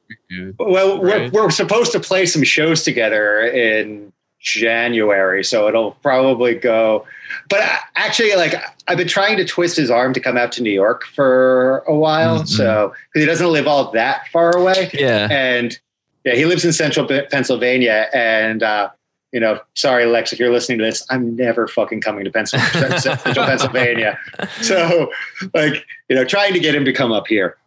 well, 0.60 1.02
Right. 1.02 1.32
we're, 1.32 1.44
we're 1.46 1.50
supposed 1.50 1.92
to 1.94 2.00
play 2.00 2.26
some 2.26 2.44
shows 2.44 2.84
together 2.84 3.42
in 3.42 4.12
January, 4.40 5.44
so 5.44 5.68
it'll 5.68 5.92
probably 6.04 6.54
go. 6.56 7.06
But 7.50 7.62
actually, 7.96 8.36
like 8.36 8.54
I've 8.88 8.98
been 8.98 9.08
trying 9.08 9.38
to 9.38 9.46
twist 9.46 9.78
his 9.78 9.90
arm 9.90 10.14
to 10.14 10.20
come 10.20 10.38
out 10.38 10.52
to 10.54 10.62
New 10.64 10.70
York 10.72 11.06
for 11.06 11.80
a 11.88 11.96
while, 11.96 12.42
Mhm. 12.42 12.48
so 12.48 12.94
because 13.14 13.24
he 13.24 13.26
doesn't 13.26 13.52
live 13.52 13.68
all 13.68 13.92
that 13.92 14.28
far 14.30 14.56
away. 14.56 14.92
Yeah, 14.94 15.28
and 15.32 15.80
yeah, 16.26 16.36
he 16.36 16.46
lives 16.46 16.66
in 16.66 16.74
central 16.74 17.08
Pennsylvania. 17.08 18.10
And 18.14 18.62
uh, 18.64 18.90
you 19.34 19.40
know, 19.40 19.60
sorry, 19.74 20.06
Lex, 20.06 20.32
if 20.32 20.40
you're 20.40 20.52
listening 20.52 20.78
to 20.78 20.86
this, 20.86 21.04
I'm 21.10 21.36
never 21.36 21.68
fucking 21.68 22.02
coming 22.02 22.24
to 22.24 22.32
Pennsylvania, 22.32 23.00
central 23.02 23.46
Pennsylvania. 23.46 24.20
So, 24.62 25.12
like, 25.56 25.84
you 26.08 26.16
know, 26.16 26.24
trying 26.24 26.54
to 26.54 26.60
get 26.60 26.76
him 26.76 26.86
to 26.86 26.94
come 26.94 27.12
up 27.12 27.26
here. 27.28 27.58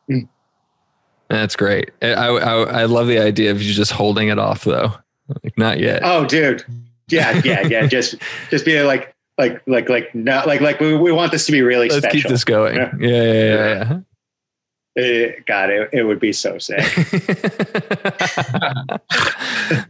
that's 1.29 1.57
great. 1.57 1.90
I, 2.00 2.12
I 2.12 2.83
I 2.83 2.85
love 2.85 3.09
the 3.09 3.18
idea 3.18 3.50
of 3.50 3.61
you 3.61 3.74
just 3.74 3.90
holding 3.90 4.29
it 4.29 4.38
off 4.38 4.62
though. 4.62 4.92
Like 5.42 5.59
not 5.59 5.81
yet. 5.81 6.02
Oh, 6.05 6.24
dude, 6.24 6.64
yeah, 7.09 7.42
yeah, 7.44 7.62
yeah. 7.62 7.87
just, 7.88 8.14
just 8.48 8.64
be 8.64 8.81
like, 8.83 9.12
like, 9.37 9.61
like, 9.66 9.88
like, 9.88 10.14
not 10.14 10.46
like, 10.46 10.61
like 10.61 10.79
we, 10.79 10.96
we 10.96 11.11
want 11.11 11.33
this 11.33 11.46
to 11.46 11.52
be 11.52 11.62
really 11.62 11.88
Let's 11.88 11.98
special. 11.98 12.20
keep 12.20 12.31
this 12.31 12.44
going. 12.44 12.76
Yeah. 12.76 12.92
Yeah, 13.00 13.33
yeah, 13.33 14.00
yeah. 14.96 15.02
Eh, 15.02 15.33
God, 15.46 15.70
it, 15.70 15.90
it 15.92 16.05
would 16.05 16.20
be 16.20 16.33
so 16.33 16.59
sick. 16.59 16.81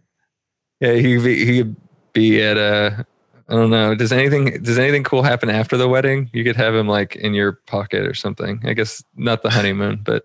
yeah. 0.80 0.92
he 0.92 1.16
could 1.16 1.24
be, 1.24 1.44
he 1.44 1.58
could 1.58 1.76
be 2.12 2.42
at 2.42 2.56
a. 2.56 3.06
I 3.48 3.54
don't 3.54 3.70
know. 3.70 3.94
Does 3.94 4.10
anything 4.10 4.60
does 4.64 4.76
anything 4.76 5.04
cool 5.04 5.22
happen 5.22 5.48
after 5.48 5.76
the 5.76 5.88
wedding? 5.88 6.28
You 6.32 6.42
could 6.42 6.56
have 6.56 6.74
him 6.74 6.88
like 6.88 7.14
in 7.14 7.32
your 7.32 7.52
pocket 7.52 8.04
or 8.04 8.12
something. 8.12 8.60
I 8.64 8.72
guess 8.72 9.04
not 9.14 9.44
the 9.44 9.50
honeymoon, 9.50 10.00
but 10.04 10.24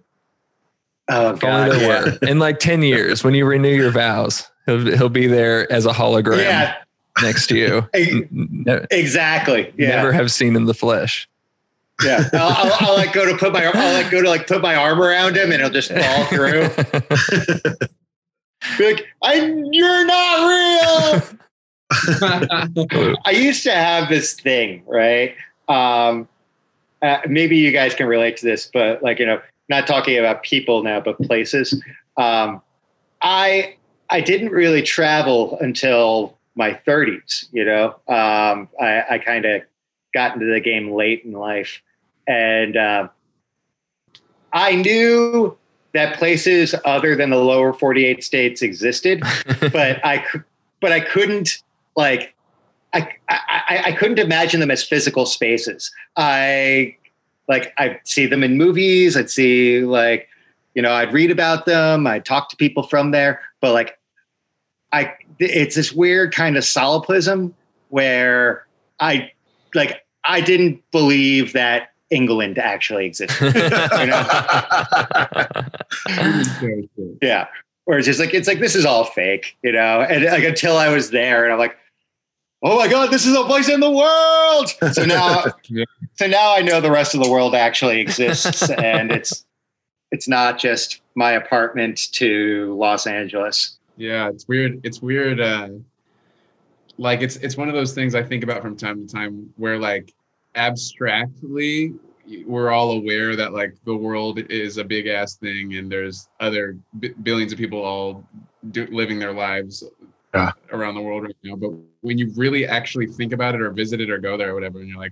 Oh 1.12 1.36
God, 1.36 1.80
yeah. 1.82 2.18
In 2.22 2.40
like 2.40 2.60
ten 2.60 2.82
years, 2.84 3.24
when 3.24 3.34
you 3.34 3.46
renew 3.46 3.76
your 3.76 3.92
vows, 3.92 4.50
he'll 4.66 4.86
he'll 4.98 5.10
be 5.10 5.28
there 5.28 5.72
as 5.72 5.86
a 5.86 5.92
hologram 5.92 6.38
Yeah, 6.38 6.76
next 7.22 7.48
to 7.48 7.58
you. 7.58 7.88
exactly. 8.92 9.74
Yeah. 9.78 9.90
Never 9.90 10.12
have 10.14 10.32
seen 10.32 10.56
in 10.56 10.66
the 10.66 10.74
flesh. 10.74 11.28
Yeah, 12.04 12.28
I'll, 12.34 12.50
I'll, 12.50 12.74
I'll 12.80 12.96
like 12.96 13.14
go 13.14 13.30
to 13.30 13.38
put 13.38 13.54
my 13.54 13.66
I'll 13.66 13.94
like 13.94 14.10
go 14.10 14.22
to 14.22 14.30
like 14.30 14.48
put 14.48 14.62
my 14.62 14.76
arm 14.76 15.02
around 15.02 15.36
him, 15.36 15.52
and 15.52 15.62
he'll 15.62 15.70
just 15.70 15.92
fall 15.92 16.26
through. 16.26 16.70
Be 18.78 18.93
like, 18.93 19.08
I, 19.24 19.36
you're 19.71 20.06
not 20.06 20.47
real. 20.47 21.39
I 23.26 23.32
used 23.32 23.63
to 23.63 23.71
have 23.71 24.10
this 24.10 24.34
thing, 24.34 24.84
right? 24.88 25.36
Um, 25.67 26.28
uh, 27.02 27.17
maybe 27.28 27.58
you 27.58 27.71
guys 27.71 27.95
can 27.95 28.08
relate 28.08 28.38
to 28.38 28.45
this, 28.45 28.69
but 28.71 29.02
like 29.02 29.19
you 29.19 29.26
know, 29.26 29.41
not 29.69 29.88
talking 29.88 30.17
about 30.17 30.43
people 30.43 30.84
now, 30.84 31.00
but 31.00 31.17
places. 31.19 31.82
Um, 32.17 32.62
I 33.21 33.76
I 34.10 34.21
didn't 34.21 34.50
really 34.50 34.82
travel 34.82 35.58
until 35.60 36.38
my 36.56 36.80
30s. 36.86 37.47
You 37.52 37.65
know, 37.65 37.88
um, 38.08 38.69
I, 38.80 39.04
I 39.10 39.17
kind 39.17 39.45
of 39.45 39.63
got 40.13 40.36
into 40.36 40.45
the 40.45 40.60
game 40.60 40.91
late 40.91 41.24
in 41.26 41.32
life, 41.32 41.82
and 42.28 42.78
uh, 42.78 43.08
I 44.54 44.76
knew 44.76 45.58
that 45.94 46.18
places 46.18 46.74
other 46.86 47.16
than 47.16 47.30
the 47.30 47.38
lower 47.38 47.74
48 47.74 48.24
states 48.24 48.62
existed 48.62 49.22
but 49.60 50.04
I 50.06 50.26
but 50.82 50.92
I 50.92 51.00
couldn't 51.00 51.62
like 51.96 52.36
I, 52.94 53.08
I 53.30 53.82
I 53.86 53.92
couldn't 53.94 54.20
imagine 54.20 54.60
them 54.60 54.72
as 54.72 54.84
physical 54.84 55.26
spaces. 55.26 55.92
I 56.18 56.98
like 57.48 57.74
I'd 57.78 58.00
see 58.04 58.26
them 58.26 58.44
in 58.44 58.58
movies. 58.58 59.16
I'd 59.16 59.30
see 59.30 59.82
like 59.82 60.28
you 60.74 60.82
know 60.82 60.92
I'd 60.92 61.14
read 61.14 61.32
about 61.32 61.66
them. 61.66 62.06
I'd 62.06 62.26
talk 62.26 62.50
to 62.50 62.58
people 62.58 62.84
from 62.84 63.12
there, 63.12 63.42
but 63.62 63.74
like 63.74 63.98
I 64.92 65.14
it's 65.40 65.76
this 65.76 65.94
weird 65.94 66.34
kind 66.34 66.58
of 66.58 66.66
solipsism 66.66 67.56
where 67.90 68.66
I 69.00 69.32
like 69.74 70.06
I 70.26 70.42
didn't 70.42 70.84
believe 70.92 71.54
that 71.54 71.91
England 72.12 72.60
actually 72.60 73.08
existed. 73.08 73.54
Yeah. 77.21 77.47
Or 77.86 77.97
it's 77.97 78.06
just 78.06 78.19
like 78.19 78.34
it's 78.34 78.47
like 78.47 78.60
this 78.60 78.76
is 78.76 78.86
all 78.86 79.06
fake, 79.06 79.58
you 79.63 79.71
know. 79.71 80.02
And 80.02 80.24
like 80.26 80.43
until 80.43 80.78
I 80.78 80.89
was 80.89 81.10
there, 81.10 81.43
and 81.43 81.52
I'm 81.52 81.60
like, 81.60 81.76
oh 82.62 82.78
my 82.78 82.88
god, 82.88 83.12
this 83.12 83.26
is 83.26 83.36
a 83.36 83.43
place 83.43 83.69
in 83.69 83.80
the 83.80 83.89
world. 83.89 84.69
So 84.93 85.04
now, 85.04 85.45
so 86.15 86.28
now 86.28 86.56
I 86.56 86.62
know 86.62 86.80
the 86.80 86.91
rest 86.91 87.15
of 87.15 87.24
the 87.24 87.30
world 87.30 87.56
actually 87.56 88.00
exists, 88.00 88.69
and 88.69 89.12
it's 89.12 89.45
it's 90.12 90.28
not 90.28 90.60
just 90.60 91.02
my 91.15 91.32
apartment 91.32 92.12
to 92.13 92.76
Los 92.78 93.08
Angeles. 93.08 93.78
Yeah, 93.97 94.30
it's 94.30 94.47
weird. 94.47 94.80
It's 94.84 95.02
weird. 95.02 95.39
Uh, 95.39 95.69
like 96.97 97.21
it's 97.21 97.38
it's 97.38 97.58
one 97.58 97.67
of 97.67 97.74
those 97.74 97.93
things 97.93 98.13
I 98.13 98.24
think 98.24 98.43
about 98.43 98.62
from 98.62 98.78
time 98.78 99.06
to 99.06 99.12
time, 99.12 99.52
where 99.58 99.80
like 99.80 100.13
abstractly 100.56 101.94
we're 102.46 102.70
all 102.72 102.92
aware 102.94 103.36
that 103.36 103.52
like 103.52 103.74
the 103.86 103.96
world 103.96 104.40
is 104.50 104.78
a 104.78 104.84
big 104.84 105.08
ass 105.08 105.36
thing, 105.36 105.76
and 105.76 105.92
there's 105.92 106.30
other 106.40 106.78
b- 107.00 107.14
billions 107.24 107.52
of 107.52 107.58
people 107.58 107.82
all 107.84 108.24
do, 108.72 108.88
living 108.92 109.20
their 109.20 109.34
lives 109.34 109.84
Yeah. 110.34 110.52
around 110.72 110.96
the 110.96 111.02
world 111.02 111.24
right 111.24 111.36
now. 111.44 111.56
But 111.58 111.72
when 112.02 112.18
you 112.18 112.32
really 112.38 112.66
actually 112.66 113.08
think 113.08 113.34
about 113.34 113.56
it, 113.56 113.62
or 113.62 113.70
visit 113.72 114.00
it, 114.00 114.10
or 114.10 114.18
go 114.18 114.38
there, 114.38 114.52
or 114.52 114.54
whatever, 114.54 114.80
and 114.80 114.88
you're 114.88 114.98
like, 115.00 115.12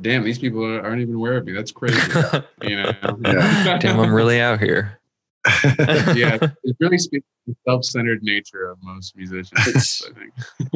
"Damn, 0.00 0.24
these 0.24 0.38
people 0.38 0.64
are- 0.64 0.80
aren't 0.82 1.00
even 1.00 1.14
aware 1.14 1.36
of 1.36 1.44
me. 1.44 1.52
That's 1.52 1.70
crazy." 1.70 1.96
you 2.62 2.76
know? 2.82 2.92
Yeah. 3.24 3.78
Damn, 3.78 4.00
I'm 4.00 4.12
really 4.12 4.40
out 4.40 4.58
here. 4.58 4.98
yeah, 5.64 6.38
it 6.64 6.76
really 6.80 6.98
speaks 6.98 7.26
to 7.46 7.52
the 7.52 7.56
self-centered 7.70 8.22
nature 8.24 8.68
of 8.68 8.78
most 8.82 9.16
musicians. 9.16 9.60
It's- 9.68 10.02
I 10.10 10.18
think. 10.18 10.32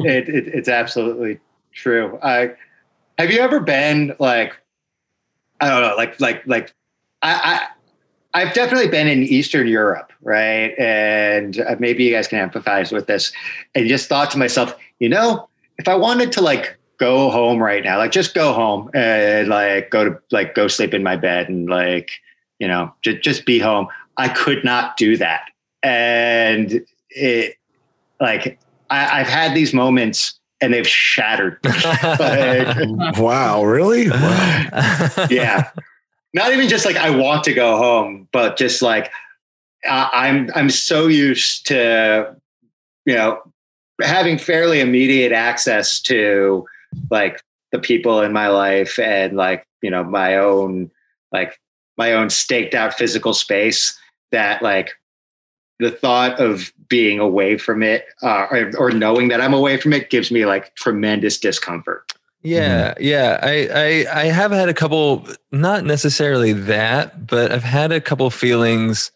It, 0.07 0.29
it 0.29 0.47
it's 0.55 0.69
absolutely 0.69 1.39
true. 1.73 2.17
I 2.23 2.53
have 3.17 3.31
you 3.31 3.39
ever 3.39 3.59
been 3.59 4.15
like 4.19 4.57
I 5.59 5.69
don't 5.69 5.81
know, 5.81 5.95
like 5.95 6.19
like 6.19 6.45
like 6.45 6.73
I. 7.21 7.33
I 7.33 7.67
I've 8.33 8.53
definitely 8.53 8.87
been 8.87 9.07
in 9.07 9.23
Eastern 9.23 9.67
Europe, 9.67 10.13
right? 10.21 10.73
And 10.79 11.59
uh, 11.59 11.75
maybe 11.79 12.05
you 12.05 12.13
guys 12.13 12.29
can 12.29 12.49
empathize 12.49 12.91
with 12.91 13.07
this. 13.07 13.31
And 13.75 13.87
just 13.87 14.07
thought 14.07 14.31
to 14.31 14.37
myself, 14.37 14.73
you 14.99 15.09
know, 15.09 15.49
if 15.77 15.87
I 15.89 15.95
wanted 15.95 16.31
to 16.33 16.41
like 16.41 16.77
go 16.97 17.29
home 17.29 17.61
right 17.61 17.83
now, 17.83 17.97
like 17.97 18.11
just 18.11 18.33
go 18.33 18.53
home 18.53 18.89
and 18.93 19.49
like 19.49 19.89
go 19.89 20.05
to 20.05 20.21
like 20.31 20.55
go 20.55 20.67
sleep 20.69 20.93
in 20.93 21.03
my 21.03 21.17
bed 21.17 21.49
and 21.49 21.69
like, 21.69 22.09
you 22.59 22.67
know, 22.67 22.93
just 23.01 23.21
just 23.21 23.45
be 23.45 23.59
home. 23.59 23.87
I 24.17 24.29
could 24.29 24.63
not 24.63 24.95
do 24.95 25.17
that. 25.17 25.49
And 25.83 26.85
it 27.09 27.57
like 28.21 28.59
I, 28.89 29.19
I've 29.19 29.27
had 29.27 29.53
these 29.53 29.73
moments 29.73 30.39
and 30.61 30.73
they've 30.73 30.87
shattered. 30.87 31.59
Like, 32.19 33.17
wow, 33.17 33.63
really? 33.63 34.09
Wow. 34.09 35.09
yeah. 35.29 35.71
Not 36.33 36.53
even 36.53 36.69
just 36.69 36.85
like 36.85 36.95
I 36.95 37.09
want 37.09 37.43
to 37.45 37.53
go 37.53 37.77
home, 37.77 38.27
but 38.31 38.57
just 38.57 38.81
like 38.81 39.11
I, 39.85 40.09
I'm 40.13 40.49
I'm 40.55 40.69
so 40.69 41.07
used 41.07 41.67
to 41.67 42.35
you 43.05 43.15
know 43.15 43.41
having 44.01 44.37
fairly 44.37 44.79
immediate 44.79 45.31
access 45.31 45.99
to 46.01 46.65
like 47.09 47.41
the 47.71 47.79
people 47.79 48.21
in 48.21 48.31
my 48.31 48.47
life 48.47 48.99
and 48.99 49.35
like 49.35 49.65
you 49.81 49.89
know 49.89 50.03
my 50.03 50.37
own 50.37 50.91
like 51.31 51.59
my 51.97 52.13
own 52.13 52.29
staked 52.29 52.73
out 52.73 52.93
physical 52.93 53.33
space 53.33 53.97
that 54.31 54.61
like 54.61 54.91
the 55.81 55.91
thought 55.91 56.39
of 56.39 56.71
being 56.87 57.19
away 57.19 57.57
from 57.57 57.81
it 57.81 58.05
uh, 58.21 58.45
or, 58.51 58.71
or 58.77 58.91
knowing 58.91 59.29
that 59.29 59.41
I'm 59.41 59.53
away 59.53 59.77
from 59.77 59.93
it 59.93 60.11
gives 60.11 60.31
me 60.31 60.45
like 60.45 60.75
tremendous 60.75 61.39
discomfort. 61.39 62.13
Yeah, 62.43 62.93
yeah. 62.99 63.39
I, 63.41 64.05
I 64.07 64.21
I 64.21 64.25
have 64.25 64.51
had 64.51 64.69
a 64.69 64.73
couple, 64.73 65.27
not 65.51 65.85
necessarily 65.85 66.53
that, 66.53 67.27
but 67.27 67.51
I've 67.51 67.63
had 67.63 67.91
a 67.91 68.01
couple 68.01 68.29
feelings. 68.29 69.11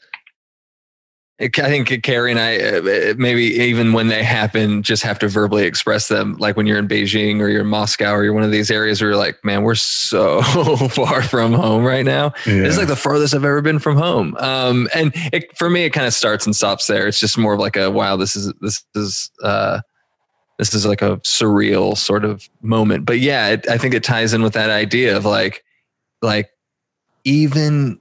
I 1.37 1.49
think 1.49 2.01
Kerry 2.03 2.31
and 2.31 2.39
I, 2.39 2.57
uh, 2.57 3.13
maybe 3.17 3.43
even 3.43 3.91
when 3.91 4.07
they 4.07 4.23
happen, 4.23 4.81
just 4.81 5.03
have 5.03 5.19
to 5.19 5.27
verbally 5.27 5.65
express 5.65 6.07
them. 6.07 6.37
Like 6.37 6.55
when 6.55 6.65
you're 6.65 6.77
in 6.77 6.87
Beijing 6.87 7.41
or 7.41 7.49
you're 7.49 7.61
in 7.61 7.67
Moscow 7.67 8.13
or 8.13 8.23
you're 8.23 8.31
one 8.31 8.43
of 8.43 8.51
these 8.51 8.71
areas 8.71 9.01
where 9.01 9.09
you're 9.09 9.19
like, 9.19 9.43
man, 9.43 9.63
we're 9.63 9.75
so 9.75 10.41
far 10.91 11.21
from 11.21 11.51
home 11.51 11.83
right 11.83 12.05
now. 12.05 12.31
Yeah. 12.45 12.63
It's 12.63 12.77
like 12.77 12.87
the 12.87 12.95
farthest 12.95 13.33
I've 13.33 13.43
ever 13.43 13.61
been 13.61 13.79
from 13.79 13.97
home. 13.97 14.37
Um, 14.37 14.87
and 14.95 15.11
it, 15.33 15.57
for 15.57 15.69
me, 15.69 15.83
it 15.83 15.89
kind 15.89 16.07
of 16.07 16.13
starts 16.13 16.45
and 16.45 16.55
stops 16.55 16.87
there. 16.87 17.05
It's 17.05 17.19
just 17.19 17.37
more 17.37 17.53
of 17.53 17.59
like 17.59 17.75
a 17.75 17.91
wow, 17.91 18.15
this 18.15 18.37
is 18.37 18.53
this 18.61 18.85
is 18.95 19.29
uh, 19.43 19.81
this 20.57 20.73
is 20.73 20.85
like 20.85 21.01
a 21.01 21.17
surreal 21.17 21.97
sort 21.97 22.23
of 22.23 22.47
moment. 22.61 23.05
But 23.05 23.19
yeah, 23.19 23.49
it, 23.49 23.67
I 23.67 23.77
think 23.77 23.93
it 23.93 24.05
ties 24.05 24.33
in 24.33 24.41
with 24.41 24.53
that 24.53 24.69
idea 24.69 25.17
of 25.17 25.25
like 25.25 25.65
like 26.21 26.49
even 27.25 27.99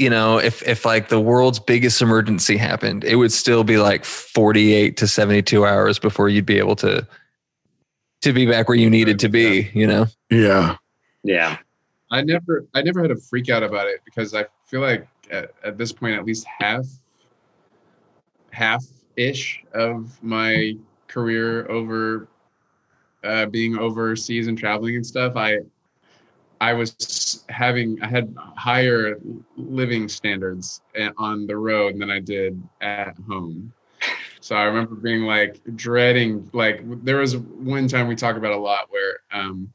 you 0.00 0.08
know 0.08 0.38
if 0.38 0.66
if 0.66 0.86
like 0.86 1.08
the 1.08 1.20
world's 1.20 1.60
biggest 1.60 2.00
emergency 2.00 2.56
happened, 2.56 3.04
it 3.04 3.16
would 3.16 3.32
still 3.32 3.64
be 3.64 3.76
like 3.76 4.06
forty 4.06 4.72
eight 4.72 4.96
to 4.96 5.06
seventy 5.06 5.42
two 5.42 5.66
hours 5.66 5.98
before 5.98 6.30
you'd 6.30 6.46
be 6.46 6.56
able 6.56 6.74
to 6.76 7.06
to 8.22 8.32
be 8.32 8.46
back 8.46 8.66
where 8.66 8.78
you 8.78 8.88
needed 8.88 9.18
to 9.18 9.28
be. 9.28 9.70
You 9.74 9.86
know. 9.86 10.06
Yeah. 10.30 10.76
Yeah. 11.22 11.58
I 12.10 12.22
never 12.22 12.66
I 12.72 12.80
never 12.80 13.02
had 13.02 13.10
a 13.10 13.16
freak 13.16 13.50
out 13.50 13.62
about 13.62 13.88
it 13.88 14.00
because 14.06 14.34
I 14.34 14.46
feel 14.66 14.80
like 14.80 15.06
at, 15.30 15.52
at 15.62 15.76
this 15.76 15.92
point 15.92 16.16
at 16.16 16.24
least 16.24 16.46
half 16.46 16.86
half 18.50 18.84
ish 19.16 19.62
of 19.74 20.18
my 20.22 20.76
career 21.08 21.70
over 21.70 22.26
uh, 23.22 23.44
being 23.46 23.78
overseas 23.78 24.46
and 24.48 24.56
traveling 24.56 24.96
and 24.96 25.06
stuff. 25.06 25.36
I 25.36 25.58
I 26.60 26.74
was 26.74 27.44
having 27.48 28.00
I 28.02 28.08
had 28.08 28.34
higher 28.56 29.18
living 29.56 30.08
standards 30.08 30.82
on 31.16 31.46
the 31.46 31.56
road 31.56 31.98
than 31.98 32.10
I 32.10 32.20
did 32.20 32.62
at 32.82 33.16
home. 33.26 33.72
So 34.40 34.56
I 34.56 34.64
remember 34.64 34.94
being 34.94 35.22
like 35.22 35.60
dreading 35.76 36.50
like 36.52 36.82
there 37.04 37.18
was 37.18 37.36
one 37.36 37.88
time 37.88 38.08
we 38.08 38.16
talk 38.16 38.36
about 38.36 38.52
a 38.52 38.56
lot 38.56 38.86
where 38.90 39.20
um, 39.32 39.72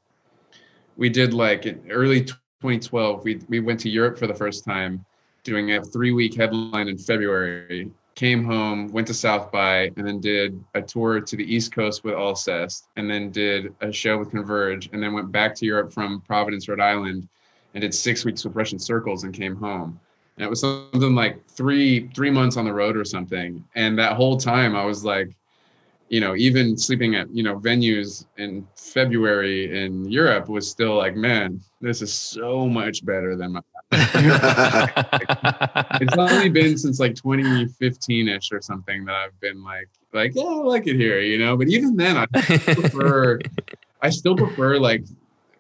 we 0.98 1.10
did 1.10 1.34
like 1.34 1.66
in 1.66 1.82
early 1.90 2.24
2012 2.24 3.24
we 3.24 3.42
we 3.48 3.60
went 3.60 3.80
to 3.82 3.90
Europe 3.90 4.18
for 4.18 4.28
the 4.28 4.34
first 4.34 4.64
time 4.64 5.06
doing 5.44 5.74
a 5.74 5.84
3 5.84 6.12
week 6.12 6.36
headline 6.36 6.88
in 6.88 6.98
February 6.98 7.92
came 8.16 8.46
home 8.46 8.92
went 8.92 9.06
to 9.08 9.14
South 9.14 9.52
by 9.52 9.92
and 9.98 10.08
then 10.08 10.20
did 10.20 10.64
a 10.74 10.82
tour 10.82 11.20
to 11.20 11.36
the 11.36 11.44
East 11.44 11.74
Coast 11.74 12.04
with 12.04 12.16
Alcest 12.16 12.88
and 12.96 13.10
then 13.10 13.30
did 13.30 13.76
a 13.82 13.92
show 13.92 14.18
with 14.18 14.32
Converge 14.32 14.90
and 14.94 15.04
then 15.04 15.14
went 15.14 15.32
back 15.32 15.54
to 15.56 15.66
Europe 15.66 15.94
from 15.94 16.22
Providence 16.22 16.68
Rhode 16.68 16.80
Island 16.80 17.28
and 17.74 17.82
did 17.82 17.94
6 17.94 18.26
weeks 18.26 18.46
with 18.46 18.56
Russian 18.56 18.80
Circles 18.80 19.26
and 19.26 19.34
came 19.34 19.56
home 19.56 20.00
and 20.38 20.46
it 20.46 20.50
was 20.50 20.62
something 20.62 21.16
like 21.16 21.46
3 21.48 22.10
3 22.16 22.32
months 22.32 22.58
on 22.58 22.66
the 22.66 22.74
road 22.74 22.96
or 22.96 23.06
something 23.06 23.64
and 23.76 24.00
that 24.00 24.14
whole 24.14 24.38
time 24.38 24.76
I 24.76 24.86
was 24.86 25.04
like 25.04 25.36
you 26.10 26.20
know, 26.20 26.36
even 26.36 26.78
sleeping 26.78 27.16
at, 27.16 27.30
you 27.36 27.42
know, 27.44 27.60
venues 27.60 28.26
in 28.38 28.68
February 28.76 29.84
in 29.84 30.10
Europe 30.10 30.50
was 30.50 30.70
still 30.70 30.96
like, 30.96 31.16
man, 31.16 31.60
this 31.82 32.02
is 32.02 32.14
so 32.14 32.68
much 32.68 33.04
better 33.06 33.36
than 33.36 33.54
my. 33.54 33.62
it's 36.02 36.18
only 36.18 36.50
been 36.50 36.78
since 36.78 37.00
like 37.00 37.16
2015 37.16 38.28
ish 38.28 38.52
or 38.52 38.62
something 38.62 39.06
that 39.06 39.16
I've 39.16 39.40
been 39.40 39.64
like, 39.64 39.90
like, 40.14 40.34
yeah, 40.36 40.44
I 40.44 40.56
like 40.56 40.88
it 40.88 40.96
here, 40.96 41.20
you 41.20 41.38
know. 41.38 41.58
But 41.58 41.70
even 41.70 41.96
then, 41.96 42.18
I 42.18 42.26
prefer, 42.28 43.40
I 44.02 44.10
still 44.10 44.36
prefer 44.36 44.78
like, 44.78 45.04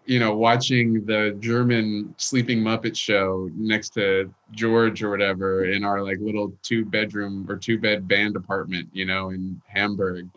you 0.05 0.19
know, 0.19 0.35
watching 0.35 1.05
the 1.05 1.35
German 1.39 2.13
Sleeping 2.17 2.59
Muppet 2.59 2.95
show 2.95 3.49
next 3.55 3.89
to 3.95 4.31
George 4.51 5.01
or 5.01 5.09
whatever 5.09 5.65
in 5.65 5.83
our 5.83 6.03
like 6.03 6.19
little 6.19 6.53
two 6.61 6.85
bedroom 6.85 7.45
or 7.49 7.57
two 7.57 7.79
bed 7.79 8.07
band 8.07 8.35
apartment, 8.35 8.87
you 8.93 9.05
know, 9.05 9.29
in 9.29 9.59
Hamburg 9.67 10.29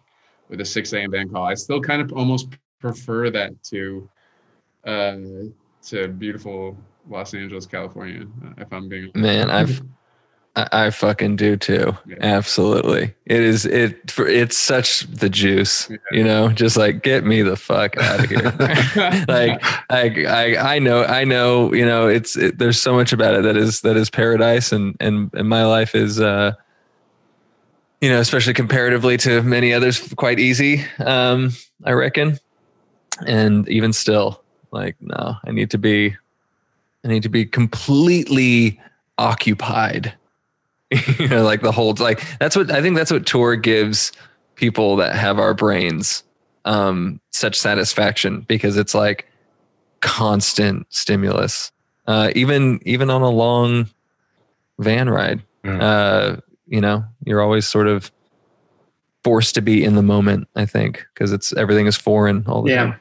with 0.48 0.60
a 0.60 0.64
6 0.64 0.92
a.m. 0.94 1.10
band 1.10 1.32
call. 1.32 1.44
I 1.44 1.54
still 1.54 1.80
kind 1.80 2.00
of 2.00 2.12
almost 2.12 2.48
prefer 2.80 3.30
that 3.30 3.60
to 3.64 4.08
uh 4.84 5.16
to 5.82 6.08
beautiful 6.08 6.76
Los 7.08 7.34
Angeles, 7.34 7.66
California, 7.66 8.26
uh, 8.44 8.52
if 8.58 8.72
I'm 8.72 8.88
being 8.88 9.10
Man, 9.14 9.50
I've 9.50 9.82
I, 10.56 10.68
I 10.86 10.90
fucking 10.90 11.36
do 11.36 11.56
too. 11.56 11.96
Yeah. 12.06 12.16
Absolutely. 12.20 13.14
It 13.26 13.40
is 13.40 13.64
it 13.64 14.10
for 14.10 14.26
it's 14.26 14.56
such 14.56 15.00
the 15.02 15.28
juice, 15.28 15.88
Yeah. 15.88 15.96
you 16.10 16.24
know, 16.24 16.48
just 16.48 16.76
like 16.76 17.02
get 17.02 17.24
me 17.24 17.42
the 17.42 17.56
fuck 17.56 17.96
out 17.96 18.24
of 18.24 18.30
here. 18.30 18.42
like 19.28 19.62
I, 19.90 20.24
I 20.26 20.74
I 20.74 20.78
know 20.78 21.04
I 21.04 21.24
know 21.24 21.72
you 21.72 21.86
know 21.86 22.08
it's 22.08 22.36
it, 22.36 22.58
there's 22.58 22.80
so 22.80 22.94
much 22.94 23.12
about 23.12 23.34
it 23.34 23.42
that 23.42 23.56
is 23.56 23.82
that 23.82 23.96
is 23.96 24.10
paradise 24.10 24.72
and 24.72 24.96
and 25.00 25.30
and 25.34 25.48
my 25.48 25.64
life 25.64 25.94
is 25.94 26.20
uh 26.20 26.52
you 28.00 28.08
know 28.08 28.18
especially 28.20 28.54
comparatively 28.54 29.16
to 29.18 29.42
many 29.42 29.72
others 29.72 30.12
quite 30.14 30.38
easy 30.40 30.84
um 31.04 31.50
I 31.84 31.92
reckon 31.92 32.38
and 33.26 33.68
even 33.68 33.92
still 33.92 34.42
like 34.72 34.96
no 35.00 35.36
I 35.46 35.50
need 35.52 35.70
to 35.70 35.78
be 35.78 36.16
I 37.04 37.08
need 37.08 37.22
to 37.22 37.28
be 37.28 37.44
completely 37.46 38.80
occupied 39.18 40.14
you 41.18 41.28
know 41.28 41.42
like 41.44 41.60
the 41.60 41.72
whole 41.72 41.94
like 41.98 42.22
that's 42.38 42.56
what 42.56 42.70
I 42.70 42.80
think 42.80 42.96
that's 42.96 43.10
what 43.10 43.26
tour 43.26 43.56
gives 43.56 44.12
people 44.54 44.96
that 44.96 45.14
have 45.16 45.38
our 45.38 45.54
brains 45.54 46.22
um 46.64 47.20
such 47.30 47.56
satisfaction 47.56 48.40
because 48.48 48.76
it's 48.76 48.94
like 48.94 49.28
constant 50.00 50.86
stimulus 50.90 51.72
uh 52.06 52.30
even 52.34 52.80
even 52.84 53.10
on 53.10 53.22
a 53.22 53.28
long 53.30 53.88
van 54.78 55.10
ride 55.10 55.42
Yeah. 55.64 55.78
uh 55.78 56.36
you 56.66 56.80
know 56.80 57.04
you're 57.24 57.40
always 57.42 57.66
sort 57.66 57.86
of 57.88 58.10
forced 59.24 59.54
to 59.56 59.60
be 59.62 59.84
in 59.84 59.94
the 59.96 60.02
moment 60.02 60.48
i 60.56 60.64
think 60.64 61.04
because 61.12 61.32
it's 61.32 61.52
everything 61.54 61.86
is 61.86 61.96
foreign 61.96 62.44
all 62.46 62.62
the 62.62 62.70
Yeah. 62.70 62.84
time 62.84 63.00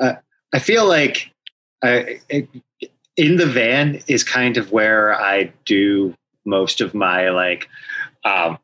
Uh, 0.00 0.12
I 0.52 0.58
feel 0.58 0.86
like 0.86 1.30
I, 1.86 2.20
it, 2.28 2.48
in 3.16 3.36
the 3.36 3.46
van 3.46 4.02
is 4.06 4.22
kind 4.22 4.56
of 4.56 4.72
where 4.72 5.18
I 5.18 5.52
do 5.64 6.14
most 6.44 6.80
of 6.80 6.94
my 6.94 7.30
like, 7.30 7.68
um, 8.24 8.58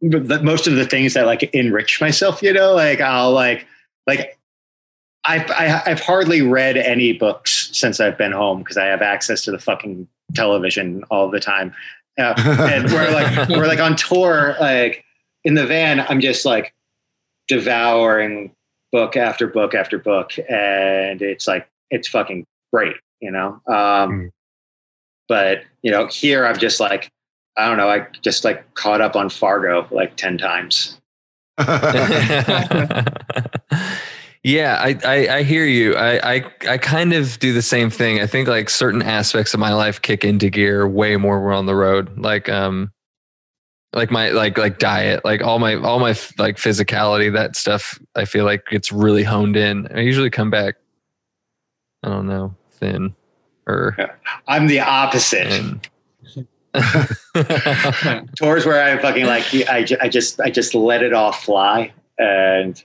the, 0.00 0.40
most 0.42 0.66
of 0.66 0.76
the 0.76 0.86
things 0.86 1.14
that 1.14 1.26
like 1.26 1.42
enrich 1.54 2.00
myself. 2.00 2.42
You 2.42 2.52
know, 2.52 2.74
like 2.74 3.00
I'll 3.00 3.32
like 3.32 3.66
like 4.06 4.38
I've 5.24 5.50
I, 5.50 5.82
I've 5.86 6.00
hardly 6.00 6.40
read 6.40 6.76
any 6.76 7.12
books 7.12 7.70
since 7.72 8.00
I've 8.00 8.16
been 8.16 8.32
home 8.32 8.60
because 8.60 8.78
I 8.78 8.86
have 8.86 9.02
access 9.02 9.42
to 9.42 9.50
the 9.50 9.58
fucking 9.58 10.08
television 10.34 11.04
all 11.10 11.30
the 11.30 11.40
time. 11.40 11.74
Uh, 12.18 12.34
and 12.72 12.90
we're 12.92 13.10
like 13.10 13.48
we're 13.48 13.66
like 13.66 13.78
on 13.78 13.96
tour 13.96 14.56
like 14.60 15.04
in 15.44 15.54
the 15.54 15.64
van 15.64 16.00
i'm 16.00 16.20
just 16.20 16.44
like 16.44 16.74
devouring 17.48 18.54
book 18.92 19.16
after 19.16 19.46
book 19.46 19.74
after 19.74 19.98
book 19.98 20.32
and 20.48 21.22
it's 21.22 21.46
like 21.46 21.68
it's 21.90 22.08
fucking 22.08 22.44
great 22.72 22.96
you 23.20 23.30
know 23.30 23.60
um 23.66 24.10
Mm. 24.10 24.28
but 25.28 25.62
you 25.82 25.90
know 25.90 26.06
here 26.06 26.46
i'm 26.46 26.58
just 26.58 26.80
like 26.80 27.10
i 27.56 27.66
don't 27.66 27.76
know 27.76 27.88
i 27.88 28.06
just 28.22 28.44
like 28.44 28.74
caught 28.74 29.00
up 29.00 29.16
on 29.16 29.28
fargo 29.28 29.86
like 29.90 30.16
10 30.16 30.38
times 30.38 30.96
yeah, 34.42 34.78
I, 34.80 34.98
I 35.04 35.28
I 35.28 35.42
hear 35.42 35.66
you. 35.66 35.94
I, 35.94 36.36
I 36.36 36.44
I 36.66 36.78
kind 36.78 37.12
of 37.12 37.38
do 37.38 37.52
the 37.52 37.60
same 37.60 37.90
thing. 37.90 38.18
I 38.18 38.26
think 38.26 38.48
like 38.48 38.70
certain 38.70 39.02
aspects 39.02 39.52
of 39.52 39.60
my 39.60 39.74
life 39.74 40.00
kick 40.00 40.24
into 40.24 40.48
gear 40.48 40.88
way 40.88 41.18
more 41.18 41.36
when 41.36 41.44
we're 41.44 41.52
on 41.52 41.66
the 41.66 41.74
road. 41.74 42.18
Like 42.18 42.48
um 42.48 42.92
like 43.92 44.10
my 44.10 44.30
like 44.30 44.56
like 44.56 44.78
diet 44.78 45.24
like 45.24 45.42
all 45.42 45.58
my 45.58 45.74
all 45.74 45.98
my 45.98 46.14
like 46.38 46.56
physicality 46.56 47.32
that 47.32 47.56
stuff 47.56 47.98
i 48.14 48.24
feel 48.24 48.44
like 48.44 48.64
gets 48.66 48.92
really 48.92 49.24
honed 49.24 49.56
in 49.56 49.88
i 49.94 50.00
usually 50.00 50.30
come 50.30 50.48
back 50.48 50.76
i 52.04 52.08
don't 52.08 52.28
know 52.28 52.54
thin 52.80 53.14
or 53.66 53.96
I'm 54.48 54.66
the 54.66 54.80
opposite. 54.80 55.88
Tours 58.36 58.66
where 58.66 58.82
I'm 58.82 59.00
fucking 59.00 59.26
like 59.26 59.44
I, 59.68 59.86
I 60.00 60.08
just 60.08 60.40
I 60.40 60.50
just 60.50 60.74
let 60.74 61.02
it 61.02 61.12
all 61.12 61.32
fly 61.32 61.92
and 62.18 62.82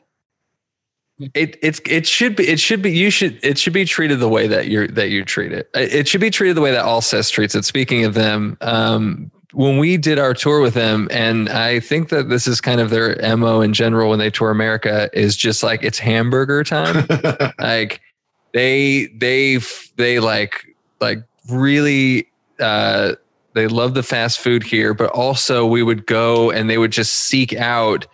it 1.34 1.58
it's 1.62 1.80
it 1.86 2.06
should 2.08 2.36
be 2.36 2.48
it 2.48 2.60
should 2.60 2.82
be 2.82 2.92
you 2.92 3.10
should 3.10 3.40
it 3.44 3.58
should 3.58 3.74
be 3.74 3.86
treated 3.86 4.20
the 4.20 4.28
way 4.28 4.48
that 4.48 4.68
you 4.68 4.88
that 4.88 5.10
you 5.10 5.24
treat 5.24 5.52
it. 5.52 5.70
It 5.74 6.08
should 6.08 6.22
be 6.22 6.30
treated 6.30 6.58
the 6.58 6.62
way 6.62 6.72
that 6.72 6.84
all 6.84 7.00
Alcest 7.02 7.32
treats 7.32 7.56
it. 7.56 7.64
Speaking 7.64 8.06
of 8.06 8.16
them 8.16 8.58
um 8.62 9.32
when 9.54 9.78
we 9.78 9.96
did 9.96 10.20
our 10.20 10.34
tour 10.34 10.60
with 10.60 10.74
them 10.74 11.08
and 11.12 11.48
i 11.48 11.80
think 11.80 12.10
that 12.10 12.28
this 12.28 12.46
is 12.46 12.60
kind 12.60 12.82
of 12.82 12.90
their 12.90 13.16
mo 13.38 13.62
in 13.62 13.72
general 13.72 14.10
when 14.10 14.20
they 14.20 14.30
tour 14.30 14.50
america 14.52 15.10
is 15.14 15.34
just 15.38 15.64
like 15.64 15.82
it's 15.82 15.98
hamburger 15.98 16.64
time. 16.64 17.08
Like 17.60 18.02
they 18.56 19.08
they 19.08 19.60
they 19.98 20.20
like 20.20 20.66
like 21.02 21.20
really 21.52 22.26
uh 22.60 23.12
they 23.54 23.68
love 23.68 23.94
the 23.94 24.02
fast 24.02 24.40
food 24.40 24.64
here 24.64 24.94
but 24.94 25.10
also 25.12 25.66
we 25.66 25.84
would 25.84 26.06
go 26.08 26.50
and 26.52 26.70
they 26.70 26.78
would 26.78 26.92
just 26.92 27.14
seek 27.14 27.54
out 27.54 28.08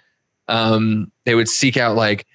um 0.47 1.11
they 1.25 1.35
would 1.35 1.47
seek 1.47 1.77
out 1.77 1.95
like 1.95 2.25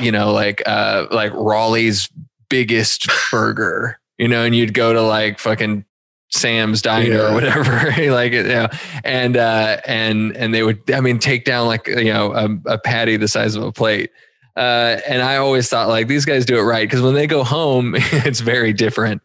you 0.00 0.10
know 0.10 0.32
like 0.32 0.60
uh 0.66 1.06
like 1.12 1.32
raleigh's 1.34 2.10
biggest 2.48 3.08
burger 3.30 4.00
you 4.18 4.26
know 4.26 4.42
and 4.42 4.56
you'd 4.56 4.74
go 4.74 4.92
to 4.92 5.00
like 5.00 5.38
fucking 5.38 5.84
sam's 6.30 6.82
diner 6.82 7.14
Yeah. 7.18 7.30
or 7.30 7.34
whatever 7.34 7.72
like 8.12 8.32
you 8.32 8.42
know 8.42 8.68
and 9.04 9.36
uh 9.36 9.78
and 9.86 10.36
and 10.36 10.52
they 10.52 10.64
would 10.64 10.90
i 10.90 11.00
mean 11.00 11.20
take 11.20 11.44
down 11.44 11.68
like 11.68 11.86
you 11.86 12.12
know 12.12 12.32
a, 12.32 12.72
a 12.74 12.78
patty 12.78 13.16
the 13.16 13.28
size 13.28 13.54
of 13.54 13.62
a 13.62 13.70
plate 13.72 14.10
uh, 14.58 15.00
and 15.08 15.22
I 15.22 15.36
always 15.36 15.68
thought 15.68 15.88
like 15.88 16.08
these 16.08 16.24
guys 16.24 16.44
do 16.44 16.58
it 16.58 16.62
right 16.62 16.86
because 16.88 17.00
when 17.00 17.14
they 17.14 17.26
go 17.26 17.44
home, 17.44 17.94
it's 17.98 18.40
very 18.40 18.72
different. 18.72 19.22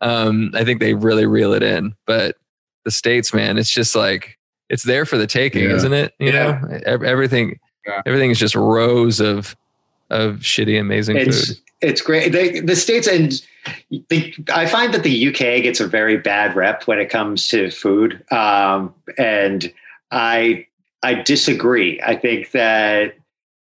Um, 0.00 0.50
I 0.54 0.64
think 0.64 0.80
they 0.80 0.94
really 0.94 1.24
reel 1.26 1.52
it 1.54 1.62
in, 1.62 1.94
but 2.06 2.36
the 2.84 2.90
states, 2.90 3.32
man, 3.32 3.56
it's 3.56 3.70
just 3.70 3.96
like 3.96 4.38
it's 4.68 4.82
there 4.82 5.06
for 5.06 5.16
the 5.16 5.26
taking, 5.26 5.64
Yeah. 5.64 5.76
isn't 5.76 5.92
it? 5.94 6.12
You 6.18 6.32
Yeah. 6.32 6.60
know, 6.60 6.80
everything, 6.86 7.58
Yeah. 7.86 8.02
everything 8.04 8.30
is 8.30 8.38
just 8.38 8.54
rows 8.54 9.20
of 9.20 9.56
of 10.10 10.36
shitty, 10.40 10.78
amazing 10.78 11.16
it's 11.16 11.48
food. 11.48 11.56
it's 11.80 12.00
great. 12.02 12.32
They, 12.32 12.60
the 12.60 12.76
states 12.76 13.06
and 13.08 13.40
I 14.52 14.66
find 14.66 14.92
that 14.92 15.02
the 15.02 15.28
UK 15.28 15.62
gets 15.62 15.80
a 15.80 15.86
very 15.86 16.18
bad 16.18 16.54
rep 16.54 16.82
when 16.86 16.98
it 16.98 17.08
comes 17.08 17.48
to 17.48 17.70
food, 17.70 18.22
um, 18.30 18.94
and 19.16 19.72
I 20.10 20.66
I 21.02 21.14
disagree. 21.14 22.00
I 22.02 22.16
think 22.16 22.50
that 22.50 23.14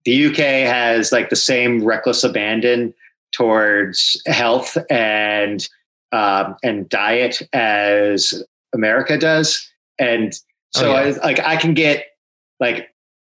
the 0.10 0.26
UK 0.26 0.38
has 0.66 1.12
like 1.12 1.30
the 1.30 1.36
same 1.36 1.84
reckless 1.84 2.24
abandon 2.24 2.96
towards 3.32 4.20
health 4.26 4.76
and 4.90 5.70
um, 6.12 6.56
and 6.64 6.90
diet 6.90 7.48
as 7.54 8.44
America 8.74 9.20
does, 9.20 9.72
and 10.00 10.34
so 10.72 10.92
Oh, 10.92 10.96
I, 10.96 11.10
like 11.12 11.40
I 11.40 11.58
can 11.58 11.76
get 11.76 12.08
like 12.60 12.90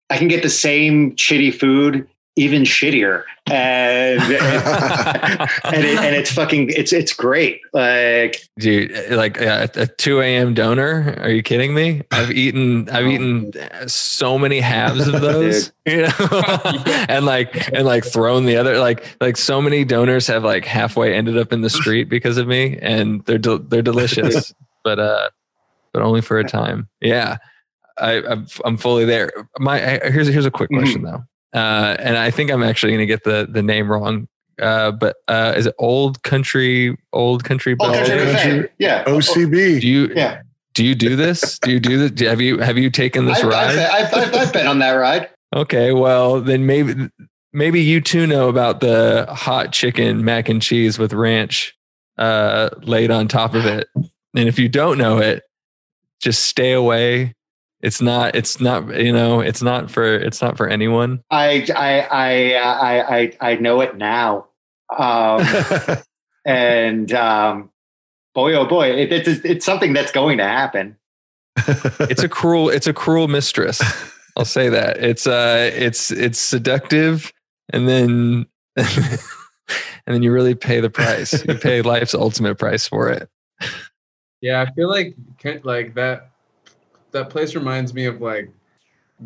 I 0.08 0.16
can 0.16 0.28
get 0.28 0.42
the 0.42 0.48
same 0.48 1.14
shitty 1.16 1.54
food 1.54 2.08
even 2.36 2.62
shittier 2.62 3.24
and 3.50 4.20
and, 4.22 5.84
it, 5.84 5.98
and 5.98 6.16
it's 6.16 6.32
fucking 6.32 6.70
it's 6.70 6.92
it's 6.92 7.12
great 7.12 7.60
like 7.74 8.42
Dude, 8.58 8.92
like 9.10 9.40
uh, 9.40 9.66
a 9.74 9.86
two 9.86 10.20
a.m. 10.20 10.54
doner? 10.54 11.16
Are 11.20 11.30
you 11.30 11.42
kidding 11.42 11.74
me? 11.74 12.02
I've 12.10 12.30
eaten, 12.30 12.88
I've 12.90 13.04
Oh. 13.06 13.08
eaten 13.08 13.52
so 13.88 14.38
many 14.38 14.60
halves 14.60 15.06
of 15.08 15.20
those, 15.20 15.72
you 15.86 16.02
know, 16.02 16.10
and 17.08 17.26
like 17.26 17.72
and 17.74 17.84
like 17.84 18.04
thrown 18.04 18.46
the 18.46 18.56
other, 18.56 18.78
like 18.78 19.04
like 19.20 19.36
so 19.36 19.60
many 19.60 19.84
doners 19.84 20.26
have 20.28 20.44
like 20.44 20.64
halfway 20.64 21.14
ended 21.14 21.36
up 21.36 21.52
in 21.52 21.60
the 21.62 21.70
street 21.70 22.04
because 22.08 22.36
of 22.38 22.46
me, 22.46 22.78
and 22.80 23.24
they're 23.26 23.38
del- 23.38 23.58
they're 23.58 23.82
delicious, 23.82 24.54
but 24.84 24.98
uh, 24.98 25.28
but 25.92 26.02
only 26.02 26.20
for 26.20 26.38
a 26.38 26.44
time. 26.44 26.88
Yeah, 27.00 27.38
I 27.98 28.22
I'm, 28.22 28.46
I'm 28.64 28.76
fully 28.76 29.04
there. 29.04 29.30
My 29.58 29.76
I, 30.02 30.10
here's 30.10 30.28
here's 30.28 30.46
a 30.46 30.50
quick 30.50 30.70
question 30.70 31.02
though, 31.02 31.24
uh, 31.54 31.96
and 31.98 32.16
I 32.16 32.30
think 32.30 32.50
I'm 32.50 32.62
actually 32.62 32.92
gonna 32.92 33.06
get 33.06 33.24
the 33.24 33.46
the 33.50 33.62
name 33.62 33.90
wrong. 33.90 34.28
Uh, 34.60 34.92
but 34.92 35.16
uh, 35.28 35.54
is 35.56 35.66
it 35.66 35.74
old 35.78 36.22
country, 36.22 36.96
old 37.12 37.42
country 37.44 37.74
Bell? 37.74 37.92
country 37.94 38.32
Country 38.32 38.68
yeah 38.78 39.04
OCB. 39.04 39.80
Do 39.80 39.88
you 39.88 40.12
yeah 40.14 40.42
do 40.74 40.84
you 40.84 40.94
do 40.94 41.16
this? 41.16 41.58
Do 41.58 41.70
you 41.70 41.80
do 41.80 41.98
this? 41.98 42.10
Do- 42.10 42.28
Have 42.28 42.40
you 42.40 42.58
have 42.58 42.78
you 42.78 42.90
taken 42.90 43.26
this 43.26 43.38
I've, 43.38 43.44
ride? 43.44 43.78
I've, 43.78 44.14
I've, 44.14 44.34
I've 44.34 44.52
been 44.52 44.66
on 44.66 44.78
that 44.80 44.92
ride 44.92 45.28
Okay, 45.54 45.92
well 45.92 46.40
then 46.40 46.66
maybe 46.66 47.08
maybe 47.52 47.80
you 47.80 48.00
too 48.00 48.26
know 48.26 48.48
about 48.48 48.80
the 48.80 49.26
hot 49.28 49.72
chicken 49.72 50.24
mac 50.24 50.48
and 50.48 50.62
cheese 50.62 50.98
with 50.98 51.12
ranch 51.12 51.76
uh, 52.18 52.70
laid 52.82 53.10
on 53.10 53.28
top 53.28 53.54
of 53.54 53.66
it. 53.66 53.88
And 53.94 54.48
if 54.48 54.58
you 54.58 54.68
don't 54.68 54.96
know 54.96 55.18
it, 55.18 55.42
just 56.20 56.44
stay 56.44 56.72
away. 56.72 57.34
It's 57.82 58.00
not. 58.00 58.34
It's 58.36 58.60
not. 58.60 58.96
You 58.98 59.12
know. 59.12 59.40
It's 59.40 59.62
not 59.62 59.90
for. 59.90 60.04
It's 60.04 60.40
not 60.40 60.56
for 60.56 60.68
anyone. 60.68 61.22
I 61.30 61.66
I 61.74 62.00
I 62.00 62.54
I 62.54 63.18
I, 63.18 63.36
I 63.40 63.54
know 63.56 63.80
it 63.80 63.96
now 63.96 64.46
um, 64.98 65.44
and 66.44 67.12
um, 67.12 67.70
boy 68.34 68.54
oh 68.54 68.66
boy 68.66 68.90
it, 68.90 69.12
it's 69.12 69.44
it's 69.44 69.64
something 69.64 69.92
that's 69.92 70.12
going 70.12 70.38
to 70.38 70.44
happen 70.44 70.96
It's 72.00 72.22
a 72.22 72.28
cruel. 72.28 72.70
It's 72.70 72.86
a 72.86 72.94
cruel 72.94 73.28
mistress. 73.28 73.82
I'll 74.36 74.46
say 74.46 74.70
that. 74.70 74.96
It's 74.98 75.26
uh. 75.26 75.70
It's 75.74 76.10
it's 76.10 76.38
seductive, 76.38 77.30
and 77.72 77.86
then 77.86 78.46
and 78.76 79.18
then 80.06 80.22
you 80.22 80.32
really 80.32 80.54
pay 80.54 80.80
the 80.80 80.88
price. 80.88 81.44
You 81.46 81.54
pay 81.56 81.82
life's 81.82 82.14
ultimate 82.14 82.58
price 82.58 82.88
for 82.88 83.10
it. 83.10 83.28
Yeah, 84.40 84.62
I 84.62 84.72
feel 84.72 84.88
like 84.88 85.14
like 85.62 85.94
that 85.94 86.31
that 87.12 87.30
place 87.30 87.54
reminds 87.54 87.94
me 87.94 88.06
of 88.06 88.20
like 88.20 88.50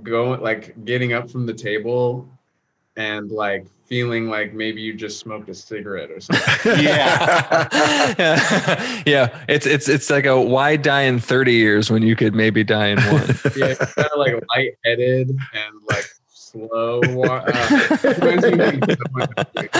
going 0.03 0.41
like 0.41 0.85
getting 0.85 1.13
up 1.13 1.31
from 1.31 1.47
the 1.47 1.55
table 1.55 2.29
and 2.97 3.31
like 3.31 3.67
feeling 3.87 4.29
like 4.29 4.53
maybe 4.53 4.81
you 4.81 4.93
just 4.93 5.19
smoked 5.19 5.49
a 5.49 5.55
cigarette 5.55 6.11
or 6.11 6.21
something. 6.21 6.45
Yeah. 6.85 7.69
yeah. 9.07 9.45
It's 9.49 9.67
it's 9.67 9.89
it's 9.89 10.11
like 10.11 10.27
a 10.27 10.41
why 10.41 10.77
die 10.77 11.03
in 11.03 11.21
30 11.21 11.53
years 11.53 11.91
when 11.91 12.03
you 12.03 12.17
could 12.17 12.35
maybe 12.35 12.65
die 12.65 12.89
in 12.89 12.99
one. 13.01 13.23
yeah, 13.57 13.75
kind 13.75 14.09
of 14.13 14.19
like 14.19 14.35
lightheaded 14.55 15.31
and 15.31 15.75
like 15.89 16.07
slow. 16.57 17.01
Uh, 17.01 17.99
reminds 18.21 18.45
me 18.45 18.53
of, 18.53 19.07
like, 19.55 19.71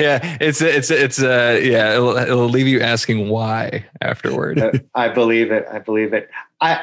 yeah, 0.00 0.36
it's 0.40 0.60
it's 0.60 0.90
it's 0.90 1.22
uh 1.22 1.60
yeah, 1.62 1.94
it'll, 1.94 2.16
it'll 2.16 2.48
leave 2.48 2.66
you 2.66 2.80
asking 2.80 3.28
why 3.28 3.84
afterward. 4.00 4.58
Uh, 4.58 4.72
I 4.94 5.08
believe 5.08 5.50
it 5.50 5.66
I 5.70 5.78
believe 5.78 6.12
it 6.12 6.30
I 6.60 6.80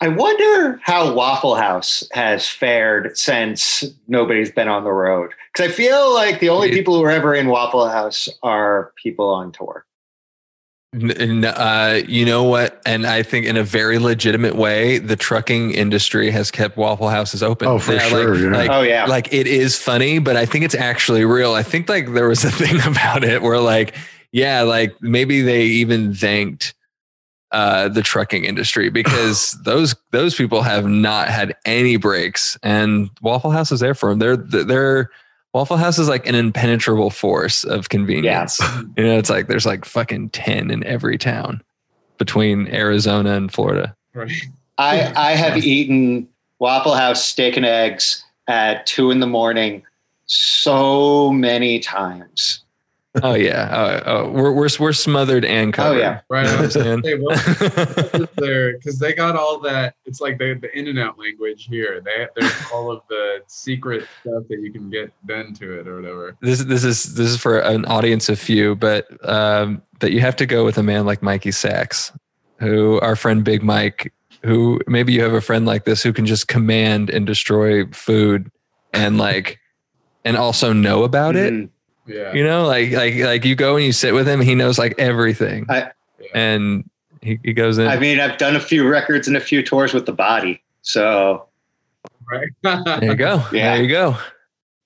I 0.00 0.08
wonder 0.08 0.78
how 0.82 1.14
Waffle 1.14 1.54
House 1.54 2.06
has 2.12 2.46
fared 2.48 3.16
since 3.16 3.84
nobody's 4.08 4.52
been 4.52 4.68
on 4.68 4.84
the 4.84 4.92
road 4.92 5.32
because 5.52 5.70
I 5.70 5.74
feel 5.74 6.12
like 6.12 6.40
the 6.40 6.50
only 6.50 6.70
people 6.70 6.94
who 6.94 7.04
are 7.04 7.10
ever 7.10 7.34
in 7.34 7.46
Waffle 7.46 7.88
House 7.88 8.28
are 8.42 8.92
people 8.96 9.28
on 9.28 9.52
tour. 9.52 9.86
N- 10.92 11.10
n- 11.12 11.44
uh, 11.44 12.00
you 12.08 12.24
know 12.24 12.42
what? 12.42 12.82
And 12.84 13.06
I 13.06 13.22
think 13.22 13.46
in 13.46 13.56
a 13.56 13.62
very 13.62 13.98
legitimate 14.00 14.56
way, 14.56 14.98
the 14.98 15.14
trucking 15.14 15.70
industry 15.70 16.30
has 16.32 16.50
kept 16.50 16.76
Waffle 16.76 17.08
Houses 17.08 17.44
open. 17.44 17.68
Oh, 17.68 17.78
for 17.78 17.92
like- 17.94 18.02
sure, 18.02 18.34
yeah. 18.34 18.56
Like, 18.56 18.70
Oh 18.70 18.82
yeah, 18.82 19.04
like 19.06 19.32
it 19.32 19.46
is 19.46 19.76
funny, 19.76 20.18
but 20.18 20.36
I 20.36 20.46
think 20.46 20.64
it's 20.64 20.74
actually 20.74 21.24
real. 21.24 21.52
I 21.54 21.62
think 21.62 21.88
like 21.88 22.12
there 22.12 22.28
was 22.28 22.44
a 22.44 22.50
thing 22.50 22.80
about 22.84 23.22
it 23.22 23.40
where 23.40 23.60
like, 23.60 23.94
yeah, 24.32 24.62
like 24.62 24.92
maybe 25.00 25.42
they 25.42 25.62
even 25.62 26.12
thanked 26.12 26.74
uh, 27.52 27.88
the 27.88 28.02
trucking 28.02 28.44
industry 28.44 28.90
because 28.90 29.52
those 29.64 29.94
those 30.10 30.34
people 30.34 30.62
have 30.62 30.86
not 30.86 31.28
had 31.28 31.54
any 31.64 31.98
breaks, 31.98 32.58
and 32.64 33.10
Waffle 33.22 33.52
House 33.52 33.70
is 33.70 33.78
there 33.78 33.94
for 33.94 34.10
them. 34.10 34.18
They're 34.18 34.36
they're 34.36 35.10
Waffle 35.52 35.76
House 35.76 35.98
is 35.98 36.08
like 36.08 36.26
an 36.26 36.34
impenetrable 36.34 37.10
force 37.10 37.64
of 37.64 37.88
convenience. 37.88 38.60
You 38.96 39.04
know, 39.04 39.18
it's 39.18 39.30
like 39.30 39.46
there's 39.48 39.66
like 39.66 39.84
fucking 39.84 40.30
ten 40.30 40.70
in 40.70 40.84
every 40.84 41.16
town 41.16 41.62
between 42.18 42.68
Arizona 42.68 43.32
and 43.32 43.52
Florida. 43.52 43.96
right. 44.14 44.32
I 44.78 45.12
I 45.30 45.32
have 45.32 45.58
eaten 45.58 46.28
Waffle 46.58 46.94
House 46.94 47.24
steak 47.24 47.56
and 47.56 47.66
eggs 47.66 48.24
at 48.46 48.86
two 48.86 49.10
in 49.10 49.20
the 49.20 49.26
morning 49.26 49.82
so 50.26 51.32
many 51.32 51.78
times. 51.80 52.62
Oh 53.22 53.34
yeah, 53.34 53.68
oh, 53.72 54.02
oh, 54.06 54.30
we're 54.30 54.52
we're 54.52 54.68
we're 54.78 54.92
smothered 54.92 55.44
and 55.44 55.72
covered. 55.72 55.96
Oh 55.96 55.98
yeah, 55.98 56.20
Right. 56.28 56.46
I 56.46 56.60
was 56.60 56.76
Understand? 56.76 57.04
Hey, 57.04 57.18
what 57.18 58.30
there 58.36 58.74
because 58.74 59.00
they 59.00 59.12
got 59.12 59.34
all 59.34 59.58
that. 59.60 59.96
It's 60.04 60.20
like 60.20 60.38
the 60.38 60.54
the 60.54 60.76
in 60.78 60.86
and 60.86 60.98
out 60.98 61.18
language 61.18 61.66
here. 61.66 62.00
They 62.00 62.28
there's 62.36 62.52
all 62.72 62.90
of 62.90 63.02
the 63.08 63.40
secret 63.48 64.06
stuff 64.20 64.44
that 64.48 64.60
you 64.60 64.70
can 64.72 64.90
get 64.90 65.12
done 65.26 65.54
to 65.54 65.80
it 65.80 65.88
or 65.88 65.96
whatever. 65.96 66.36
this 66.40 66.62
this 66.64 66.84
is 66.84 67.14
this 67.14 67.30
is 67.30 67.36
for 67.36 67.58
an 67.58 67.84
audience 67.86 68.28
of 68.28 68.38
few, 68.38 68.76
but 68.76 69.06
um, 69.28 69.82
but 69.98 70.12
you 70.12 70.20
have 70.20 70.36
to 70.36 70.46
go 70.46 70.64
with 70.64 70.78
a 70.78 70.82
man 70.84 71.04
like 71.04 71.20
Mikey 71.20 71.50
Sachs, 71.50 72.12
who 72.60 73.00
our 73.00 73.16
friend 73.16 73.42
Big 73.42 73.64
Mike 73.64 74.12
who 74.42 74.80
maybe 74.86 75.12
you 75.12 75.22
have 75.22 75.34
a 75.34 75.40
friend 75.40 75.66
like 75.66 75.84
this 75.84 76.02
who 76.02 76.12
can 76.12 76.26
just 76.26 76.48
command 76.48 77.10
and 77.10 77.26
destroy 77.26 77.84
food 77.86 78.50
and 78.92 79.18
like 79.18 79.58
and 80.24 80.36
also 80.36 80.72
know 80.72 81.02
about 81.04 81.36
it. 81.36 81.68
Yeah. 82.06 82.32
You 82.32 82.44
know, 82.44 82.66
like 82.66 82.92
like 82.92 83.14
like 83.16 83.44
you 83.44 83.54
go 83.54 83.76
and 83.76 83.84
you 83.84 83.92
sit 83.92 84.14
with 84.14 84.26
him, 84.26 84.40
he 84.40 84.54
knows 84.54 84.78
like 84.78 84.94
everything. 84.98 85.66
I- 85.68 85.90
and 86.34 86.88
he, 87.22 87.38
he 87.42 87.52
goes 87.52 87.78
in. 87.78 87.86
I 87.88 87.98
mean, 87.98 88.20
I've 88.20 88.38
done 88.38 88.56
a 88.56 88.60
few 88.60 88.88
records 88.88 89.26
and 89.28 89.36
a 89.36 89.40
few 89.40 89.62
tours 89.62 89.92
with 89.92 90.06
the 90.06 90.12
body. 90.12 90.62
So 90.82 91.46
right. 92.30 92.48
there 92.62 93.04
you 93.04 93.14
go. 93.14 93.44
Yeah. 93.52 93.74
There 93.74 93.82
you 93.82 93.88
go. 93.88 94.16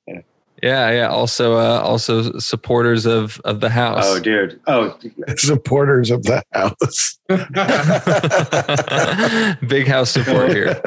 Yeah. 0.06 0.20
Yeah, 0.62 0.90
yeah. 0.90 1.08
Also, 1.08 1.54
uh, 1.54 1.80
also 1.80 2.38
supporters 2.38 3.06
of 3.06 3.40
of 3.44 3.60
the 3.60 3.68
house. 3.68 4.04
oh 4.06 4.20
dude. 4.20 4.60
Oh 4.66 4.96
Supporters 5.36 6.10
of 6.10 6.22
the 6.22 6.42
house. 6.52 7.18
Big 9.68 9.86
house 9.86 10.10
support 10.10 10.50
here. 10.50 10.80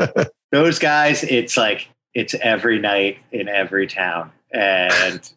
those 0.51 0.79
guys, 0.79 1.23
it's 1.23 1.57
like 1.57 1.89
it's 2.13 2.33
every 2.41 2.79
night 2.79 3.19
in 3.31 3.47
every 3.47 3.87
town. 3.87 4.31
And 4.51 5.29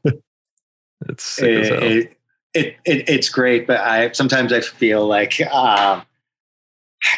It's 1.08 1.24
sick 1.24 1.60
as 1.60 1.68
hell. 1.68 1.82
it, 1.82 2.16
it, 2.54 2.76
it, 2.84 3.08
it's 3.08 3.28
great, 3.28 3.66
but 3.66 3.80
I 3.80 4.12
sometimes 4.12 4.52
I 4.52 4.60
feel 4.60 5.06
like 5.06 5.40
um, 5.52 6.02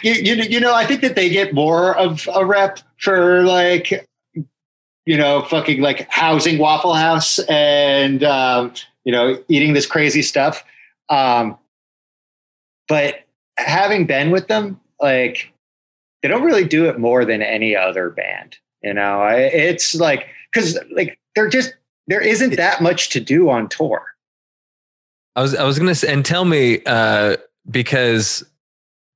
you, 0.02 0.12
you 0.12 0.34
you 0.34 0.60
know 0.60 0.74
I 0.74 0.86
think 0.86 1.00
that 1.00 1.14
they 1.14 1.28
get 1.28 1.54
more 1.54 1.96
of 1.96 2.28
a 2.34 2.44
rep 2.44 2.80
for 2.98 3.42
like 3.42 4.06
you 5.06 5.16
know 5.16 5.42
fucking 5.42 5.80
like 5.80 6.10
housing 6.10 6.58
Waffle 6.58 6.94
House 6.94 7.38
and 7.40 8.22
um, 8.24 8.72
you 9.04 9.12
know 9.12 9.42
eating 9.48 9.72
this 9.72 9.86
crazy 9.86 10.22
stuff. 10.22 10.64
Um, 11.08 11.58
but 12.88 13.20
having 13.58 14.06
been 14.06 14.30
with 14.30 14.48
them, 14.48 14.80
like 15.00 15.52
they 16.22 16.28
don't 16.28 16.44
really 16.44 16.64
do 16.64 16.86
it 16.86 16.98
more 16.98 17.24
than 17.24 17.42
any 17.42 17.74
other 17.74 18.10
band. 18.10 18.56
You 18.82 18.94
know, 18.94 19.20
I, 19.20 19.36
it's 19.36 19.94
like 19.94 20.26
because 20.52 20.78
like 20.94 21.18
they're 21.34 21.48
just 21.48 21.74
there 22.06 22.20
isn't 22.20 22.56
that 22.56 22.80
much 22.80 23.10
to 23.10 23.20
do 23.20 23.48
on 23.50 23.68
tour. 23.68 24.04
I 25.36 25.42
was 25.42 25.54
I 25.54 25.64
was 25.64 25.78
gonna 25.78 25.94
say, 25.94 26.12
and 26.12 26.24
tell 26.24 26.44
me 26.44 26.82
uh, 26.84 27.36
because 27.70 28.44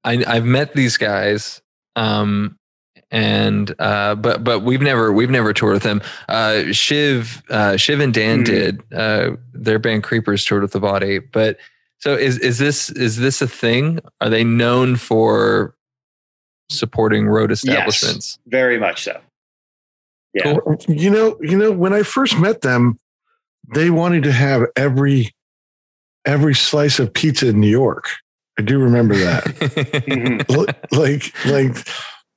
I 0.05 0.25
I've 0.27 0.45
met 0.45 0.75
these 0.75 0.97
guys, 0.97 1.61
um, 1.95 2.59
and 3.11 3.75
uh, 3.79 4.15
but 4.15 4.43
but 4.43 4.61
we've 4.61 4.81
never 4.81 5.13
we've 5.13 5.31
never 5.31 5.53
toured 5.53 5.75
with 5.75 5.83
them. 5.83 6.01
Uh, 6.29 6.73
Shiv 6.73 7.43
uh, 7.51 7.77
Shiv 7.77 8.01
and 8.01 8.15
Dan 8.15 8.39
Hmm. 8.39 8.45
did 8.45 8.83
uh, 8.95 9.31
their 9.53 9.79
band 9.79 10.05
Creepers 10.05 10.45
toured 10.45 10.63
with 10.63 10.73
the 10.73 10.81
Body, 10.81 11.19
but 11.19 11.59
so 11.99 12.15
is 12.15 12.39
is 12.39 12.59
this 12.59 12.89
is 12.91 13.19
this 13.19 13.43
a 13.43 13.49
thing? 13.49 14.01
Are 14.21 14.31
they 14.31 14.45
known 14.45 14.97
for 14.97 15.75
supporting 16.71 17.27
road 17.29 17.53
establishments? 17.53 18.39
Very 18.47 18.79
much 18.79 19.03
so. 19.03 19.21
Yeah. 20.37 20.59
You 20.89 21.11
know, 21.11 21.37
you 21.41 21.57
know, 21.57 21.73
when 21.73 21.93
I 21.93 22.03
first 22.03 22.39
met 22.39 22.61
them, 22.61 22.99
they 23.75 23.91
wanted 23.91 24.23
to 24.25 24.33
have 24.33 24.63
every 24.77 25.35
every 26.25 26.55
slice 26.55 26.99
of 26.99 27.13
pizza 27.15 27.49
in 27.49 27.61
New 27.61 27.71
York. 27.71 28.09
I 28.59 28.63
do 28.63 28.79
remember 28.79 29.15
that. 29.17 29.45
Mhm. 30.07 30.75
Like, 30.93 31.33
like 31.47 31.87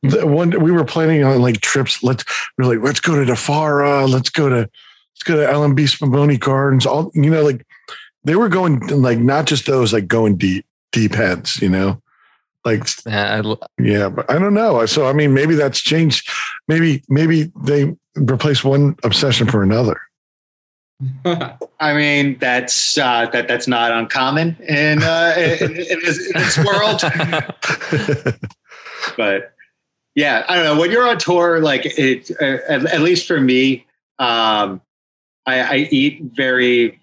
the 0.04 0.26
one 0.26 0.52
we 0.62 0.72
were 0.72 0.86
planning 0.86 1.24
on 1.24 1.42
like 1.42 1.62
trips. 1.62 2.02
Let's 2.04 2.24
we're 2.58 2.66
like, 2.66 2.84
let's 2.84 3.00
go 3.00 3.16
to 3.16 3.26
Di 3.26 3.36
Fara. 3.36 4.06
Let's 4.06 4.30
go 4.30 4.50
to 4.50 4.56
let's 4.56 5.24
go 5.26 5.36
to 5.36 5.50
L&B 5.50 5.84
Spumoni 5.84 6.40
Gardens. 6.40 6.86
All 6.86 7.12
you 7.14 7.30
know, 7.30 7.44
like 7.44 7.66
they 8.24 8.36
were 8.36 8.50
going 8.50 8.80
like 8.88 9.20
not 9.20 9.46
just 9.46 9.66
those, 9.66 9.92
like 9.94 10.08
going 10.08 10.38
deep, 10.38 10.66
deep 10.92 11.14
heads. 11.16 11.62
You 11.62 11.70
know, 11.70 12.02
like 12.66 12.88
Yeah, 13.06 13.42
I 13.42 13.56
yeah, 13.82 14.10
but 14.10 14.30
I 14.30 14.38
don't 14.38 14.54
know. 14.54 14.86
So 14.86 15.08
I 15.08 15.14
mean, 15.14 15.34
maybe 15.34 15.56
that's 15.56 15.80
changed. 15.80 16.30
Maybe 16.68 17.04
maybe 17.10 17.52
they 17.64 17.96
replace 18.16 18.64
one 18.64 18.96
obsession 19.04 19.48
for 19.48 19.64
another. 19.64 20.00
I 21.80 21.94
mean, 21.94 22.38
that's 22.40 22.98
uh, 22.98 23.28
that 23.32 23.48
that's 23.48 23.68
not 23.68 23.92
uncommon 23.92 24.58
in 24.68 25.02
uh, 25.02 25.34
in, 25.38 25.72
in, 25.72 26.00
this, 26.02 26.28
in 26.28 26.34
this 26.34 26.58
world. 26.58 27.02
but 29.18 29.54
yeah, 30.16 30.44
I 30.50 30.56
don't 30.56 30.66
know. 30.66 30.80
When 30.80 30.92
you're 30.92 31.08
on 31.08 31.18
tour, 31.18 31.62
like 31.62 31.84
it, 31.86 32.30
uh, 32.42 32.58
at, 32.68 32.86
at 32.86 33.02
least 33.02 33.28
for 33.28 33.40
me, 33.40 33.86
um, 34.18 34.82
I, 35.46 35.62
I 35.62 35.76
eat 35.90 36.22
very, 36.24 37.00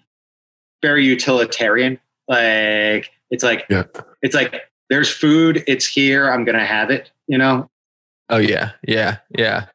very 0.83 1.03
utilitarian. 1.05 1.99
Like 2.27 3.09
it's 3.31 3.43
like 3.43 3.65
Yeah. 3.69 3.83
it's 4.21 4.35
like 4.35 4.61
there's 4.89 5.09
food. 5.09 5.63
It's 5.67 5.85
here. 5.85 6.29
I'm 6.29 6.45
gonna 6.45 6.65
have 6.65 6.89
it. 6.89 7.11
You 7.27 7.37
know. 7.37 7.69
Oh 8.29 8.37
yeah, 8.37 8.71
yeah, 8.87 9.17
yeah. 9.37 9.67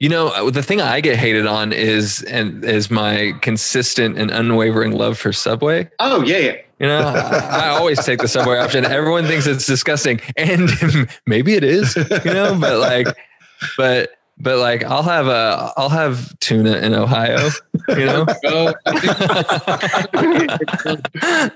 You 0.00 0.08
know, 0.08 0.28
uh, 0.28 0.50
the 0.50 0.62
thing 0.62 0.80
I 0.80 1.00
get 1.00 1.16
hated 1.16 1.46
on 1.46 1.72
is 1.72 2.22
and 2.24 2.64
is 2.64 2.90
my 2.90 3.32
consistent 3.40 4.18
and 4.18 4.30
unwavering 4.30 4.92
love 4.92 5.18
for 5.18 5.32
Subway. 5.32 5.90
Oh 5.98 6.22
yeah, 6.22 6.38
yeah. 6.38 6.56
You 6.80 6.88
know, 6.88 6.98
I, 6.98 7.66
I 7.66 7.68
always 7.68 8.04
take 8.04 8.20
the 8.20 8.28
Subway 8.28 8.58
option. 8.58 8.84
Everyone 8.84 9.24
thinks 9.26 9.46
it's 9.46 9.66
disgusting, 9.66 10.20
and 10.36 10.70
maybe 11.26 11.54
it 11.54 11.64
is. 11.64 11.96
You 11.96 12.34
know, 12.34 12.58
but 12.60 12.80
like, 12.80 13.06
but 13.76 14.10
but 14.38 14.58
like, 14.58 14.82
I'll 14.84 15.04
have 15.04 15.28
a 15.28 15.72
I'll 15.76 15.88
have 15.88 16.38
tuna 16.40 16.78
in 16.78 16.92
Ohio. 16.92 17.48
You 17.88 18.06
know, 18.06 18.26
well, 18.42 18.74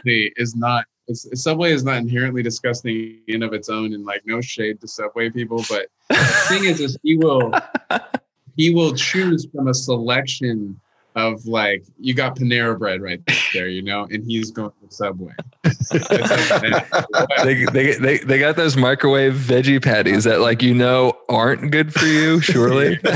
is 0.07 0.55
not 0.55 0.85
it's, 0.87 0.98
Subway 1.13 1.73
is 1.73 1.85
not 1.85 1.97
inherently 1.99 2.43
disgusting 2.43 3.21
in 3.29 3.43
of 3.43 3.53
its 3.53 3.69
own, 3.69 3.95
and 3.95 4.05
like 4.05 4.23
no 4.27 4.41
shade 4.41 4.81
to 4.81 4.89
Subway 4.89 5.31
people, 5.31 5.65
but 5.69 5.87
the 6.09 6.47
thing 6.49 6.65
is, 6.65 6.81
is 6.81 6.99
he 7.03 7.17
will 7.17 7.53
he 8.57 8.75
will 8.75 8.95
choose 8.95 9.47
from 9.55 9.69
a 9.69 9.75
selection 9.75 10.79
of 11.17 11.45
like 11.47 11.83
you 11.99 12.15
got 12.15 12.37
Panera 12.37 12.79
bread 12.79 13.01
right 13.01 13.21
there, 13.53 13.69
you 13.69 13.83
know, 13.83 14.07
and 14.11 14.25
he's 14.25 14.51
going 14.51 14.71
to 14.71 14.95
Subway. 14.95 15.33
It's 15.65 15.91
like 15.91 16.09
that. 16.09 17.29
they, 17.45 17.65
they 17.65 17.95
they 17.97 18.19
they 18.19 18.39
got 18.39 18.57
those 18.57 18.77
microwave 18.77 19.35
veggie 19.35 19.83
patties 19.83 20.25
that 20.25 20.41
like 20.41 20.63
you 20.63 20.75
know 20.75 21.15
aren't 21.29 21.71
good 21.71 21.93
for 21.93 22.07
you. 22.07 22.41
Surely. 22.41 22.99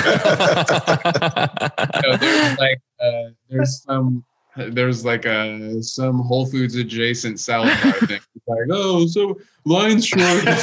So 2.03 2.17
there's 2.17 2.59
like 2.59 2.81
uh, 3.01 3.31
there's 3.49 3.83
some 3.83 4.25
there's 4.57 5.05
like 5.05 5.25
a 5.25 5.83
some 5.83 6.21
Whole 6.21 6.47
Foods 6.47 6.75
adjacent 6.75 7.41
salad 7.41 7.77
bar 7.83 7.93
thing. 7.93 8.21
It's 8.35 8.47
like 8.47 8.61
oh 8.71 9.07
so 9.07 9.39
lines 9.65 10.07
short. 10.07 10.23
Uh, 10.47 10.57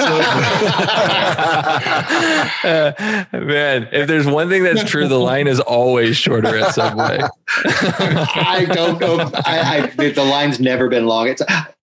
man, 3.33 3.87
if 3.91 4.07
there's 4.07 4.27
one 4.27 4.49
thing 4.49 4.63
that's 4.63 4.83
true, 4.89 5.07
the 5.07 5.19
line 5.19 5.47
is 5.47 5.59
always 5.59 6.17
shorter 6.17 6.55
at 6.57 6.73
Subway. 6.73 7.19
I 7.47 8.65
don't 8.71 8.99
know. 8.99 9.31
I, 9.45 9.91
I 9.99 10.09
the 10.09 10.23
line's 10.23 10.59
never 10.59 10.89
been 10.89 11.07
long. 11.07 11.27
It's 11.27 11.41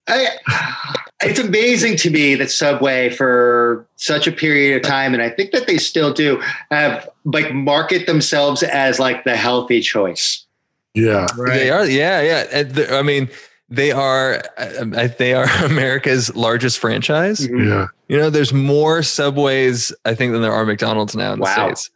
I, 0.09 0.28
it's 1.22 1.40
amazing 1.40 1.96
to 1.98 2.11
me 2.11 2.34
that 2.36 2.50
Subway 2.50 3.11
for 3.11 3.86
such 3.96 4.26
a 4.26 4.32
period 4.32 4.76
of 4.76 4.82
time, 4.88 5.14
and 5.14 5.22
I 5.22 5.30
think 5.30 5.50
that 5.52 5.66
they 5.66 5.78
still 5.78 6.12
do 6.12 6.42
have 6.70 7.09
like 7.24 7.52
market 7.52 8.07
themselves 8.07 8.62
as 8.62 9.00
like 9.00 9.24
the 9.24 9.36
healthy 9.36 9.80
choice. 9.80 10.45
Yeah. 10.97 11.26
They 11.47 11.70
are, 11.70 11.86
yeah, 11.86 12.44
yeah. 12.51 12.97
I 12.99 13.03
mean, 13.03 13.28
they 13.68 13.92
are, 13.92 14.42
uh, 14.57 15.09
they 15.18 15.34
are 15.34 15.44
America's 15.64 16.34
largest 16.34 16.78
franchise. 16.78 17.40
Mm-hmm. 17.40 17.68
Yeah. 17.68 17.86
You 18.09 18.16
know, 18.18 18.30
there's 18.30 18.53
more 18.53 19.03
Subways, 19.03 19.92
I 20.05 20.14
think, 20.14 20.32
than 20.32 20.42
there 20.42 20.53
are 20.53 20.64
McDonald's 20.64 21.14
now 21.14 21.32
in 21.32 21.40
the 21.40 21.47
states. 21.47 21.90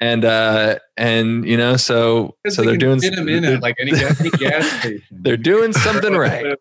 And 0.00 0.24
uh, 0.24 0.80
and 0.96 1.46
you 1.46 1.56
know, 1.56 1.76
so 1.76 2.34
so 2.48 2.62
they 2.62 2.66
they're 2.66 2.72
can 2.72 2.80
doing 2.80 3.00
fit 3.00 3.16
'em 3.16 3.28
in 3.28 3.44
at 3.44 3.62
like 3.62 3.76
any, 3.78 3.92
any 3.92 4.30
gas 4.30 4.66
station. 4.80 5.02
they're 5.12 5.36
doing 5.36 5.72
something 5.72 6.14
right. 6.16 6.56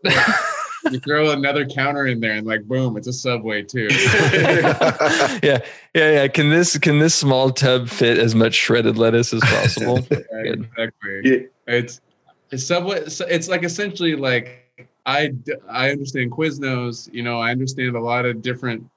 You 0.91 0.99
throw 0.99 1.31
another 1.31 1.65
counter 1.65 2.07
in 2.07 2.19
there 2.19 2.33
and 2.33 2.45
like 2.47 2.63
boom, 2.63 2.97
it's 2.97 3.07
a 3.07 3.13
Subway 3.13 3.63
too. 3.63 3.87
yeah, 3.91 5.59
yeah, 5.93 6.11
yeah. 6.11 6.27
Can 6.27 6.49
this 6.49 6.77
can 6.77 6.99
this 6.99 7.15
small 7.15 7.51
tub 7.51 7.89
fit 7.89 8.17
as 8.17 8.35
much 8.35 8.53
shredded 8.53 8.97
lettuce 8.97 9.33
as 9.33 9.41
possible? 9.41 9.95
Right, 9.95 10.25
Good. 10.43 10.69
exactly. 10.77 11.21
Yeah. 11.23 11.39
It's 11.67 12.01
it's 12.51 12.65
Subway. 12.65 13.07
so 13.09 13.25
It's 13.27 13.47
like 13.49 13.63
essentially 13.63 14.15
like 14.15 14.63
I, 15.05 15.33
I 15.69 15.89
understand 15.89 16.31
Quiznos. 16.31 17.11
You 17.13 17.23
know, 17.23 17.39
I 17.39 17.51
understand 17.51 17.95
a 17.95 17.99
lot 17.99 18.25
of 18.25 18.41
different. 18.41 18.87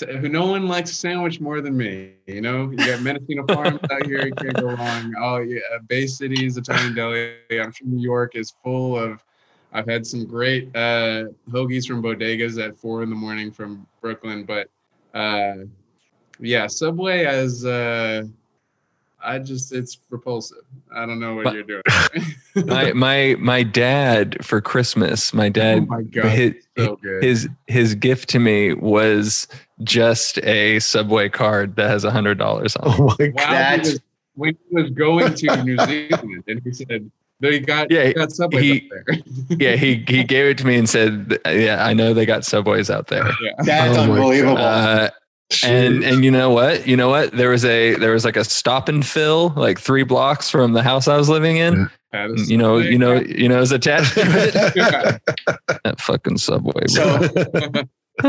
Who 0.00 0.28
no 0.28 0.46
one 0.46 0.66
likes 0.66 0.90
a 0.90 0.94
sandwich 0.94 1.40
more 1.40 1.60
than 1.60 1.76
me. 1.76 2.14
You 2.26 2.40
know, 2.40 2.68
you 2.70 2.76
got 2.76 3.02
Mendocino 3.02 3.46
Farms 3.54 3.78
out 3.88 4.04
here. 4.04 4.26
You 4.26 4.34
can't 4.34 4.56
go 4.56 4.74
wrong. 4.74 5.14
Oh 5.20 5.38
yeah, 5.38 5.60
Bay 5.86 6.08
Cities 6.08 6.56
Italian 6.56 6.94
deli. 6.94 7.34
I'm 7.52 7.70
sure 7.70 7.86
New 7.86 8.02
York 8.02 8.34
is 8.34 8.52
full 8.64 8.98
of. 8.98 9.22
I've 9.72 9.86
had 9.88 10.06
some 10.06 10.24
great 10.26 10.74
uh, 10.74 11.24
hoagies 11.50 11.86
from 11.86 12.02
bodegas 12.02 12.62
at 12.64 12.76
four 12.78 13.02
in 13.02 13.10
the 13.10 13.16
morning 13.16 13.50
from 13.50 13.86
Brooklyn, 14.00 14.44
but 14.44 14.68
uh, 15.14 15.64
yeah, 16.40 16.66
Subway 16.66 17.24
as 17.24 17.64
uh, 17.64 18.24
I 19.22 19.38
just 19.38 19.72
it's 19.72 19.98
repulsive. 20.10 20.64
I 20.94 21.04
don't 21.06 21.18
know 21.20 21.34
what 21.34 21.44
But- 21.44 21.54
you're 21.54 21.62
doing. 21.64 21.82
my 22.66 22.92
my 22.94 23.36
my 23.38 23.62
dad 23.62 24.42
for 24.44 24.60
Christmas, 24.60 25.34
my 25.34 25.48
dad 25.48 25.78
oh 25.78 25.80
dad 25.80 25.88
my 25.88 26.02
god, 26.02 26.26
his, 26.26 26.54
so 26.78 26.96
good. 26.96 27.22
his 27.22 27.48
his 27.66 27.94
gift 27.94 28.28
to 28.30 28.38
me 28.38 28.72
was 28.74 29.46
just 29.82 30.38
a 30.38 30.78
subway 30.80 31.28
card 31.28 31.76
that 31.76 31.88
has 31.90 32.04
a 32.04 32.10
hundred 32.10 32.38
dollars 32.38 32.76
on 32.76 32.88
it. 32.92 32.96
Oh 32.98 33.16
my 33.18 33.28
wow, 33.28 33.32
god. 33.34 33.48
he 33.48 33.52
That's- 33.52 33.86
was, 33.92 34.00
when 34.36 34.56
he 34.68 34.74
was 34.76 34.90
going 34.90 35.34
to 35.34 35.64
New 35.64 35.78
Zealand, 35.86 36.44
and 36.46 36.60
he 36.62 36.72
said 36.72 37.10
they 37.40 37.60
got 37.60 37.90
Yeah, 37.90 38.04
they 38.04 38.14
got 38.14 38.32
subways 38.32 38.62
he- 38.62 38.90
up 38.98 39.04
there. 39.06 39.18
Yeah, 39.58 39.76
he 39.76 40.04
he 40.08 40.24
gave 40.24 40.46
it 40.46 40.58
to 40.58 40.66
me 40.66 40.76
and 40.76 40.88
said, 40.88 41.38
"Yeah, 41.46 41.84
I 41.84 41.92
know 41.94 42.14
they 42.14 42.26
got 42.26 42.44
subways 42.44 42.90
out 42.90 43.08
there." 43.08 43.26
yeah. 43.42 43.52
That's 43.64 43.96
Oh 43.98 44.02
unbelievable. 44.02 44.58
Uh, 44.58 45.10
and 45.64 46.02
and 46.02 46.24
you 46.24 46.30
know 46.30 46.50
what? 46.50 46.86
You 46.88 46.96
know 46.96 47.08
what? 47.08 47.32
There 47.32 47.50
was 47.50 47.64
a 47.64 47.94
there 47.96 48.12
was 48.12 48.24
like 48.24 48.36
a 48.36 48.44
stop 48.44 48.88
and 48.88 49.06
fill 49.06 49.50
like 49.56 49.78
three 49.78 50.02
blocks 50.02 50.50
from 50.50 50.72
the 50.72 50.82
house 50.82 51.06
I 51.08 51.16
was 51.16 51.28
living 51.28 51.56
in. 51.58 51.88
That 52.12 52.30
is 52.30 52.50
You 52.50 52.56
know, 52.56 52.78
you 52.78 52.98
know, 52.98 53.14
you 53.20 53.48
know, 53.48 53.60
is 53.60 53.70
attached 53.72 54.14
to 54.14 54.22
it. 54.24 54.54
Yeah. 54.76 55.18
that 55.84 56.00
fucking 56.00 56.38
subway, 56.38 56.82
bro. 56.94 57.28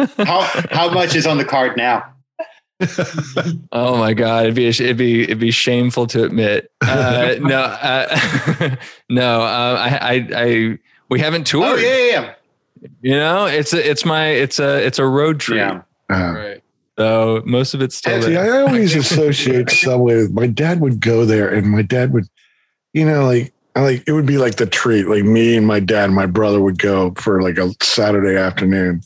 so 0.05 0.23
how 0.25 0.41
how 0.71 0.89
much 0.91 1.15
is 1.15 1.25
on 1.25 1.37
the 1.37 1.45
card 1.45 1.75
now? 1.77 2.03
Oh 3.71 3.97
my 3.97 4.13
god, 4.13 4.43
it'd 4.43 4.55
be 4.55 4.67
it'd 4.67 4.97
be 4.97 5.23
it'd 5.23 5.39
be 5.39 5.51
shameful 5.51 6.05
to 6.07 6.23
admit. 6.23 6.71
Uh, 6.81 7.35
no, 7.39 7.59
uh, 7.59 8.75
no, 9.09 9.41
uh, 9.41 9.77
I, 9.79 9.97
I 10.01 10.29
I 10.35 10.79
we 11.09 11.19
haven't 11.19 11.47
toured. 11.47 11.67
Oh 11.67 11.75
yeah, 11.75 11.97
yeah, 11.97 12.11
yeah. 12.11 12.33
You 13.01 13.15
know, 13.15 13.45
it's 13.45 13.73
a, 13.73 13.89
it's 13.89 14.05
my 14.05 14.27
it's 14.27 14.59
a 14.59 14.85
it's 14.85 14.99
a 14.99 15.05
road 15.05 15.39
trip. 15.39 15.57
Yeah. 15.57 15.81
Uh, 16.15 16.33
right. 16.33 16.63
So 16.97 17.43
most 17.45 17.73
of 17.73 17.81
it's 17.81 17.95
still 17.95 18.21
See. 18.21 18.35
I 18.35 18.49
always 18.61 18.95
associate 18.95 19.69
Subway 19.69 20.15
with 20.15 20.31
my 20.31 20.47
dad 20.47 20.79
would 20.79 20.99
go 20.99 21.25
there 21.25 21.53
and 21.53 21.69
my 21.69 21.83
dad 21.83 22.11
would, 22.11 22.27
you 22.93 23.05
know, 23.05 23.25
like 23.25 23.53
I 23.75 23.81
like 23.81 24.03
it 24.07 24.13
would 24.13 24.25
be 24.25 24.39
like 24.39 24.55
the 24.55 24.65
treat. 24.65 25.07
Like 25.07 25.23
me 25.23 25.55
and 25.55 25.67
my 25.67 25.79
dad 25.79 26.05
and 26.05 26.15
my 26.15 26.25
brother 26.25 26.59
would 26.59 26.79
go 26.79 27.11
for 27.11 27.41
like 27.41 27.57
a 27.59 27.71
Saturday 27.83 28.35
afternoon. 28.35 29.03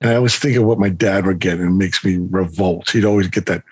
And 0.00 0.10
I 0.10 0.14
always 0.14 0.36
think 0.36 0.56
of 0.56 0.64
what 0.64 0.78
my 0.78 0.88
dad 0.88 1.26
would 1.26 1.40
get 1.40 1.58
and 1.58 1.68
it 1.68 1.72
makes 1.72 2.04
me 2.04 2.18
revolt. 2.30 2.90
He'd 2.90 3.04
always 3.04 3.26
get 3.26 3.46
that 3.46 3.64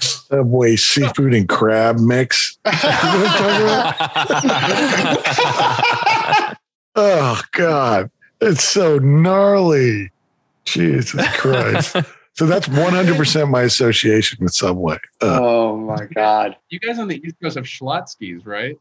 Subway 0.00 0.76
seafood 0.76 1.34
and 1.34 1.48
crab 1.48 1.98
mix. 1.98 2.56
You 2.64 2.72
know 2.72 2.78
what 2.78 3.96
I'm 4.20 5.16
about? 5.16 6.56
Oh 6.98 7.42
God. 7.52 8.10
It's 8.40 8.64
so 8.64 8.98
gnarly. 8.98 10.10
Jesus 10.64 11.26
Christ. 11.36 11.96
So 12.34 12.44
that's 12.46 12.68
100% 12.68 13.50
my 13.50 13.62
association 13.62 14.38
with 14.42 14.54
Subway. 14.54 14.98
Uh, 15.20 15.40
oh 15.42 15.76
my 15.76 16.04
god. 16.06 16.56
You 16.68 16.78
guys 16.78 16.98
on 16.98 17.08
the 17.08 17.20
East 17.26 17.36
Coast 17.42 17.56
have 17.56 17.64
Schlotzky's, 17.64 18.46
right? 18.46 18.78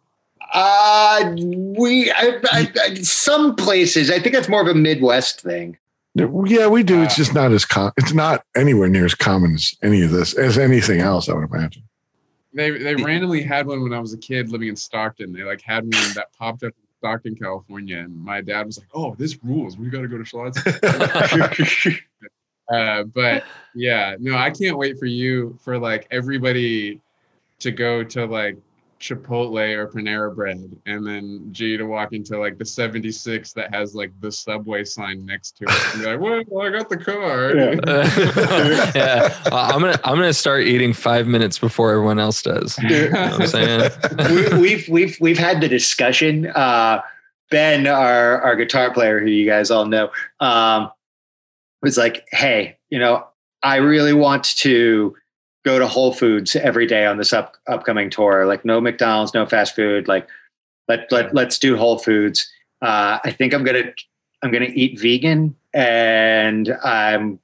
Uh 0.53 1.33
we 1.37 2.11
I, 2.11 2.39
I, 2.51 2.71
I, 2.83 2.93
some 2.95 3.55
places. 3.55 4.11
I 4.11 4.19
think 4.19 4.35
that's 4.35 4.49
more 4.49 4.61
of 4.61 4.67
a 4.67 4.75
Midwest 4.75 5.41
thing. 5.41 5.77
Yeah, 6.15 6.67
we 6.67 6.83
do. 6.83 7.01
It's 7.01 7.15
just 7.15 7.33
not 7.33 7.51
as 7.51 7.65
com- 7.65 7.91
it's 7.97 8.13
not 8.13 8.45
anywhere 8.55 8.87
near 8.87 9.05
as 9.05 9.15
common 9.15 9.53
as 9.55 9.75
any 9.83 10.01
of 10.01 10.11
this, 10.11 10.33
as 10.33 10.57
anything 10.57 11.01
else, 11.01 11.27
I 11.27 11.33
would 11.33 11.49
imagine. 11.51 11.83
They 12.53 12.71
they 12.71 12.95
randomly 12.95 13.41
had 13.41 13.67
one 13.67 13.83
when 13.83 13.93
I 13.93 13.99
was 13.99 14.13
a 14.13 14.17
kid 14.17 14.49
living 14.49 14.69
in 14.69 14.75
Stockton. 14.77 15.33
They 15.33 15.43
like 15.43 15.61
had 15.61 15.83
one 15.83 16.13
that 16.15 16.27
popped 16.37 16.63
up 16.63 16.71
in 16.71 16.87
Stockton, 16.99 17.35
California, 17.35 17.97
and 17.97 18.15
my 18.15 18.39
dad 18.39 18.65
was 18.65 18.77
like, 18.77 18.87
"Oh, 18.93 19.13
this 19.15 19.37
rules. 19.43 19.77
We 19.77 19.89
got 19.89 20.01
to 20.01 20.07
go 20.07 20.17
to 20.17 20.23
Schlotzky's." 20.23 21.99
uh, 22.73 23.03
but 23.03 23.43
yeah, 23.73 24.15
no, 24.19 24.37
I 24.37 24.51
can't 24.51 24.77
wait 24.77 24.97
for 24.97 25.05
you 25.05 25.59
for 25.61 25.77
like 25.77 26.07
everybody 26.11 27.01
to 27.59 27.71
go 27.71 28.05
to 28.05 28.25
like 28.25 28.57
Chipotle 29.05 29.75
or 29.75 29.87
Panera 29.87 30.33
Bread, 30.33 30.75
and 30.85 31.05
then 31.05 31.47
G 31.51 31.77
to 31.77 31.83
walk 31.83 32.13
into 32.13 32.39
like 32.39 32.57
the 32.57 32.65
76 32.65 33.53
that 33.53 33.73
has 33.73 33.93
like 33.93 34.11
the 34.19 34.31
Subway 34.31 34.83
sign 34.83 35.25
next 35.25 35.57
to 35.57 35.65
it, 35.65 35.93
and 35.93 36.01
be 36.01 36.07
like, 36.07 36.49
"Well, 36.49 36.65
I 36.65 36.71
got 36.71 36.89
the 36.89 36.97
card." 36.97 37.55
yeah, 37.55 39.31
Uh, 39.51 39.71
I'm 39.73 39.81
gonna 39.81 39.99
I'm 40.03 40.15
gonna 40.15 40.33
start 40.33 40.63
eating 40.63 40.93
five 40.93 41.27
minutes 41.27 41.59
before 41.59 41.91
everyone 41.91 42.19
else 42.19 42.41
does. 42.41 42.77
You 42.79 42.89
know 42.89 43.09
what 43.09 43.41
I'm 43.41 43.47
saying? 43.47 43.91
we, 44.53 44.59
we've 44.59 44.89
we've 44.89 45.17
we've 45.21 45.37
had 45.37 45.61
the 45.61 45.67
discussion. 45.67 46.47
Uh, 46.47 47.01
ben, 47.51 47.85
our 47.85 48.41
our 48.41 48.55
guitar 48.55 48.91
player, 48.91 49.19
who 49.19 49.27
you 49.27 49.45
guys 49.45 49.69
all 49.69 49.85
know, 49.85 50.09
um, 50.39 50.91
was 51.83 51.97
like, 51.97 52.25
"Hey, 52.31 52.77
you 52.89 52.97
know, 52.97 53.27
I 53.61 53.77
really 53.77 54.13
want 54.13 54.43
to 54.57 55.15
go 55.65 55.79
to 55.79 55.87
Whole 55.87 56.13
Foods 56.13 56.55
every 56.55 56.85
day 56.85 57.05
on 57.05 57.17
this 57.17 57.33
up, 57.33 57.57
upcoming 57.67 58.09
tour. 58.09 58.45
Like, 58.45 58.63
no 58.63 58.79
McDonald's, 58.79 59.33
no 59.33 59.45
fast 59.45 59.75
food. 59.75 60.07
Like, 60.07 60.27
let 60.87 61.11
let 61.11 61.33
let's 61.33 61.57
do 61.57 61.75
Whole 61.75 61.97
Foods. 61.97 62.49
Uh, 62.81 63.17
I 63.23 63.31
think 63.31 63.53
I'm 63.53 63.63
gonna 63.63 63.91
I'm 64.43 64.51
gonna 64.51 64.69
eat 64.73 64.99
vegan, 64.99 65.55
and 65.73 66.77
I'm 66.83 67.39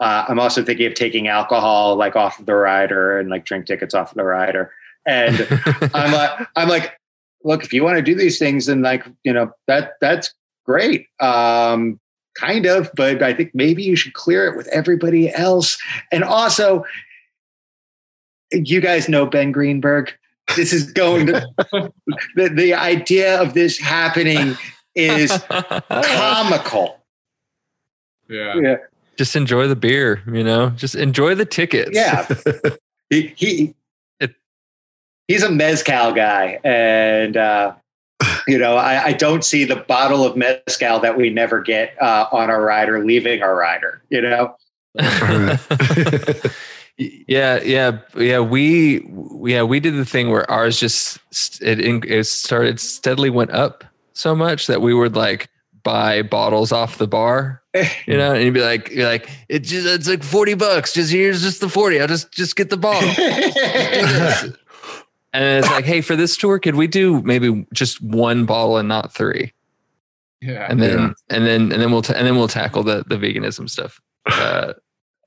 uh, 0.00 0.24
I'm 0.28 0.38
also 0.38 0.62
thinking 0.62 0.86
of 0.86 0.94
taking 0.94 1.28
alcohol 1.28 1.96
like 1.96 2.16
off 2.16 2.38
of 2.38 2.46
the 2.46 2.54
rider 2.54 3.18
and 3.18 3.30
like 3.30 3.44
drink 3.44 3.66
tickets 3.66 3.94
off 3.94 4.12
of 4.12 4.16
the 4.16 4.24
rider. 4.24 4.72
And 5.06 5.46
I'm 5.94 6.12
like, 6.12 6.48
I'm 6.56 6.68
like, 6.68 6.98
look, 7.42 7.64
if 7.64 7.72
you 7.72 7.84
want 7.84 7.96
to 7.96 8.02
do 8.02 8.14
these 8.14 8.38
things, 8.38 8.66
then 8.66 8.82
like, 8.82 9.04
you 9.24 9.32
know, 9.32 9.52
that 9.66 9.94
that's 10.00 10.32
great. 10.64 11.08
Um, 11.20 12.00
kind 12.36 12.66
of, 12.66 12.90
but 12.94 13.22
I 13.22 13.32
think 13.32 13.52
maybe 13.54 13.82
you 13.82 13.96
should 13.96 14.14
clear 14.14 14.46
it 14.46 14.56
with 14.56 14.66
everybody 14.68 15.32
else. 15.32 15.78
And 16.10 16.24
also, 16.24 16.84
you 18.64 18.80
guys 18.80 19.08
know 19.08 19.26
Ben 19.26 19.52
Greenberg. 19.52 20.12
This 20.56 20.72
is 20.72 20.92
going 20.92 21.26
to 21.28 21.46
the, 22.36 22.48
the 22.54 22.74
idea 22.74 23.40
of 23.40 23.54
this 23.54 23.78
happening 23.78 24.56
is 24.94 25.30
comical. 25.90 27.00
yeah. 28.28 28.54
Yeah. 28.60 28.76
Just 29.16 29.36
enjoy 29.36 29.68
the 29.68 29.76
beer, 29.76 30.22
you 30.26 30.42
know. 30.42 30.70
Just 30.70 30.96
enjoy 30.96 31.34
the 31.36 31.44
tickets. 31.44 31.90
Yeah. 31.92 32.26
he, 33.10 33.32
he 33.36 33.74
It- 34.20 34.34
he's 35.28 35.42
a 35.44 35.50
mezcal 35.50 36.12
guy, 36.12 36.58
and 36.64 37.36
uh, 37.36 37.74
you 38.48 38.58
know, 38.58 38.76
I, 38.76 39.04
I 39.06 39.12
don't 39.12 39.44
see 39.44 39.64
the 39.64 39.76
bottle 39.76 40.24
of 40.24 40.36
mezcal 40.36 40.98
that 41.00 41.16
we 41.16 41.30
never 41.30 41.62
get 41.62 41.94
uh, 42.02 42.26
on 42.32 42.50
our 42.50 42.60
rider 42.62 43.04
leaving 43.04 43.40
our 43.42 43.54
rider. 43.56 44.02
You 44.10 44.20
know, 44.22 44.56
yeah, 46.98 47.60
yeah, 47.62 47.98
yeah. 48.16 48.40
We, 48.40 49.06
yeah, 49.44 49.62
we 49.62 49.80
did 49.80 49.94
the 49.96 50.04
thing 50.04 50.30
where 50.30 50.48
ours 50.50 50.78
just 50.78 51.18
it 51.62 51.80
it 51.80 52.24
started 52.26 52.78
steadily 52.80 53.30
went 53.30 53.50
up 53.50 53.84
so 54.12 54.34
much 54.34 54.66
that 54.68 54.80
we 54.80 54.94
would 54.94 55.16
like 55.16 55.48
buy 55.82 56.22
bottles 56.22 56.72
off 56.72 56.96
the 56.98 57.06
bar, 57.08 57.62
you 58.06 58.16
know, 58.16 58.32
and 58.32 58.44
you'd 58.44 58.54
be 58.54 58.60
like, 58.62 58.90
you're 58.90 59.06
like, 59.08 59.28
it 59.48 59.60
just 59.60 59.86
it's 59.86 60.08
like 60.08 60.22
forty 60.22 60.54
bucks. 60.54 60.92
Just 60.92 61.10
here's 61.12 61.42
just 61.42 61.60
the 61.60 61.68
forty. 61.68 62.00
I'll 62.00 62.06
just 62.06 62.30
just 62.32 62.56
get 62.56 62.70
the 62.70 62.76
bottle. 62.76 63.08
and 65.32 65.58
it's 65.58 65.70
like, 65.70 65.84
hey, 65.84 66.00
for 66.00 66.16
this 66.16 66.36
tour, 66.36 66.58
could 66.58 66.76
we 66.76 66.86
do 66.86 67.20
maybe 67.22 67.66
just 67.72 68.00
one 68.02 68.46
bottle 68.46 68.76
and 68.76 68.88
not 68.88 69.12
three? 69.12 69.52
Yeah. 70.40 70.66
and 70.70 70.80
then 70.80 70.98
Yeah. 70.98 71.12
and 71.30 71.46
then 71.46 71.72
and 71.72 71.80
then 71.82 71.90
we'll 71.90 72.02
ta- 72.02 72.14
and 72.16 72.26
then 72.26 72.36
we'll 72.36 72.48
tackle 72.48 72.82
the 72.82 73.04
the 73.08 73.16
veganism 73.16 73.68
stuff 73.68 74.00
uh, 74.26 74.74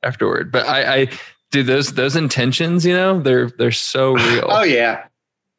afterward. 0.04 0.52
But 0.52 0.68
I, 0.68 0.96
I 1.02 1.08
do 1.52 1.64
those 1.64 1.94
those 1.94 2.16
intentions. 2.16 2.86
You 2.86 2.94
know, 2.94 3.20
they're 3.20 3.50
they're 3.50 3.72
so 3.72 4.12
real. 4.16 4.46
oh 4.48 4.64
yeah, 4.64 5.06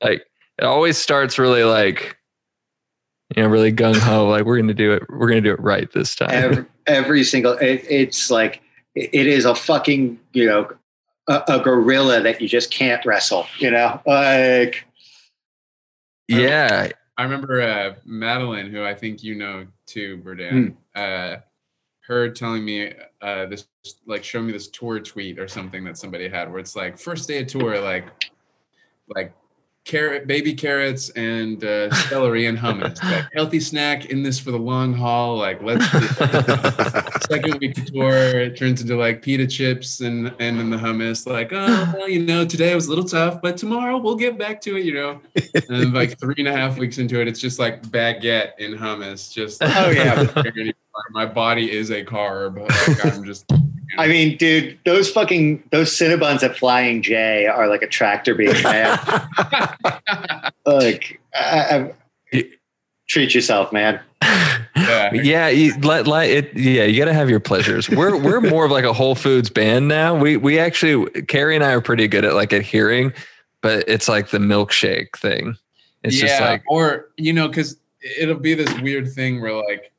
Like 0.02 0.26
it 0.58 0.64
always 0.64 0.98
starts 0.98 1.38
really 1.38 1.64
like 1.64 2.16
you 3.36 3.42
know 3.42 3.48
really 3.48 3.72
gung 3.72 3.96
ho. 3.96 4.28
Like 4.28 4.44
we're 4.44 4.58
gonna 4.58 4.74
do 4.74 4.92
it. 4.92 5.02
We're 5.08 5.28
gonna 5.28 5.40
do 5.40 5.52
it 5.52 5.60
right 5.60 5.90
this 5.92 6.14
time. 6.14 6.30
every, 6.32 6.64
every 6.86 7.24
single. 7.24 7.52
It, 7.54 7.84
it's 7.88 8.30
like 8.30 8.62
it 8.94 9.10
it 9.12 9.26
is 9.26 9.44
a 9.44 9.54
fucking 9.54 10.18
you 10.32 10.46
know 10.46 10.70
a, 11.28 11.42
a 11.48 11.60
gorilla 11.60 12.20
that 12.22 12.40
you 12.40 12.48
just 12.48 12.70
can't 12.70 13.04
wrestle. 13.04 13.46
You 13.58 13.70
know, 13.70 14.00
like 14.06 14.84
yeah, 16.28 16.90
I 17.16 17.22
remember 17.22 17.60
uh, 17.62 17.94
Madeline, 18.04 18.70
who 18.70 18.84
I 18.84 18.94
think 18.94 19.22
you 19.22 19.34
know 19.34 19.66
too, 19.86 20.18
Berdan, 20.18 20.74
uh, 20.94 21.36
her 22.08 22.30
telling 22.30 22.64
me 22.64 22.94
uh, 23.20 23.46
this, 23.46 23.66
like, 24.06 24.24
show 24.24 24.42
me 24.42 24.50
this 24.50 24.68
tour 24.68 24.98
tweet 24.98 25.38
or 25.38 25.46
something 25.46 25.84
that 25.84 25.98
somebody 25.98 26.28
had, 26.28 26.50
where 26.50 26.58
it's 26.58 26.74
like 26.74 26.98
first 26.98 27.28
day 27.28 27.42
of 27.42 27.46
tour, 27.46 27.80
like, 27.80 28.06
like 29.14 29.32
carrot, 29.84 30.26
baby 30.26 30.54
carrots, 30.54 31.10
and 31.10 31.64
uh, 31.64 31.90
celery 32.08 32.46
and 32.46 32.56
hummus, 32.56 33.02
like 33.02 33.26
healthy 33.34 33.60
snack 33.60 34.06
in 34.06 34.22
this 34.22 34.38
for 34.38 34.52
the 34.52 34.58
long 34.58 34.92
haul. 34.94 35.36
Like, 35.36 35.62
let's. 35.62 35.84
Second 37.28 37.58
week 37.60 37.76
of 37.76 37.84
tour, 37.86 38.40
it 38.40 38.56
turns 38.56 38.80
into 38.80 38.96
like 38.96 39.20
pita 39.20 39.46
chips 39.46 40.00
and 40.00 40.28
and 40.38 40.58
then 40.58 40.70
the 40.70 40.76
hummus. 40.76 41.26
Like, 41.26 41.52
oh, 41.52 41.92
well, 41.96 42.08
you 42.08 42.24
know, 42.24 42.44
today 42.44 42.74
was 42.74 42.86
a 42.86 42.90
little 42.90 43.04
tough, 43.04 43.42
but 43.42 43.56
tomorrow 43.56 43.98
we'll 43.98 44.16
get 44.16 44.38
back 44.38 44.60
to 44.62 44.76
it. 44.76 44.84
You 44.84 44.94
know, 44.94 45.20
and 45.68 45.92
like 45.92 46.18
three 46.18 46.36
and 46.38 46.48
a 46.48 46.52
half 46.52 46.78
weeks 46.78 46.98
into 46.98 47.20
it, 47.20 47.28
it's 47.28 47.40
just 47.40 47.58
like 47.58 47.82
baguette 47.82 48.52
in 48.58 48.72
hummus. 48.72 49.32
Just 49.32 49.62
Oh, 49.62 49.90
yeah. 49.90 50.26
My 51.10 51.26
body 51.26 51.70
is 51.70 51.90
a 51.90 52.04
carb. 52.04 52.58
Like 52.58 53.04
I'm 53.04 53.24
just 53.24 53.44
you 53.50 53.58
I 53.98 54.06
mean, 54.06 54.36
dude, 54.36 54.78
those 54.84 55.10
fucking 55.10 55.62
those 55.70 55.92
Cinnabons 55.92 56.42
at 56.42 56.56
Flying 56.56 57.02
J 57.02 57.46
are 57.46 57.68
like 57.68 57.82
a 57.82 57.86
tractor 57.86 58.34
being 58.34 58.52
man. 58.62 58.98
like, 60.66 61.20
I, 61.34 61.92
I, 62.34 62.44
treat 63.08 63.34
yourself, 63.34 63.72
man. 63.72 64.00
yeah. 64.76 65.12
yeah, 65.14 65.48
you, 65.48 65.78
let, 65.80 66.06
let 66.06 66.28
it. 66.28 66.54
Yeah, 66.54 66.84
you 66.84 66.98
got 66.98 67.06
to 67.06 67.14
have 67.14 67.30
your 67.30 67.40
pleasures. 67.40 67.88
We're 67.88 68.16
we're 68.16 68.40
more 68.40 68.64
of 68.64 68.70
like 68.70 68.84
a 68.84 68.92
Whole 68.92 69.14
Foods 69.14 69.48
band 69.48 69.88
now. 69.88 70.14
We 70.14 70.36
we 70.36 70.58
actually 70.58 71.22
Kerry 71.22 71.54
and 71.54 71.64
I 71.64 71.72
are 71.72 71.80
pretty 71.80 72.08
good 72.08 72.24
at 72.24 72.34
like 72.34 72.52
adhering, 72.52 73.12
but 73.62 73.88
it's 73.88 74.08
like 74.08 74.28
the 74.28 74.38
milkshake 74.38 75.16
thing. 75.16 75.56
It's 76.02 76.20
yeah, 76.20 76.28
just 76.28 76.40
like 76.40 76.62
or 76.68 77.08
you 77.16 77.32
know, 77.32 77.48
because 77.48 77.78
it'll 78.18 78.36
be 78.36 78.54
this 78.54 78.72
weird 78.80 79.10
thing 79.12 79.40
where 79.40 79.54
like 79.54 79.92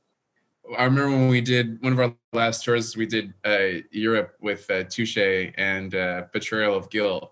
I 0.78 0.86
remember 0.86 1.12
when 1.12 1.28
we 1.30 1.42
did 1.42 1.82
one 1.82 1.94
of 1.94 2.00
our 2.00 2.14
last 2.34 2.64
tours, 2.64 2.96
we 2.96 3.06
did 3.06 3.34
uh, 3.44 3.82
Europe 3.92 4.36
with 4.40 4.70
uh, 4.70 4.84
Touche 4.84 5.18
and 5.58 5.96
uh, 5.96 6.24
Portrayal 6.24 6.76
of 6.76 6.90
Guilt, 6.90 7.32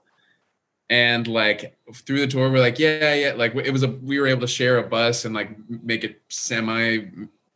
and 0.89 1.27
like 1.27 1.77
through 1.93 2.19
the 2.19 2.27
tour, 2.27 2.49
we're 2.49 2.59
like, 2.59 2.79
yeah, 2.79 3.13
yeah, 3.13 3.33
like 3.33 3.55
it 3.55 3.71
was 3.71 3.83
a 3.83 3.89
we 3.89 4.19
were 4.19 4.27
able 4.27 4.41
to 4.41 4.47
share 4.47 4.77
a 4.77 4.83
bus 4.83 5.25
and 5.25 5.35
like 5.35 5.51
make 5.69 6.03
it 6.03 6.21
semi 6.29 7.05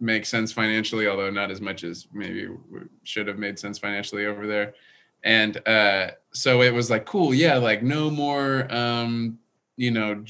make 0.02 0.26
sense 0.26 0.52
financially, 0.52 1.08
although 1.08 1.30
not 1.30 1.52
as 1.52 1.62
much 1.62 1.84
as 1.84 2.08
maybe 2.12 2.50
should 3.04 3.28
have 3.28 3.38
made 3.38 3.58
sense 3.58 3.78
financially 3.78 4.26
over 4.26 4.48
there. 4.48 4.74
And 5.24 5.66
uh, 5.68 6.12
so 6.32 6.64
it 6.64 6.74
was 6.74 6.90
like, 6.90 7.06
cool, 7.06 7.34
yeah, 7.34 7.56
like 7.58 7.84
no 7.84 8.10
more, 8.10 8.68
um, 8.74 9.38
you 9.78 9.92
know, 9.92 10.24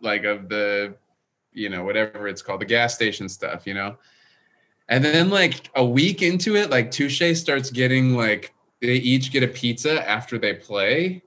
like 0.00 0.24
of 0.24 0.48
the, 0.48 0.94
you 1.52 1.68
know, 1.68 1.82
whatever 1.82 2.28
it's 2.28 2.40
called, 2.40 2.60
the 2.60 2.66
gas 2.66 2.94
station 2.94 3.28
stuff, 3.28 3.66
you 3.66 3.74
know. 3.74 3.96
And 4.88 5.04
then 5.04 5.30
like 5.30 5.68
a 5.74 5.84
week 5.84 6.22
into 6.22 6.56
it, 6.56 6.70
like 6.70 6.90
Touche 6.90 7.22
starts 7.34 7.70
getting 7.70 8.14
like 8.16 8.52
they 8.80 8.94
each 8.94 9.32
get 9.32 9.42
a 9.42 9.48
pizza 9.48 10.08
after 10.08 10.38
they 10.38 10.54
play, 10.54 11.22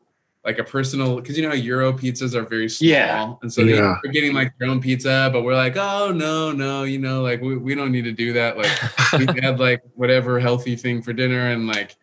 like 0.45 0.59
a 0.59 0.63
personal 0.63 1.17
because 1.17 1.37
you 1.37 1.45
know 1.47 1.53
Euro 1.53 1.91
pizzas 1.91 2.35
are 2.35 2.43
very 2.43 2.69
small, 2.69 2.89
Yeah. 2.89 3.33
and 3.41 3.51
so 3.51 3.65
they, 3.65 3.75
Yeah. 3.75 3.97
they're 4.01 4.13
getting 4.13 4.33
like 4.33 4.53
their 4.59 4.69
own 4.69 4.79
pizza. 4.79 5.29
But 5.33 5.43
we're 5.43 5.55
like, 5.55 5.75
oh 5.75 6.11
no, 6.13 6.51
no, 6.53 6.83
you 6.83 6.99
know, 6.99 7.21
like 7.21 7.41
we, 7.41 7.57
we 7.57 7.75
don't 7.75 7.91
need 7.91 8.05
to 8.05 8.13
do 8.13 8.31
that. 8.33 8.57
Like 8.57 8.71
we 9.19 9.25
had 9.41 9.59
like 9.59 9.81
whatever 9.95 10.39
healthy 10.39 10.75
thing 10.77 11.01
for 11.01 11.11
dinner, 11.11 11.51
and 11.51 11.67
like 11.67 11.97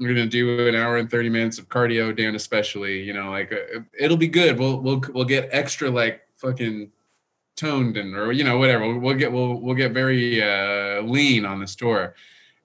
we're 0.00 0.08
gonna 0.08 0.26
do 0.26 0.66
an 0.66 0.74
hour 0.74 0.96
and 0.96 1.08
thirty 1.08 1.28
minutes 1.30 1.58
of 1.60 1.68
cardio, 1.68 2.16
Dan 2.16 2.34
especially. 2.34 3.00
You 3.02 3.12
know, 3.12 3.30
like 3.30 3.52
uh, 3.52 3.80
it'll 3.98 4.16
be 4.16 4.26
good. 4.28 4.58
We'll 4.58 4.80
we'll 4.80 5.02
we'll 5.14 5.24
get 5.24 5.48
extra 5.52 5.88
like 5.88 6.22
fucking 6.36 6.90
toned 7.56 7.96
and 7.96 8.14
or 8.14 8.32
you 8.32 8.44
know 8.44 8.58
whatever. 8.58 8.86
We'll, 8.86 8.98
we'll 8.98 9.14
get 9.14 9.32
we'll 9.32 9.60
we'll 9.60 9.74
get 9.74 9.92
very 9.92 10.42
uh 10.42 11.02
lean 11.02 11.44
on 11.44 11.60
the 11.60 11.66
tour. 11.66 12.14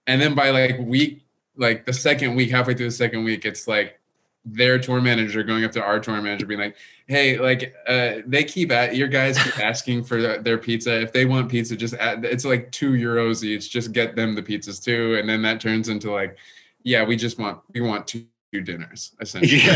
And 0.07 0.21
then 0.21 0.35
by 0.35 0.51
like 0.51 0.79
week 0.79 1.25
like 1.57 1.85
the 1.85 1.93
second 1.93 2.35
week 2.35 2.51
halfway 2.51 2.73
through 2.73 2.87
the 2.87 2.91
second 2.91 3.23
week 3.23 3.45
it's 3.45 3.67
like 3.67 3.99
their 4.43 4.77
tour 4.77 5.01
manager 5.01 5.41
going 5.41 5.63
up 5.63 5.71
to 5.71 5.81
our 5.81 5.99
tour 5.99 6.21
manager 6.21 6.45
being 6.45 6.59
like 6.59 6.75
hey 7.07 7.37
like 7.39 7.73
uh 7.87 8.17
they 8.27 8.43
keep 8.43 8.71
at 8.71 8.95
your 8.95 9.07
guys 9.07 9.41
keep 9.41 9.59
asking 9.59 10.03
for 10.03 10.37
their 10.37 10.57
pizza. 10.57 11.01
If 11.01 11.13
they 11.13 11.25
want 11.25 11.49
pizza 11.49 11.75
just 11.75 11.95
add, 11.95 12.25
it's 12.25 12.45
like 12.45 12.71
two 12.71 12.91
euros 12.91 13.43
each. 13.43 13.71
Just 13.71 13.91
get 13.91 14.15
them 14.15 14.35
the 14.35 14.43
pizzas 14.43 14.83
too. 14.83 15.17
And 15.17 15.27
then 15.27 15.41
that 15.41 15.59
turns 15.59 15.89
into 15.89 16.11
like 16.11 16.37
yeah 16.83 17.03
we 17.03 17.15
just 17.15 17.39
want 17.39 17.59
we 17.73 17.81
want 17.81 18.07
two 18.07 18.25
dinners 18.61 19.11
essentially 19.19 19.61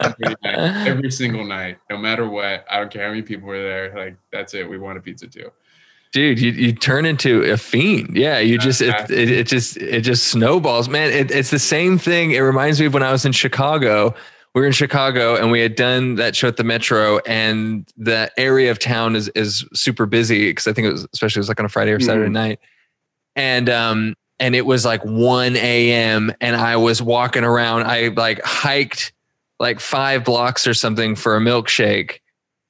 every, 0.00 0.34
night, 0.42 0.86
every 0.86 1.10
single 1.20 1.44
night, 1.44 1.78
no 1.88 1.98
matter 1.98 2.28
what. 2.28 2.64
I 2.70 2.78
don't 2.78 2.90
care 2.90 3.04
how 3.04 3.10
many 3.10 3.22
people 3.22 3.48
were 3.48 3.62
there. 3.62 3.94
Like 3.94 4.16
that's 4.32 4.54
it. 4.54 4.68
We 4.68 4.78
want 4.78 4.98
a 4.98 5.00
pizza 5.00 5.26
too. 5.26 5.50
dude 6.12 6.40
you, 6.40 6.50
you 6.52 6.72
turn 6.72 7.04
into 7.06 7.42
a 7.52 7.56
fiend 7.56 8.16
yeah 8.16 8.38
you 8.40 8.58
just 8.58 8.80
it, 8.80 9.10
it, 9.10 9.30
it 9.30 9.46
just 9.46 9.76
it 9.76 10.00
just 10.00 10.28
snowballs 10.28 10.88
man 10.88 11.10
it, 11.12 11.30
it's 11.30 11.50
the 11.50 11.58
same 11.58 11.98
thing 11.98 12.32
it 12.32 12.40
reminds 12.40 12.80
me 12.80 12.86
of 12.86 12.94
when 12.94 13.02
i 13.02 13.12
was 13.12 13.24
in 13.24 13.30
chicago 13.30 14.12
we 14.52 14.60
were 14.60 14.66
in 14.66 14.72
chicago 14.72 15.36
and 15.36 15.52
we 15.52 15.60
had 15.60 15.76
done 15.76 16.16
that 16.16 16.34
show 16.34 16.48
at 16.48 16.56
the 16.56 16.64
metro 16.64 17.18
and 17.26 17.88
the 17.96 18.28
area 18.36 18.72
of 18.72 18.80
town 18.80 19.14
is 19.14 19.28
is 19.36 19.64
super 19.72 20.04
busy 20.04 20.50
because 20.50 20.66
i 20.66 20.72
think 20.72 20.88
it 20.88 20.90
was 20.90 21.06
especially 21.12 21.38
it 21.38 21.42
was 21.42 21.48
like 21.48 21.60
on 21.60 21.66
a 21.66 21.68
friday 21.68 21.92
or 21.92 22.00
saturday 22.00 22.28
night 22.28 22.58
and 23.36 23.68
um 23.70 24.16
and 24.40 24.56
it 24.56 24.66
was 24.66 24.84
like 24.84 25.04
1 25.04 25.56
a.m 25.56 26.32
and 26.40 26.56
i 26.56 26.76
was 26.76 27.00
walking 27.00 27.44
around 27.44 27.84
i 27.84 28.08
like 28.08 28.42
hiked 28.42 29.12
like 29.60 29.78
five 29.78 30.24
blocks 30.24 30.66
or 30.66 30.74
something 30.74 31.14
for 31.14 31.36
a 31.36 31.40
milkshake 31.40 32.18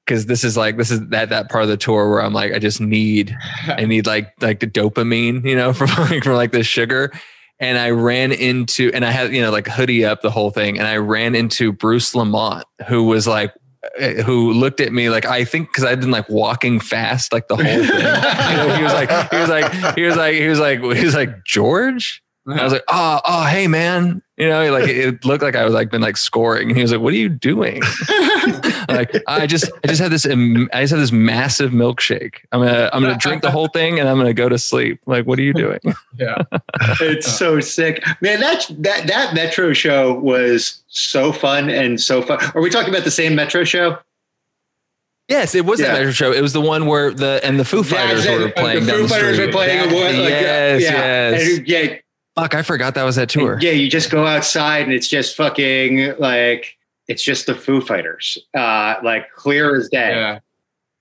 because 0.05 0.25
this 0.25 0.43
is 0.43 0.57
like 0.57 0.77
this 0.77 0.91
is 0.91 1.07
that 1.07 1.29
that 1.29 1.49
part 1.49 1.63
of 1.63 1.69
the 1.69 1.77
tour 1.77 2.09
where 2.09 2.21
I'm 2.21 2.33
like 2.33 2.53
I 2.53 2.59
just 2.59 2.81
need 2.81 3.35
I 3.67 3.85
need 3.85 4.05
like 4.05 4.33
like 4.41 4.59
the 4.59 4.67
dopamine, 4.67 5.45
you 5.45 5.55
know, 5.55 5.73
from 5.73 5.87
like 5.87 6.23
from 6.23 6.33
like 6.33 6.51
the 6.51 6.63
sugar. 6.63 7.11
And 7.59 7.77
I 7.77 7.91
ran 7.91 8.31
into 8.31 8.91
and 8.93 9.05
I 9.05 9.11
had 9.11 9.33
you 9.33 9.41
know 9.41 9.51
like 9.51 9.67
hoodie 9.67 10.03
up 10.03 10.21
the 10.21 10.31
whole 10.31 10.49
thing, 10.49 10.79
and 10.79 10.87
I 10.87 10.97
ran 10.97 11.35
into 11.35 11.71
Bruce 11.71 12.15
Lamont, 12.15 12.65
who 12.87 13.03
was 13.03 13.27
like 13.27 13.53
Uh, 13.99 14.21
who 14.21 14.53
looked 14.53 14.79
at 14.79 14.93
me 14.93 15.09
like 15.09 15.25
I 15.25 15.43
think 15.43 15.69
because 15.69 15.83
I'd 15.83 15.99
been 15.99 16.11
like 16.11 16.29
walking 16.29 16.79
fast 16.79 17.33
like 17.33 17.47
the 17.47 17.55
whole 17.55 17.65
thing. 17.65 17.81
you 17.81 17.87
know, 17.87 18.75
he 18.75 18.83
was 18.83 18.93
like 18.93 19.09
he 19.31 19.37
was 19.37 19.49
like 19.49 19.95
he 19.95 20.03
was 20.03 20.15
like 20.15 20.35
he 20.35 20.47
was 20.47 20.59
like 20.59 20.79
he 20.79 21.03
was 21.05 21.15
like 21.15 21.43
George. 21.45 22.21
And 22.47 22.59
I 22.59 22.63
was 22.63 22.73
like, 22.73 22.83
oh, 22.87 23.21
oh, 23.23 23.45
hey, 23.45 23.67
man. 23.67 24.21
You 24.35 24.49
know, 24.49 24.71
like 24.71 24.89
it 24.89 25.23
looked 25.23 25.43
like 25.43 25.55
I 25.55 25.63
was 25.63 25.75
like 25.75 25.91
been 25.91 26.01
like 26.01 26.17
scoring. 26.17 26.69
And 26.69 26.75
he 26.75 26.81
was 26.81 26.91
like, 26.91 26.99
what 27.01 27.13
are 27.13 27.17
you 27.17 27.29
doing? 27.29 27.81
like, 28.89 29.15
I 29.27 29.45
just, 29.45 29.71
I 29.83 29.87
just 29.87 30.01
had 30.01 30.11
this, 30.11 30.25
im- 30.25 30.67
I 30.73 30.81
just 30.81 30.91
had 30.91 30.99
this 30.99 31.11
massive 31.11 31.71
milkshake. 31.71 32.37
I'm 32.51 32.61
gonna, 32.61 32.89
I'm 32.91 33.03
gonna 33.03 33.17
drink 33.17 33.43
the 33.43 33.51
whole 33.51 33.67
thing 33.67 33.99
and 33.99 34.09
I'm 34.09 34.17
gonna 34.17 34.33
go 34.33 34.49
to 34.49 34.57
sleep. 34.57 34.99
Like, 35.05 35.27
what 35.27 35.37
are 35.37 35.43
you 35.43 35.53
doing? 35.53 35.79
yeah. 36.17 36.37
it's 36.99 37.27
so 37.27 37.59
sick, 37.59 38.03
man. 38.21 38.39
That 38.39 38.65
that 38.79 39.05
that 39.07 39.33
Metro 39.35 39.73
show 39.73 40.13
was 40.15 40.81
so 40.87 41.31
fun 41.31 41.69
and 41.69 42.01
so 42.01 42.23
fun. 42.23 42.39
Are 42.55 42.61
we 42.61 42.71
talking 42.71 42.89
about 42.91 43.03
the 43.03 43.11
same 43.11 43.35
Metro 43.35 43.63
show? 43.63 43.99
Yes, 45.27 45.53
it 45.55 45.65
was 45.65 45.79
Yeah. 45.79 45.87
that 45.89 45.93
Metro 45.99 46.11
show. 46.11 46.31
It 46.33 46.41
was 46.41 46.53
the 46.53 46.61
one 46.61 46.87
where 46.87 47.13
the 47.13 47.39
and 47.43 47.59
the 47.59 47.65
Foo 47.65 47.83
Fighters 47.83 48.25
Yeah, 48.25 48.39
were 48.39 48.49
playing 48.49 48.85
The 48.85 48.91
down 48.91 48.95
Foo 48.97 49.03
the 49.03 49.09
Fighters 49.09 49.35
street. 49.35 49.45
were 49.45 49.51
playing. 49.51 49.77
That- 49.77 49.91
a 49.91 49.93
war- 49.93 50.03
like, 50.05 50.13
yes, 50.31 50.81
yeah, 50.81 50.89
yes. 51.29 51.57
And, 51.59 51.67
yeah, 51.67 51.95
Fuck, 52.35 52.55
I 52.55 52.61
forgot 52.61 52.95
that 52.95 53.03
was 53.03 53.17
that 53.17 53.29
tour. 53.29 53.57
Yeah, 53.61 53.71
you 53.71 53.89
just 53.89 54.09
go 54.09 54.25
outside 54.25 54.83
and 54.83 54.93
it's 54.93 55.07
just 55.07 55.35
fucking 55.35 56.13
like 56.17 56.77
it's 57.07 57.23
just 57.23 57.45
the 57.45 57.55
Foo 57.55 57.81
Fighters, 57.81 58.37
uh, 58.57 58.95
like 59.03 59.31
clear 59.33 59.75
as 59.75 59.89
day. 59.89 60.11
Yeah. 60.15 60.39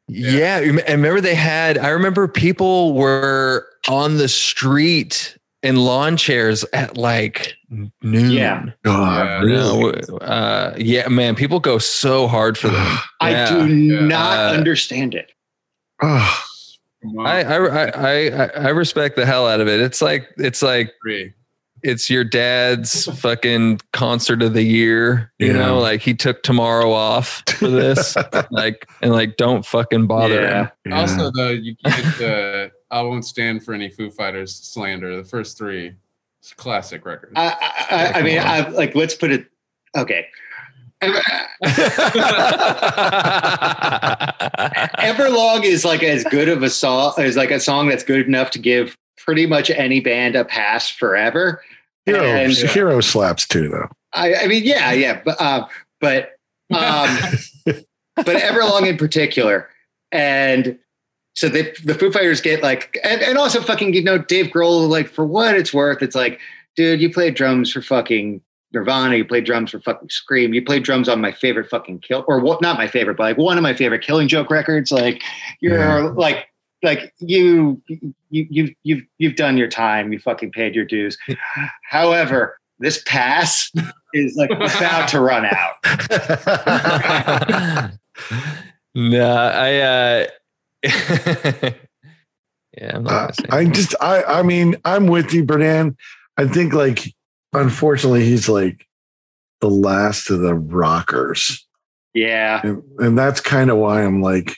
Yeah. 0.09 0.59
and 0.59 0.81
remember 0.89 1.20
they 1.20 1.37
had, 1.37 1.78
I 1.78 1.91
remember 1.91 2.26
people 2.26 2.95
were 2.95 3.64
on 3.89 4.16
the 4.16 4.26
street 4.28 5.37
in 5.62 5.76
lawn 5.76 6.16
chairs 6.16 6.64
at 6.72 6.97
like 6.97 7.55
noon. 7.68 8.31
Yeah. 8.33 8.64
God, 8.83 9.24
Yeah. 9.24 9.41
really? 9.43 10.03
Uh, 10.20 10.72
yeah, 10.78 11.07
man, 11.09 11.37
people 11.37 11.61
go 11.61 11.78
so 11.78 12.26
hard 12.26 12.59
for 12.59 12.68
them. 12.70 12.99
I 13.20 13.31
Yeah. 13.31 13.51
do 13.51 13.68
not 13.68 14.39
Uh, 14.53 14.57
understand 14.57 15.14
it. 15.14 15.31
Oh, 16.03 16.07
Come 16.09 16.18
on. 16.18 16.28
I, 17.20 17.42
I, 17.42 17.57
I, 17.57 17.84
I, 18.44 18.46
I 18.46 18.68
respect 18.70 19.16
the 19.16 19.24
hell 19.26 19.48
out 19.48 19.61
of 19.61 19.68
it. 19.68 19.80
It's 19.80 20.03
like, 20.03 20.28
it's 20.36 20.62
like, 20.62 20.92
it's 21.82 22.11
your 22.11 22.24
dad's 22.24 23.07
fucking 23.20 23.80
concert 23.94 24.42
of 24.42 24.53
the 24.53 24.62
year. 24.62 25.32
You 25.38 25.48
Yeah. 25.48 25.53
know, 25.55 25.78
like 25.78 26.03
he 26.03 26.12
took 26.14 26.42
tomorrow 26.42 26.92
off 26.92 27.42
for 27.53 27.68
this, 27.68 28.16
like, 28.51 28.86
and 29.01 29.12
like, 29.12 29.36
don't 29.38 29.64
fucking 29.64 30.07
bother 30.07 30.42
Yeah. 30.42 30.62
him. 30.64 30.70
yeah. 30.86 31.01
Also, 31.01 31.30
though, 31.30 31.48
you 31.51 31.74
can't. 31.84 32.20
Uh, 32.20 32.68
I 32.90 33.01
won't 33.03 33.24
stand 33.24 33.64
for 33.64 33.72
any 33.72 33.88
Foo 33.88 34.11
Fighters 34.11 34.55
slander. 34.55 35.16
The 35.16 35.24
first 35.24 35.57
three, 35.57 35.94
it's 36.40 36.53
classic 36.53 37.07
records. 37.07 37.32
I, 37.36 37.46
I, 37.48 37.96
I, 37.96 38.18
I 38.18 38.22
mean, 38.22 38.38
I 38.40 38.68
like 38.68 38.94
let's 38.94 39.14
put 39.14 39.30
it. 39.30 39.46
Okay, 39.96 40.26
Everlong 45.01 45.64
is 45.64 45.84
like 45.84 46.03
as 46.03 46.24
good 46.24 46.48
of 46.48 46.62
a 46.62 46.70
song 46.70 47.14
is 47.18 47.36
like 47.36 47.51
a 47.51 47.61
song 47.61 47.88
that's 47.88 48.05
good 48.05 48.26
enough 48.26 48.51
to 48.53 48.59
give 48.59 48.96
pretty 49.16 49.46
much 49.46 49.70
any 49.70 50.01
band 50.01 50.36
a 50.36 50.44
pass 50.44 50.90
forever. 50.90 51.62
Hero, 52.07 52.22
And- 52.24 52.53
hero 52.53 53.01
slaps 53.01 53.46
too, 53.46 53.68
though. 53.68 53.88
I, 54.12 54.34
I 54.34 54.46
mean, 54.46 54.64
yeah, 54.64 54.92
yeah, 54.92 55.20
but 55.24 55.40
uh, 55.40 55.66
but 56.01 56.36
um, 56.72 57.16
but 58.16 58.26
Everlong 58.26 58.88
in 58.88 58.96
particular, 58.96 59.68
and 60.11 60.78
so 61.36 61.48
the 61.48 61.72
the 61.84 61.94
Foo 61.94 62.11
Fighters 62.11 62.40
get 62.40 62.61
like, 62.62 62.98
and, 63.05 63.22
and 63.22 63.38
also 63.38 63.61
fucking 63.61 63.94
you 63.94 64.03
know 64.03 64.18
Dave 64.18 64.46
Grohl 64.46 64.88
like 64.88 65.09
for 65.09 65.24
what 65.24 65.55
it's 65.57 65.72
worth, 65.72 66.03
it's 66.03 66.16
like, 66.16 66.40
dude, 66.74 67.01
you 67.01 67.12
played 67.12 67.34
drums 67.34 67.70
for 67.72 67.82
fucking 67.82 68.40
Nirvana, 68.73 69.16
you 69.16 69.25
played 69.25 69.45
drums 69.45 69.71
for 69.73 69.81
fucking 69.81 70.09
Scream, 70.11 70.55
you 70.55 70.62
played 70.64 70.83
drums 70.85 71.09
on 71.09 71.21
my 71.21 71.33
favorite 71.33 71.68
fucking 71.68 72.01
kill 72.01 72.25
or 72.29 72.39
what? 72.41 72.61
Not 72.62 72.77
my 72.79 72.87
favorite, 72.87 73.16
but 73.16 73.25
like 73.25 73.37
one 73.39 73.57
of 73.59 73.62
my 73.62 73.75
favorite 73.75 74.03
Killing 74.03 74.29
Joke 74.29 74.51
records. 74.51 74.93
Like 74.93 75.23
you're 75.61 75.79
Yeah. 75.79 76.11
like 76.14 76.47
like 76.83 77.12
you 77.18 77.83
you 77.89 78.14
you've 78.31 78.71
you've 78.85 79.03
you've 79.18 79.37
done 79.37 79.57
your 79.59 79.68
time, 79.68 80.12
you 80.12 80.18
fucking 80.18 80.53
paid 80.53 80.75
your 80.75 80.85
dues. 80.85 81.18
However, 81.91 82.59
this 82.79 83.03
pass 83.07 83.71
is 84.14 84.35
like 84.37 84.51
about 84.51 85.09
to 85.09 85.21
run 85.21 85.45
out. 85.45 85.75
no, 88.95 89.35
I 89.37 89.77
uh 89.81 90.27
Yeah, 92.79 92.93
I'm 92.97 93.03
not 93.03 93.12
Uh, 93.12 93.18
gonna 93.21 93.35
say 93.35 93.47
I 93.51 93.64
just, 93.66 93.95
I, 94.01 94.23
I 94.23 94.43
mean, 94.43 94.77
I'm 94.85 95.07
with 95.09 95.35
you, 95.35 95.45
Berdan. 95.45 95.97
I 96.37 96.47
think, 96.47 96.73
like, 96.73 97.12
unfortunately, 97.53 98.24
he's 98.24 98.48
like 98.48 98.86
the 99.61 99.70
last 99.70 100.30
of 100.30 100.40
the 100.40 100.55
rockers, 100.55 101.66
Yeah. 102.14 102.61
and, 102.64 102.82
and 102.98 103.18
that's 103.18 103.40
kind 103.40 103.70
of 103.70 103.76
why 103.78 104.03
I'm 104.03 104.22
like, 104.22 104.57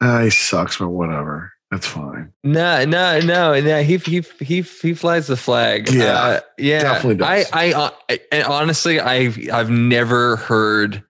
ah, 0.00 0.22
he 0.22 0.30
sucks, 0.30 0.78
but 0.78 0.88
whatever, 0.88 1.52
that's 1.70 1.86
fine. 1.86 2.32
No, 2.42 2.84
no, 2.84 3.20
no, 3.20 3.60
no. 3.60 3.82
He 3.82 3.98
he 3.98 4.24
he 4.40 4.62
he 4.62 4.94
flies 4.94 5.28
the 5.28 5.36
flag. 5.36 5.90
Yeah, 5.92 6.04
uh, 6.14 6.40
yeah. 6.58 6.82
definitely 6.82 7.16
does. 7.16 7.48
I, 7.52 7.68
I, 7.68 7.72
uh, 7.72 7.90
I, 8.08 8.20
and 8.32 8.44
honestly, 8.44 8.98
I've 8.98 9.38
I've 9.52 9.70
never 9.70 10.36
heard 10.36 11.04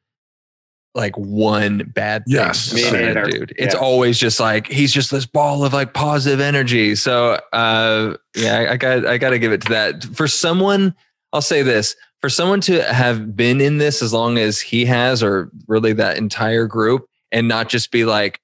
like 0.94 1.16
one 1.16 1.90
bad 1.94 2.24
thing 2.26 2.34
Yes, 2.36 2.66
about 2.72 2.74
me 2.76 2.82
that 2.98 3.14
neither. 3.14 3.24
dude. 3.30 3.54
It's 3.56 3.74
Yeah. 3.74 3.80
always 3.80 4.18
just 4.18 4.40
like 4.40 4.66
he's 4.66 4.92
just 4.92 5.10
this 5.10 5.24
ball 5.26 5.64
of 5.64 5.72
like 5.72 5.94
positive 5.94 6.40
energy. 6.40 6.94
So, 6.96 7.38
uh, 7.52 8.16
yeah, 8.36 8.58
I, 8.58 8.72
I 8.72 8.76
got 8.76 9.06
I 9.06 9.18
got 9.18 9.30
to 9.30 9.38
give 9.38 9.52
it 9.52 9.62
to 9.62 9.68
that. 9.68 10.04
For 10.04 10.26
someone, 10.26 10.94
I'll 11.32 11.42
say 11.42 11.62
this: 11.62 11.94
for 12.20 12.28
someone 12.28 12.60
to 12.62 12.82
have 12.92 13.36
been 13.36 13.60
in 13.60 13.78
this 13.78 14.02
as 14.02 14.12
long 14.12 14.36
as 14.38 14.60
he 14.60 14.84
has, 14.86 15.22
or 15.22 15.50
really 15.68 15.92
that 15.92 16.18
entire 16.18 16.66
group, 16.66 17.06
and 17.30 17.46
not 17.46 17.68
just 17.68 17.92
be 17.92 18.04
like, 18.04 18.40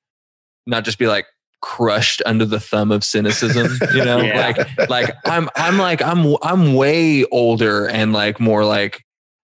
not 0.66 0.84
just 0.84 0.98
be 0.98 1.08
like 1.08 1.26
crushed 1.62 2.22
under 2.26 2.44
the 2.44 2.60
thumb 2.60 2.92
of 2.92 3.02
cynicism 3.02 3.66
you 3.94 4.04
know 4.04 4.20
Yeah. 4.20 4.38
like 4.38 4.88
like 4.90 5.10
i'm 5.24 5.48
i'm 5.56 5.78
like 5.78 6.00
i'm 6.00 6.36
i'm 6.42 6.74
way 6.74 7.24
older 7.24 7.88
and 7.88 8.12
like 8.12 8.38
more 8.38 8.64
like 8.64 9.04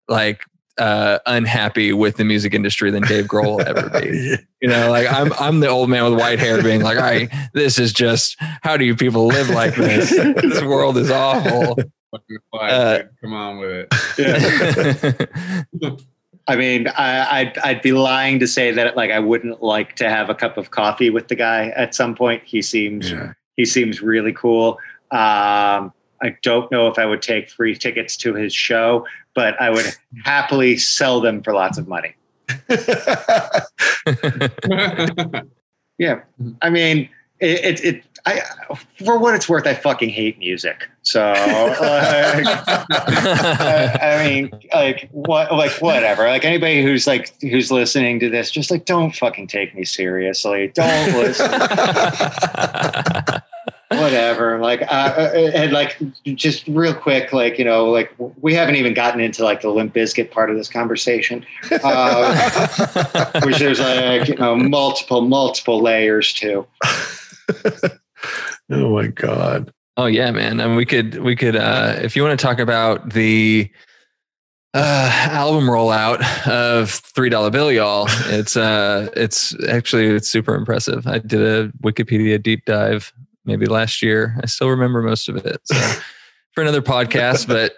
like 0.10 0.42
uh 0.80 1.20
unhappy 1.26 1.94
with 1.94 2.18
the 2.18 2.24
music 2.24 2.54
industry 2.54 2.90
than 2.90 3.04
dave 3.04 3.26
grohl 3.26 3.58
will 3.58 3.62
ever 3.62 3.90
be 4.02 4.08
Yeah. 4.30 4.38
you 4.62 4.70
know 4.70 4.90
like 4.90 5.12
i'm 5.12 5.32
i'm 5.40 5.60
the 5.60 5.68
old 5.68 5.90
man 5.90 6.04
with 6.10 6.20
white 6.20 6.40
hair 6.40 6.62
being 6.64 6.82
like 6.82 6.98
i 6.98 7.50
this 7.54 7.78
is 7.78 7.94
just 7.94 8.36
how 8.40 8.78
do 8.78 8.86
you 8.86 8.96
people 8.96 9.28
live 9.28 9.50
like 9.50 9.76
this 9.76 10.10
this 10.10 10.62
world 10.64 10.98
is 10.98 11.12
awful 11.12 11.78
Fucking 12.12 12.38
Uh. 12.54 13.00
Come 13.22 13.34
on 13.34 13.60
with 13.60 13.88
it. 14.18 15.30
I 16.48 16.56
mean, 16.56 16.88
I, 16.88 17.40
I'd 17.40 17.58
I'd 17.60 17.82
be 17.84 17.92
lying 17.92 18.40
to 18.40 18.48
say 18.48 18.72
that 18.72 18.98
like 18.98 19.12
I 19.12 19.20
wouldn't 19.20 19.62
like 19.62 19.96
to 19.98 20.10
have 20.10 20.30
a 20.30 20.36
cup 20.36 20.58
of 20.58 20.72
coffee 20.72 21.12
with 21.12 21.28
the 21.28 21.36
guy 21.36 21.68
at 21.76 21.94
some 21.94 22.16
point. 22.16 22.42
He 22.44 22.64
seems 22.64 23.12
yeah. 23.12 23.34
he 23.56 23.66
seems 23.66 24.02
really 24.02 24.34
cool. 24.34 24.80
Um, 25.12 25.94
I 26.22 26.36
don't 26.42 26.70
know 26.72 26.88
if 26.88 27.00
I 27.00 27.06
would 27.06 27.22
take 27.22 27.50
free 27.50 27.76
tickets 27.76 28.18
to 28.18 28.34
his 28.34 28.54
show, 28.54 29.08
but 29.36 29.60
I 29.62 29.70
would 29.70 29.86
happily 30.24 30.78
sell 30.78 31.22
them 31.22 31.42
for 31.42 31.54
lots 31.54 31.78
of 31.78 31.88
money. 31.88 32.16
Yeah, 36.00 36.22
I 36.62 36.70
mean, 36.70 37.10
it, 37.42 37.66
it, 37.66 37.84
it 37.84 38.04
I 38.26 38.42
for 39.04 39.20
what 39.20 39.36
it's 39.36 39.50
worth, 39.50 39.68
I 39.68 39.74
fucking 39.74 40.10
hate 40.10 40.40
music. 40.40 40.88
So, 41.02 41.22
like, 41.22 42.48
I, 42.90 44.00
I 44.02 44.26
mean, 44.26 44.50
like 44.74 45.10
what, 45.12 45.52
like 45.52 45.74
whatever. 45.82 46.26
Like 46.28 46.46
anybody 46.46 46.82
who's 46.82 47.06
like 47.06 47.34
who's 47.42 47.70
listening 47.70 48.22
to 48.22 48.30
this, 48.30 48.50
just 48.50 48.72
like 48.72 48.86
don't 48.86 49.14
fucking 49.14 49.48
take 49.48 49.76
me 49.76 49.84
seriously. 49.84 50.72
Don't 50.74 51.14
listen. 51.16 51.52
whatever. 53.90 54.60
Like, 54.60 54.82
uh, 54.84 55.32
and 55.34 55.72
like 55.72 55.98
just 56.24 56.68
real 56.68 56.94
quick, 56.94 57.34
like 57.34 57.58
you 57.58 57.66
know, 57.66 57.90
like 57.90 58.14
we 58.42 58.54
haven't 58.54 58.76
even 58.76 58.94
gotten 58.94 59.20
into 59.20 59.44
like 59.44 59.62
the 59.62 59.70
Limp 59.70 59.94
Bizkit 59.94 60.32
part 60.32 60.50
of 60.50 60.56
this 60.56 60.70
conversation. 60.70 61.46
Uh, 61.84 63.42
which 63.44 63.58
there's 63.58 63.80
like 63.80 64.28
you 64.28 64.36
know 64.36 64.56
multiple 64.56 65.22
multiple 65.22 65.82
layers 65.82 66.34
to. 66.34 66.66
oh 68.70 68.94
my 68.94 69.08
god. 69.08 69.74
Oh 69.98 70.06
yeah, 70.06 70.32
man. 70.32 70.60
And 70.60 70.76
we 70.76 70.86
could 70.86 71.20
we 71.24 71.36
could 71.36 71.56
uh 71.56 71.96
if 72.02 72.16
you 72.16 72.24
want 72.24 72.40
to 72.40 72.46
talk 72.46 72.60
about 72.60 73.14
the 73.14 73.70
uh 74.76 75.10
album 75.32 75.66
rollout 75.66 76.22
of 76.48 76.92
three 76.92 77.30
dollar 77.30 77.50
bill 77.50 77.72
y'all 77.72 78.06
it's 78.28 78.56
uh 78.56 79.10
it's 79.16 79.56
actually 79.68 80.06
it's 80.06 80.30
super 80.30 80.54
impressive 80.54 81.08
i 81.08 81.18
did 81.18 81.42
a 81.42 81.70
wikipedia 81.82 82.40
deep 82.40 82.66
dive 82.66 83.12
maybe 83.50 83.66
last 83.66 84.02
year 84.02 84.38
i 84.42 84.46
still 84.46 84.70
remember 84.70 85.02
most 85.02 85.28
of 85.28 85.36
it 85.38 85.60
so 85.66 85.76
for 86.54 86.62
another 86.62 86.82
podcast 86.82 87.48
but 87.48 87.74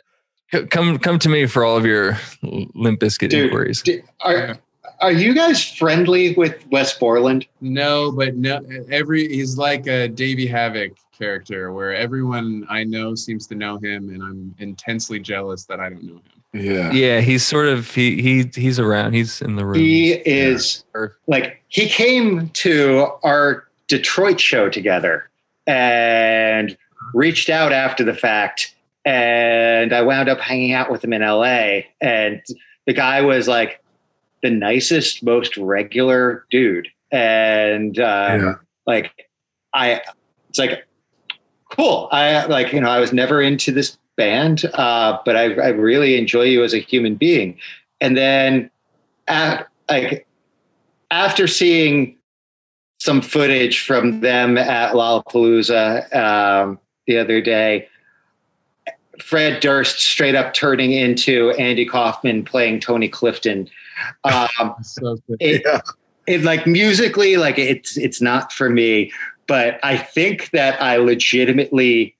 come 0.69 0.99
come 0.99 1.17
to 1.17 1.29
me 1.29 1.45
for 1.45 1.63
all 1.63 1.77
of 1.77 1.85
your 1.85 2.17
Limp 2.43 2.99
Bizkit 2.99 3.33
inquiries 3.33 3.81
Do- 3.81 4.01
Are 4.19 4.57
are 5.01 5.11
you 5.11 5.33
guys 5.33 5.63
friendly 5.63 6.33
with 6.35 6.63
Wes 6.67 6.97
Borland? 6.97 7.47
No, 7.59 8.11
but 8.11 8.35
no. 8.35 8.61
Every 8.91 9.27
he's 9.27 9.57
like 9.57 9.87
a 9.87 10.07
Davey 10.07 10.47
Havok 10.47 10.95
character, 11.17 11.73
where 11.73 11.95
everyone 11.95 12.67
I 12.69 12.83
know 12.83 13.15
seems 13.15 13.47
to 13.47 13.55
know 13.55 13.77
him, 13.77 14.09
and 14.09 14.21
I'm 14.21 14.55
intensely 14.59 15.19
jealous 15.19 15.65
that 15.65 15.79
I 15.79 15.89
don't 15.89 16.03
know 16.03 16.15
him. 16.15 16.23
Yeah. 16.53 16.91
yeah 16.91 17.21
he's 17.21 17.47
sort 17.47 17.67
of 17.67 17.89
he 17.95 18.21
he 18.21 18.51
he's 18.53 18.77
around 18.77 19.13
he's 19.13 19.41
in 19.41 19.55
the 19.55 19.65
room 19.65 19.75
He 19.75 20.11
is 20.11 20.83
like 21.25 21.63
he 21.69 21.87
came 21.87 22.49
to 22.49 23.07
our 23.23 23.69
Detroit 23.87 24.37
show 24.37 24.67
together 24.67 25.29
and 25.67 26.77
reached 27.13 27.49
out 27.49 27.71
after 27.71 28.03
the 28.03 28.13
fact 28.13 28.75
and 29.05 29.93
I 29.93 30.01
wound 30.01 30.29
up 30.29 30.39
hanging 30.39 30.73
out 30.73 30.91
with 30.91 31.03
him 31.03 31.13
in 31.13 31.21
LA 31.21 31.81
and 31.99 32.41
the 32.85 32.93
guy 32.93 33.21
was 33.21 33.47
like 33.47 33.81
the 34.43 34.49
nicest 34.49 35.23
most 35.23 35.57
regular 35.57 36.45
dude 36.49 36.87
and 37.11 37.99
uh 37.99 38.37
Yeah. 38.39 38.53
like 38.87 39.11
I 39.73 40.01
it's 40.49 40.59
like 40.59 40.85
cool. 41.69 42.09
I 42.11 42.45
like 42.45 42.73
you 42.73 42.81
know 42.81 42.89
I 42.89 42.99
was 42.99 43.13
never 43.13 43.41
into 43.41 43.71
this 43.71 43.97
band, 44.17 44.65
uh, 44.73 45.17
but 45.25 45.35
I, 45.37 45.53
I 45.53 45.69
really 45.69 46.17
enjoy 46.17 46.43
you 46.43 46.63
as 46.63 46.73
a 46.73 46.79
human 46.79 47.15
being. 47.15 47.57
And 48.01 48.17
then, 48.17 48.69
at, 49.27 49.67
like 49.89 50.27
after 51.11 51.47
seeing 51.47 52.17
some 53.01 53.19
footage 53.19 53.83
from 53.83 54.21
them 54.21 54.59
at 54.59 54.93
Lollapalooza 54.93 56.15
um, 56.15 56.77
the 57.07 57.17
other 57.17 57.41
day, 57.41 57.87
Fred 59.19 59.59
Durst 59.59 59.99
straight 59.99 60.35
up 60.35 60.53
turning 60.53 60.91
into 60.91 61.49
Andy 61.57 61.83
Kaufman 61.83 62.45
playing 62.45 62.79
Tony 62.79 63.09
Clifton. 63.09 63.67
Um, 64.23 64.75
So 64.83 65.17
it, 65.39 65.63
Yeah. 65.65 65.79
it 66.27 66.43
like 66.43 66.67
musically 66.67 67.37
like 67.37 67.57
it's 67.57 67.97
it's 67.97 68.21
not 68.21 68.51
for 68.53 68.69
me 68.69 69.11
but 69.47 69.79
i 69.83 69.97
think 69.97 70.51
that 70.51 70.79
i 70.79 70.97
legitimately 70.97 72.15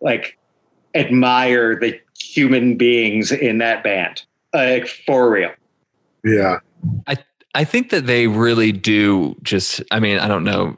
like 0.00 0.38
admire 0.94 1.78
the 1.78 2.00
human 2.18 2.76
beings 2.76 3.30
in 3.30 3.58
that 3.58 3.84
band 3.84 4.22
like 4.54 4.86
for 4.88 5.30
real 5.30 5.52
Yeah. 6.24 6.60
I 7.06 7.16
think 7.64 7.90
that 7.90 8.06
they 8.06 8.26
really 8.26 8.72
do 8.72 9.36
just 9.42 9.82
I 9.90 10.00
mean, 10.00 10.18
I 10.18 10.28
don't 10.28 10.44
know, 10.44 10.76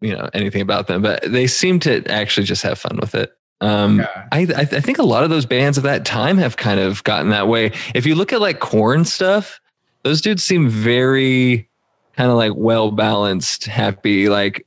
you 0.00 0.14
know, 0.14 0.28
anything 0.34 0.62
about 0.62 0.86
them, 0.86 1.02
but 1.02 1.22
they 1.30 1.46
seem 1.46 1.78
to 1.80 2.04
actually 2.10 2.46
just 2.46 2.62
have 2.62 2.78
fun 2.78 2.98
with 3.00 3.14
it. 3.14 3.32
Um 3.60 4.00
yeah. 4.00 4.28
I 4.32 4.40
I 4.56 4.60
I 4.60 4.80
think 4.80 4.98
a 4.98 5.04
lot 5.04 5.24
of 5.24 5.30
those 5.30 5.46
bands 5.46 5.76
of 5.76 5.84
that 5.84 6.04
time 6.04 6.38
have 6.38 6.56
kind 6.56 6.80
of 6.80 7.04
gotten 7.04 7.30
that 7.30 7.48
way. 7.48 7.72
If 7.94 8.06
you 8.06 8.14
look 8.14 8.32
at 8.32 8.40
like 8.40 8.60
Korn 8.60 9.04
stuff, 9.04 9.60
those 10.02 10.20
dudes 10.20 10.42
seem 10.42 10.68
very 10.68 11.68
kind 12.16 12.30
of 12.30 12.36
like 12.36 12.52
well 12.54 12.90
balanced, 12.90 13.66
happy, 13.66 14.28
like 14.28 14.66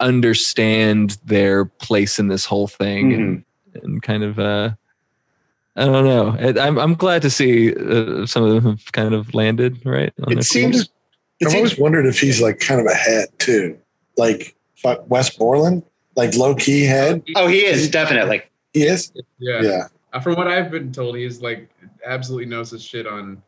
understand 0.00 1.18
their 1.24 1.64
place 1.64 2.18
in 2.18 2.28
this 2.28 2.44
whole 2.44 2.66
thing 2.66 3.12
and, 3.12 3.44
and 3.82 4.02
kind 4.02 4.22
of 4.22 4.38
uh 4.38 4.70
I 5.76 5.84
don't 5.86 6.04
know. 6.04 6.36
I'm 6.60 6.78
I'm 6.78 6.94
glad 6.94 7.22
to 7.22 7.30
see 7.30 7.74
uh, 7.74 8.26
some 8.26 8.44
of 8.44 8.50
them 8.54 8.64
have 8.72 8.92
kind 8.92 9.14
of 9.14 9.34
landed 9.34 9.84
right. 9.84 10.12
on 10.26 10.38
it 10.38 10.44
seems 10.44 10.82
it 10.82 10.88
I've 11.46 11.50
seems 11.50 11.54
always 11.54 11.78
wondered 11.78 12.06
if 12.06 12.20
he's 12.20 12.40
like 12.40 12.60
kind 12.60 12.80
of 12.80 12.86
a 12.86 12.94
head 12.94 13.28
too, 13.38 13.76
like 14.16 14.54
fu- 14.76 15.02
Wes 15.08 15.30
Borland, 15.36 15.82
like 16.14 16.34
low 16.36 16.54
key 16.54 16.84
head. 16.84 17.22
oh 17.36 17.48
he 17.48 17.64
is 17.64 17.90
definitely 17.90 18.42
He 18.72 18.84
is. 18.84 19.12
yeah, 19.38 19.60
Yeah. 19.62 19.88
Uh, 20.12 20.20
From 20.20 20.36
what 20.36 20.46
I've 20.46 20.70
been 20.70 20.92
told, 20.92 21.16
he's 21.16 21.42
like 21.42 21.68
absolutely 22.06 22.46
knows 22.46 22.70
his 22.70 22.82
shit 22.82 23.06
on 23.06 23.42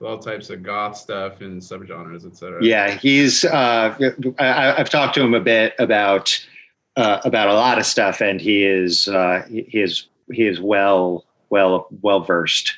all 0.00 0.18
types 0.18 0.50
of 0.50 0.62
goth 0.62 0.96
stuff 0.96 1.40
and 1.40 1.60
subgenres, 1.62 2.26
etc. 2.26 2.62
yeah 2.62 2.90
he's 2.90 3.42
uh 3.44 3.96
I, 4.38 4.74
i've 4.78 4.90
talked 4.90 5.14
to 5.14 5.22
him 5.22 5.32
a 5.32 5.40
bit 5.40 5.72
about 5.78 6.38
uh 6.96 7.20
about 7.24 7.48
a 7.48 7.54
lot 7.54 7.78
of 7.78 7.86
stuff 7.86 8.20
and 8.20 8.38
he 8.38 8.64
is 8.64 9.08
uh 9.08 9.44
he 9.48 9.62
he 9.62 9.80
is 9.80 10.08
he 10.30 10.46
is 10.46 10.60
well 10.60 11.24
well 11.54 11.86
well 12.02 12.20
versed 12.20 12.74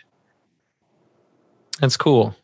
That's 1.81 1.97
cool. 1.97 2.35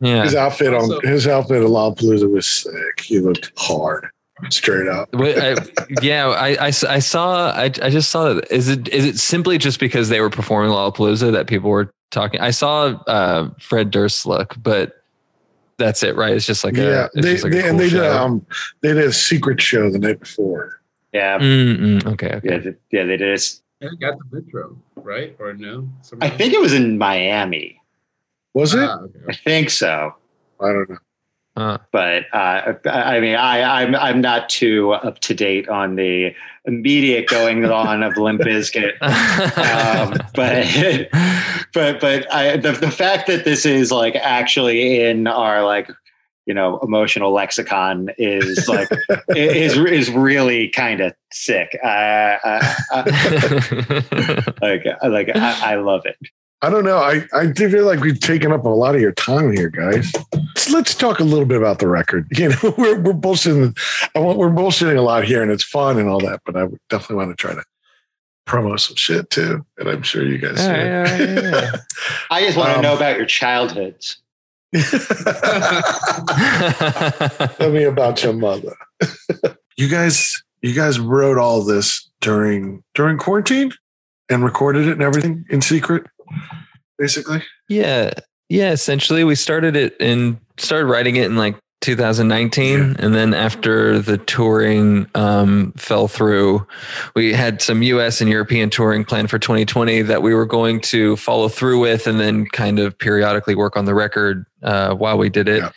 Yeah. 0.00 0.22
His 0.24 0.34
outfit 0.34 0.68
on 0.74 0.80
Also- 0.82 1.00
his 1.02 1.26
outfit 1.26 1.58
at 1.62 1.68
Lollapalooza 1.68 2.28
was 2.30 2.46
sick. 2.46 3.00
He 3.00 3.18
looked 3.20 3.52
hard, 3.56 4.06
straight 4.48 4.88
up. 4.88 5.08
Yeah, 5.12 5.54
I, 5.78 5.96
yeah, 6.02 6.26
I, 6.28 6.48
I, 6.54 6.68
s- 6.68 6.84
I 6.84 6.98
saw. 7.00 7.50
I, 7.50 7.64
I 7.64 7.90
just 7.90 8.10
saw 8.10 8.32
that. 8.32 8.50
Is 8.50 8.68
it 8.68 8.88
is 8.88 9.04
it 9.04 9.18
simply 9.18 9.58
just 9.58 9.78
because 9.78 10.08
they 10.08 10.20
were 10.20 10.30
performing 10.30 10.70
Lollapalooza 10.72 11.30
that 11.32 11.46
people 11.48 11.68
were 11.70 11.90
talking? 12.10 12.40
I 12.40 12.50
saw 12.50 12.86
uh, 13.06 13.50
Fred 13.60 13.90
Durst 13.90 14.24
look, 14.26 14.54
but 14.62 15.02
that's 15.76 16.02
it, 16.02 16.16
right? 16.16 16.32
It's 16.34 16.46
just 16.46 16.64
like 16.64 16.76
yeah, 16.76 16.82
a. 16.82 17.04
It's 17.14 17.26
they, 17.26 17.32
just 17.32 17.44
like 17.44 17.52
they 17.52 17.58
a 17.58 17.62
cool 17.62 17.70
and 17.70 17.80
they 17.80 17.90
did 17.90 18.00
um 18.06 18.46
they 18.80 18.94
did 18.94 19.04
a 19.04 19.12
secret 19.12 19.60
show 19.60 19.90
the 19.90 19.98
night 19.98 20.18
before. 20.20 20.80
Yeah, 21.12 21.38
Mm-mm. 21.38 22.06
Okay. 22.06 22.32
Okay. 22.36 22.48
yeah, 22.48 22.58
th- 22.58 22.76
yeah. 22.90 23.04
They 23.04 23.16
did. 23.18 23.28
It's, 23.34 23.59
I 23.82 23.88
think 23.88 24.02
at 24.02 24.14
the 24.18 24.40
Metro, 24.40 24.76
right? 24.96 25.34
Or 25.38 25.54
no? 25.54 25.88
I 25.98 26.02
Somewhere? 26.02 26.30
think 26.30 26.52
it 26.52 26.60
was 26.60 26.72
in 26.74 26.98
Miami. 26.98 27.80
Was 28.52 28.74
it? 28.74 28.88
Ah, 28.88 28.98
okay. 29.00 29.18
I 29.28 29.34
think 29.34 29.70
so. 29.70 30.14
I 30.60 30.66
don't 30.66 30.90
know. 30.90 30.98
Uh, 31.56 31.78
but 31.90 32.24
uh, 32.32 32.74
I 32.86 33.16
I 33.16 33.20
mean, 33.20 33.34
I, 33.36 33.82
I'm 33.82 33.94
I'm 33.94 34.20
not 34.20 34.48
too 34.48 34.92
up 34.92 35.18
to 35.20 35.34
date 35.34 35.68
on 35.68 35.96
the 35.96 36.34
immediate 36.64 37.26
going 37.28 37.64
on 37.64 38.02
of 38.02 38.16
Limp 38.16 38.40
Bizkit. 38.42 38.92
Um, 39.60 40.16
but 40.34 40.66
but 41.74 42.00
but 42.00 42.32
I, 42.32 42.56
the 42.56 42.72
the 42.72 42.90
fact 42.90 43.26
that 43.26 43.44
this 43.44 43.66
is 43.66 43.90
like 43.90 44.14
actually 44.16 45.02
in 45.04 45.26
our 45.26 45.64
like 45.64 45.90
you 46.50 46.54
know 46.54 46.80
emotional 46.82 47.30
lexicon 47.32 48.10
is 48.18 48.68
like 48.68 48.88
is 49.36 49.76
is 49.78 50.10
really 50.10 50.68
kind 50.70 51.00
of 51.00 51.14
sick. 51.30 51.78
Uh, 51.80 51.86
I, 51.88 52.74
I, 52.90 54.52
like 54.60 54.84
like 55.04 55.28
I, 55.36 55.72
I 55.72 55.74
love 55.76 56.04
it. 56.06 56.16
I 56.60 56.70
don't 56.70 56.84
know. 56.84 56.98
I, 56.98 57.22
I 57.32 57.46
do 57.46 57.70
feel 57.70 57.86
like 57.86 58.00
we've 58.00 58.18
taken 58.18 58.50
up 58.50 58.64
a 58.64 58.68
lot 58.68 58.96
of 58.96 59.00
your 59.00 59.12
time 59.12 59.52
here, 59.52 59.70
guys. 59.70 60.12
So 60.56 60.72
let's 60.76 60.92
talk 60.94 61.20
a 61.20 61.24
little 61.24 61.46
bit 61.46 61.56
about 61.56 61.78
the 61.78 61.86
record. 61.86 62.26
You 62.36 62.48
know, 62.48 62.74
we're 62.76 62.98
we're 62.98 63.12
bullshitting. 63.12 63.78
I 64.16 64.18
want 64.18 64.38
we're 64.38 64.50
bullshitting 64.50 64.98
a 64.98 65.02
lot 65.02 65.22
here, 65.24 65.40
and 65.40 65.52
it's 65.52 65.62
fun 65.64 66.00
and 66.00 66.08
all 66.08 66.20
that. 66.20 66.40
But 66.44 66.56
I 66.56 66.64
would 66.64 66.80
definitely 66.88 67.16
want 67.24 67.30
to 67.30 67.36
try 67.36 67.54
to 67.54 67.62
promo 68.48 68.78
some 68.80 68.96
shit 68.96 69.30
too. 69.30 69.64
And 69.78 69.88
I'm 69.88 70.02
sure 70.02 70.24
you 70.26 70.38
guys. 70.38 70.60
All 70.60 70.68
right, 70.70 71.16
do. 71.16 71.34
yeah, 71.34 71.50
yeah. 71.50 71.72
I 72.28 72.42
just 72.44 72.56
want 72.58 72.70
to 72.70 72.76
Um, 72.78 72.82
know 72.82 72.96
about 72.96 73.16
your 73.18 73.26
childhoods. 73.26 74.20
Tell 77.56 77.70
me 77.70 77.84
about 77.84 78.22
your 78.22 78.32
mother. 78.32 78.76
you 79.76 79.88
guys, 79.88 80.42
you 80.62 80.74
guys 80.74 80.98
wrote 81.00 81.38
all 81.38 81.64
this 81.64 82.08
during 82.20 82.82
during 82.94 83.18
quarantine 83.18 83.72
and 84.28 84.44
recorded 84.44 84.86
it 84.86 84.92
and 84.92 85.02
everything 85.02 85.44
in 85.50 85.60
secret, 85.62 86.04
basically. 86.98 87.42
yeah. 87.68 88.10
Yeah. 88.48 88.72
Essentially, 88.72 89.22
we 89.24 89.36
started 89.36 89.76
it 89.76 89.94
and 90.00 90.38
started 90.58 90.86
writing 90.86 91.16
it 91.16 91.26
in 91.26 91.36
like 91.36 91.56
2019. 91.80 92.96
And 92.98 93.14
then 93.14 93.32
after 93.32 93.98
the 93.98 94.18
touring 94.18 95.06
um, 95.14 95.72
fell 95.72 96.08
through, 96.08 96.66
we 97.14 97.32
had 97.32 97.62
some 97.62 97.82
US 97.82 98.20
and 98.20 98.28
European 98.28 98.70
touring 98.70 99.04
planned 99.04 99.30
for 99.30 99.38
2020 99.38 100.02
that 100.02 100.22
we 100.22 100.34
were 100.34 100.46
going 100.46 100.80
to 100.82 101.16
follow 101.16 101.48
through 101.48 101.80
with 101.80 102.06
and 102.06 102.20
then 102.20 102.46
kind 102.46 102.78
of 102.78 102.98
periodically 102.98 103.54
work 103.54 103.76
on 103.76 103.86
the 103.86 103.94
record 103.94 104.44
uh, 104.62 104.94
while 104.94 105.16
we 105.16 105.30
did 105.30 105.48
it. 105.48 105.62
Yeah. 105.62 105.70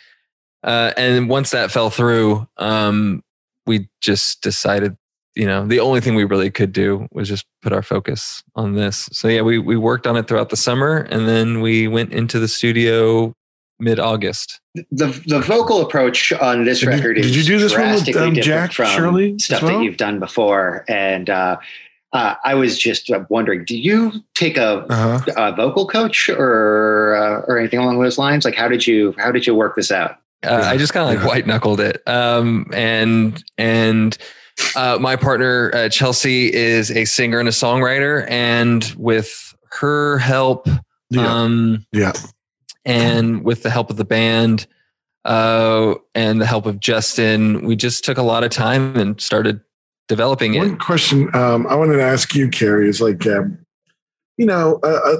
Uh, 0.62 0.92
and 0.96 1.28
once 1.28 1.50
that 1.50 1.70
fell 1.70 1.90
through, 1.90 2.46
um, 2.56 3.22
we 3.66 3.88
just 4.00 4.42
decided, 4.42 4.96
you 5.34 5.46
know, 5.46 5.66
the 5.66 5.80
only 5.80 6.00
thing 6.00 6.14
we 6.14 6.24
really 6.24 6.50
could 6.50 6.72
do 6.72 7.06
was 7.12 7.28
just 7.28 7.46
put 7.62 7.72
our 7.72 7.82
focus 7.82 8.42
on 8.54 8.74
this. 8.74 9.08
So 9.12 9.28
yeah, 9.28 9.42
we 9.42 9.58
we 9.58 9.76
worked 9.76 10.06
on 10.06 10.16
it 10.16 10.26
throughout 10.26 10.48
the 10.48 10.56
summer, 10.56 10.98
and 11.10 11.28
then 11.28 11.60
we 11.60 11.86
went 11.86 12.12
into 12.12 12.38
the 12.38 12.48
studio 12.48 13.34
mid 13.84 14.00
August. 14.00 14.60
the 14.90 15.06
the 15.26 15.40
vocal 15.40 15.80
approach 15.82 16.32
on 16.32 16.64
this 16.64 16.80
Did 16.80 16.86
you- 16.86 16.94
record 16.96 17.14
did 17.14 17.24
is 17.26 17.36
you 17.36 17.42
do 17.44 17.58
this 17.58 17.72
one 17.72 17.82
with, 17.82 17.90
drastically 17.90 18.22
um, 18.22 18.34
different 18.34 18.44
Jack 18.70 18.72
from 18.72 18.86
Shirley 18.86 19.38
stuff 19.38 19.62
well? 19.62 19.78
that 19.78 19.84
you've 19.84 19.96
done 19.98 20.18
before. 20.18 20.84
And 20.88 21.30
uh, 21.30 21.58
uh, 22.12 22.34
I 22.44 22.54
was 22.54 22.78
just 22.78 23.10
wondering, 23.28 23.64
do 23.64 23.76
you 23.76 24.12
take 24.34 24.56
a, 24.56 24.86
Uh 24.88 25.18
huh. 25.20 25.32
a 25.36 25.52
vocal 25.54 25.86
coach 25.86 26.28
or 26.28 27.14
uh, 27.16 27.42
or 27.46 27.58
anything 27.58 27.78
along 27.78 28.00
those 28.00 28.18
lines? 28.18 28.44
Like, 28.44 28.54
how 28.56 28.68
did 28.68 28.86
you 28.86 29.14
how 29.18 29.30
did 29.30 29.46
you 29.46 29.54
work 29.54 29.76
this 29.76 29.90
out? 29.92 30.16
Uh, 30.44 30.62
I 30.64 30.76
just 30.76 30.92
kind 30.92 31.08
of 31.08 31.22
like 31.22 31.26
white 31.28 31.46
knuckled 31.46 31.80
it. 31.80 32.02
Um, 32.06 32.66
and 32.74 33.42
and 33.58 34.16
uh, 34.76 34.98
my 35.00 35.16
partner 35.16 35.70
uh, 35.74 35.88
Chelsea 35.88 36.52
is 36.52 36.90
a 36.90 37.04
singer 37.06 37.38
and 37.40 37.48
a 37.48 37.52
songwriter, 37.52 38.28
and 38.30 38.94
with 38.96 39.54
her 39.80 40.18
help, 40.18 40.68
Yeah. 41.10 41.26
um, 41.26 41.84
yeah. 41.92 42.12
And 42.84 43.44
with 43.44 43.62
the 43.62 43.70
help 43.70 43.90
of 43.90 43.96
the 43.96 44.04
band 44.04 44.66
uh, 45.24 45.94
and 46.14 46.40
the 46.40 46.46
help 46.46 46.66
of 46.66 46.80
Justin, 46.80 47.64
we 47.64 47.76
just 47.76 48.04
took 48.04 48.18
a 48.18 48.22
lot 48.22 48.44
of 48.44 48.50
time 48.50 48.96
and 48.96 49.20
started 49.20 49.60
developing 50.08 50.54
it. 50.54 50.58
One 50.58 50.78
question 50.78 51.34
um, 51.34 51.66
I 51.66 51.74
wanted 51.74 51.96
to 51.96 52.02
ask 52.02 52.34
you, 52.34 52.48
Kerry, 52.48 52.88
is 52.88 53.00
like, 53.00 53.26
um, 53.26 53.58
you 54.36 54.46
know, 54.46 54.80
uh, 54.82 55.16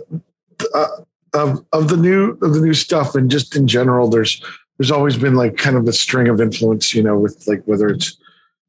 uh, 0.63 0.67
uh, 0.75 0.89
of 1.35 1.65
of 1.73 1.89
the 1.89 1.97
new 1.97 2.39
of 2.43 2.55
the 2.55 2.61
new 2.61 2.75
stuff, 2.75 3.15
and 3.15 3.31
just 3.31 3.57
in 3.57 3.67
general, 3.67 4.09
there's 4.09 4.43
there's 4.79 4.91
always 4.91 5.17
been 5.17 5.35
like 5.35 5.57
kind 5.57 5.77
of 5.77 5.87
a 5.87 5.93
string 5.93 6.29
of 6.29 6.41
influence, 6.41 6.95
you 6.95 7.03
know, 7.03 7.19
with 7.19 7.45
like 7.47 7.63
whether 7.65 7.89
it's 7.89 8.17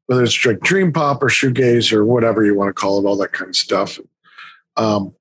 whether 0.07 0.23
it's 0.23 0.45
like 0.45 0.59
dream 0.59 0.93
pop 0.93 1.21
or 1.21 1.27
shoegaze 1.27 1.91
or 1.91 2.05
whatever 2.05 2.45
you 2.45 2.55
want 2.55 2.69
to 2.69 2.73
call 2.73 2.99
it, 2.99 3.07
all 3.07 3.17
that 3.17 3.33
kind 3.33 3.49
of 3.49 3.55
stuff. 3.55 3.99
Um, 4.77 5.14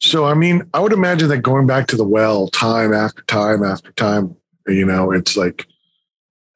so, 0.00 0.26
I 0.26 0.34
mean, 0.34 0.68
I 0.74 0.80
would 0.80 0.92
imagine 0.92 1.28
that 1.28 1.38
going 1.38 1.66
back 1.66 1.88
to 1.88 1.96
the 1.96 2.04
well, 2.04 2.48
time 2.48 2.94
after 2.94 3.22
time 3.22 3.64
after 3.64 3.90
time, 3.92 4.36
you 4.66 4.84
know, 4.84 5.10
it's 5.10 5.36
like 5.36 5.66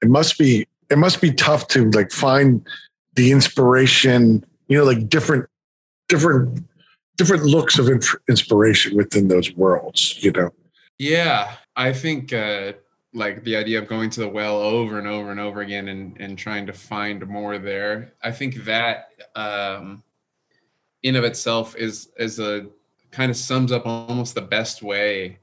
it 0.01 0.09
must 0.09 0.38
be 0.38 0.66
it 0.90 0.99
must 0.99 1.20
be 1.20 1.32
tough 1.32 1.68
to 1.68 1.90
like 1.90 2.12
find 2.12 2.66
the 3.14 3.32
inspiration, 3.32 4.45
you 4.68 4.78
know, 4.78 4.84
like 4.84 5.09
different, 5.09 5.49
different, 6.09 6.64
different 7.16 7.45
looks 7.45 7.78
of 7.78 7.88
inspiration 8.28 8.97
within 8.97 9.28
those 9.28 9.53
worlds, 9.55 10.22
you 10.22 10.30
know. 10.32 10.51
Yeah, 10.99 11.57
I 11.74 11.93
think 11.93 12.32
uh, 12.32 12.74
like 13.12 13.43
the 13.43 13.57
idea 13.57 13.78
of 13.78 13.88
going 13.88 14.11
to 14.11 14.20
the 14.20 14.28
well 14.28 14.59
over 14.59 14.99
and 14.99 15.09
over 15.09 15.30
and 15.30 15.40
over 15.40 15.62
again 15.62 15.88
and 15.88 16.16
and 16.20 16.38
trying 16.38 16.66
to 16.66 16.72
find 16.72 17.26
more 17.26 17.59
there. 17.59 18.12
I 18.22 18.30
think 18.30 18.64
that 18.64 19.09
um, 19.34 20.05
in 21.03 21.16
of 21.16 21.24
itself 21.24 21.74
is 21.74 22.11
is 22.16 22.38
a 22.38 22.66
kind 23.13 23.31
of 23.31 23.37
sums 23.37 23.71
up 23.71 23.87
almost 23.87 24.35
the 24.35 24.41
best 24.41 24.83
way 24.83 25.39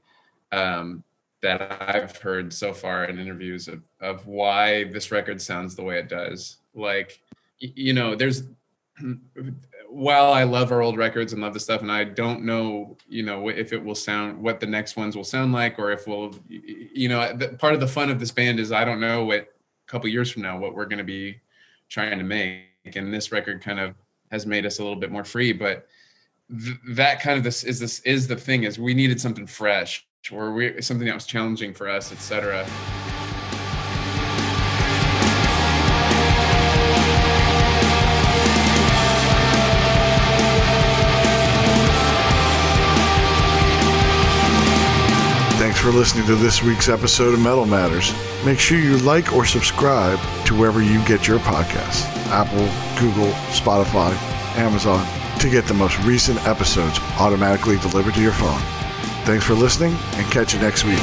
um, 0.52 1.02
that 1.40 1.80
I've 1.80 2.16
heard 2.18 2.52
so 2.52 2.74
far 2.74 3.04
in 3.04 3.18
interviews 3.18 3.68
of, 3.68 3.80
of 4.00 4.26
why 4.26 4.84
this 4.84 5.10
record 5.10 5.40
sounds 5.40 5.74
the 5.74 5.82
way 5.82 5.98
it 5.98 6.08
does. 6.08 6.58
Like, 6.74 7.20
you 7.58 7.94
know, 7.94 8.14
there's 8.14 8.42
while 9.88 10.32
I 10.32 10.44
love 10.44 10.70
our 10.72 10.82
old 10.82 10.98
records 10.98 11.32
and 11.32 11.40
love 11.40 11.54
the 11.54 11.60
stuff, 11.60 11.80
and 11.80 11.90
I 11.90 12.04
don't 12.04 12.44
know, 12.44 12.96
you 13.08 13.22
know, 13.22 13.48
if 13.48 13.72
it 13.72 13.82
will 13.82 13.94
sound 13.94 14.40
what 14.40 14.60
the 14.60 14.66
next 14.66 14.96
ones 14.96 15.16
will 15.16 15.24
sound 15.24 15.52
like, 15.52 15.78
or 15.78 15.92
if 15.92 16.06
we'll, 16.06 16.34
you 16.48 17.08
know, 17.08 17.36
part 17.58 17.74
of 17.74 17.80
the 17.80 17.88
fun 17.88 18.10
of 18.10 18.20
this 18.20 18.30
band 18.30 18.60
is 18.60 18.72
I 18.72 18.84
don't 18.84 19.00
know 19.00 19.24
what 19.24 19.40
a 19.40 19.46
couple 19.86 20.08
years 20.08 20.30
from 20.30 20.42
now 20.42 20.58
what 20.58 20.74
we're 20.74 20.86
going 20.86 20.98
to 20.98 21.04
be 21.04 21.40
trying 21.88 22.18
to 22.18 22.24
make, 22.24 22.64
and 22.94 23.12
this 23.12 23.32
record 23.32 23.62
kind 23.62 23.80
of 23.80 23.94
has 24.30 24.46
made 24.46 24.66
us 24.66 24.78
a 24.78 24.82
little 24.82 24.98
bit 24.98 25.10
more 25.10 25.24
free. 25.24 25.52
But 25.52 25.86
th- 26.50 26.76
that 26.88 27.20
kind 27.20 27.38
of 27.38 27.44
this 27.44 27.64
is 27.64 27.78
this 27.78 28.00
is 28.00 28.26
the 28.26 28.36
thing 28.36 28.64
is 28.64 28.78
we 28.78 28.94
needed 28.94 29.20
something 29.20 29.46
fresh, 29.46 30.06
or 30.32 30.52
we 30.52 30.80
something 30.82 31.06
that 31.06 31.14
was 31.14 31.26
challenging 31.26 31.72
for 31.72 31.88
us, 31.88 32.12
etc. 32.12 32.64
Thanks 45.58 45.78
for 45.78 45.90
listening 45.90 46.26
to 46.26 46.36
this 46.36 46.62
week's 46.62 46.88
episode 46.88 47.34
of 47.34 47.40
Metal 47.40 47.66
Matters. 47.66 48.12
Make 48.44 48.58
sure 48.58 48.78
you 48.78 48.96
like 48.98 49.34
or 49.34 49.44
subscribe 49.44 50.18
to 50.46 50.58
wherever 50.58 50.82
you 50.82 51.04
get 51.06 51.28
your 51.28 51.38
podcasts 51.40 52.06
Apple, 52.28 52.66
Google, 52.98 53.30
Spotify, 53.50 54.12
Amazon 54.56 55.19
to 55.40 55.48
get 55.48 55.64
the 55.64 55.72
most 55.72 55.98
recent 56.00 56.38
episodes 56.46 56.98
automatically 57.18 57.78
delivered 57.78 58.12
to 58.12 58.20
your 58.20 58.32
phone. 58.32 58.60
Thanks 59.24 59.42
for 59.42 59.54
listening 59.54 59.96
and 60.14 60.30
catch 60.30 60.52
you 60.52 60.60
next 60.60 60.84
week. 60.84 60.98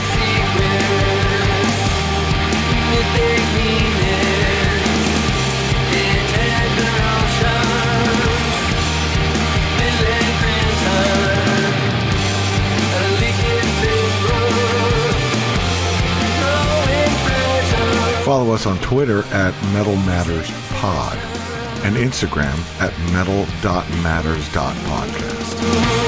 Follow 18.24 18.54
us 18.54 18.68
on 18.68 18.78
Twitter 18.80 19.24
at 19.34 19.54
Metal 19.74 19.96
Matters 19.96 20.52
Pod 20.74 21.37
and 21.84 21.96
Instagram 21.96 22.58
at 22.82 22.94
metal.matters.podcast. 23.12 26.07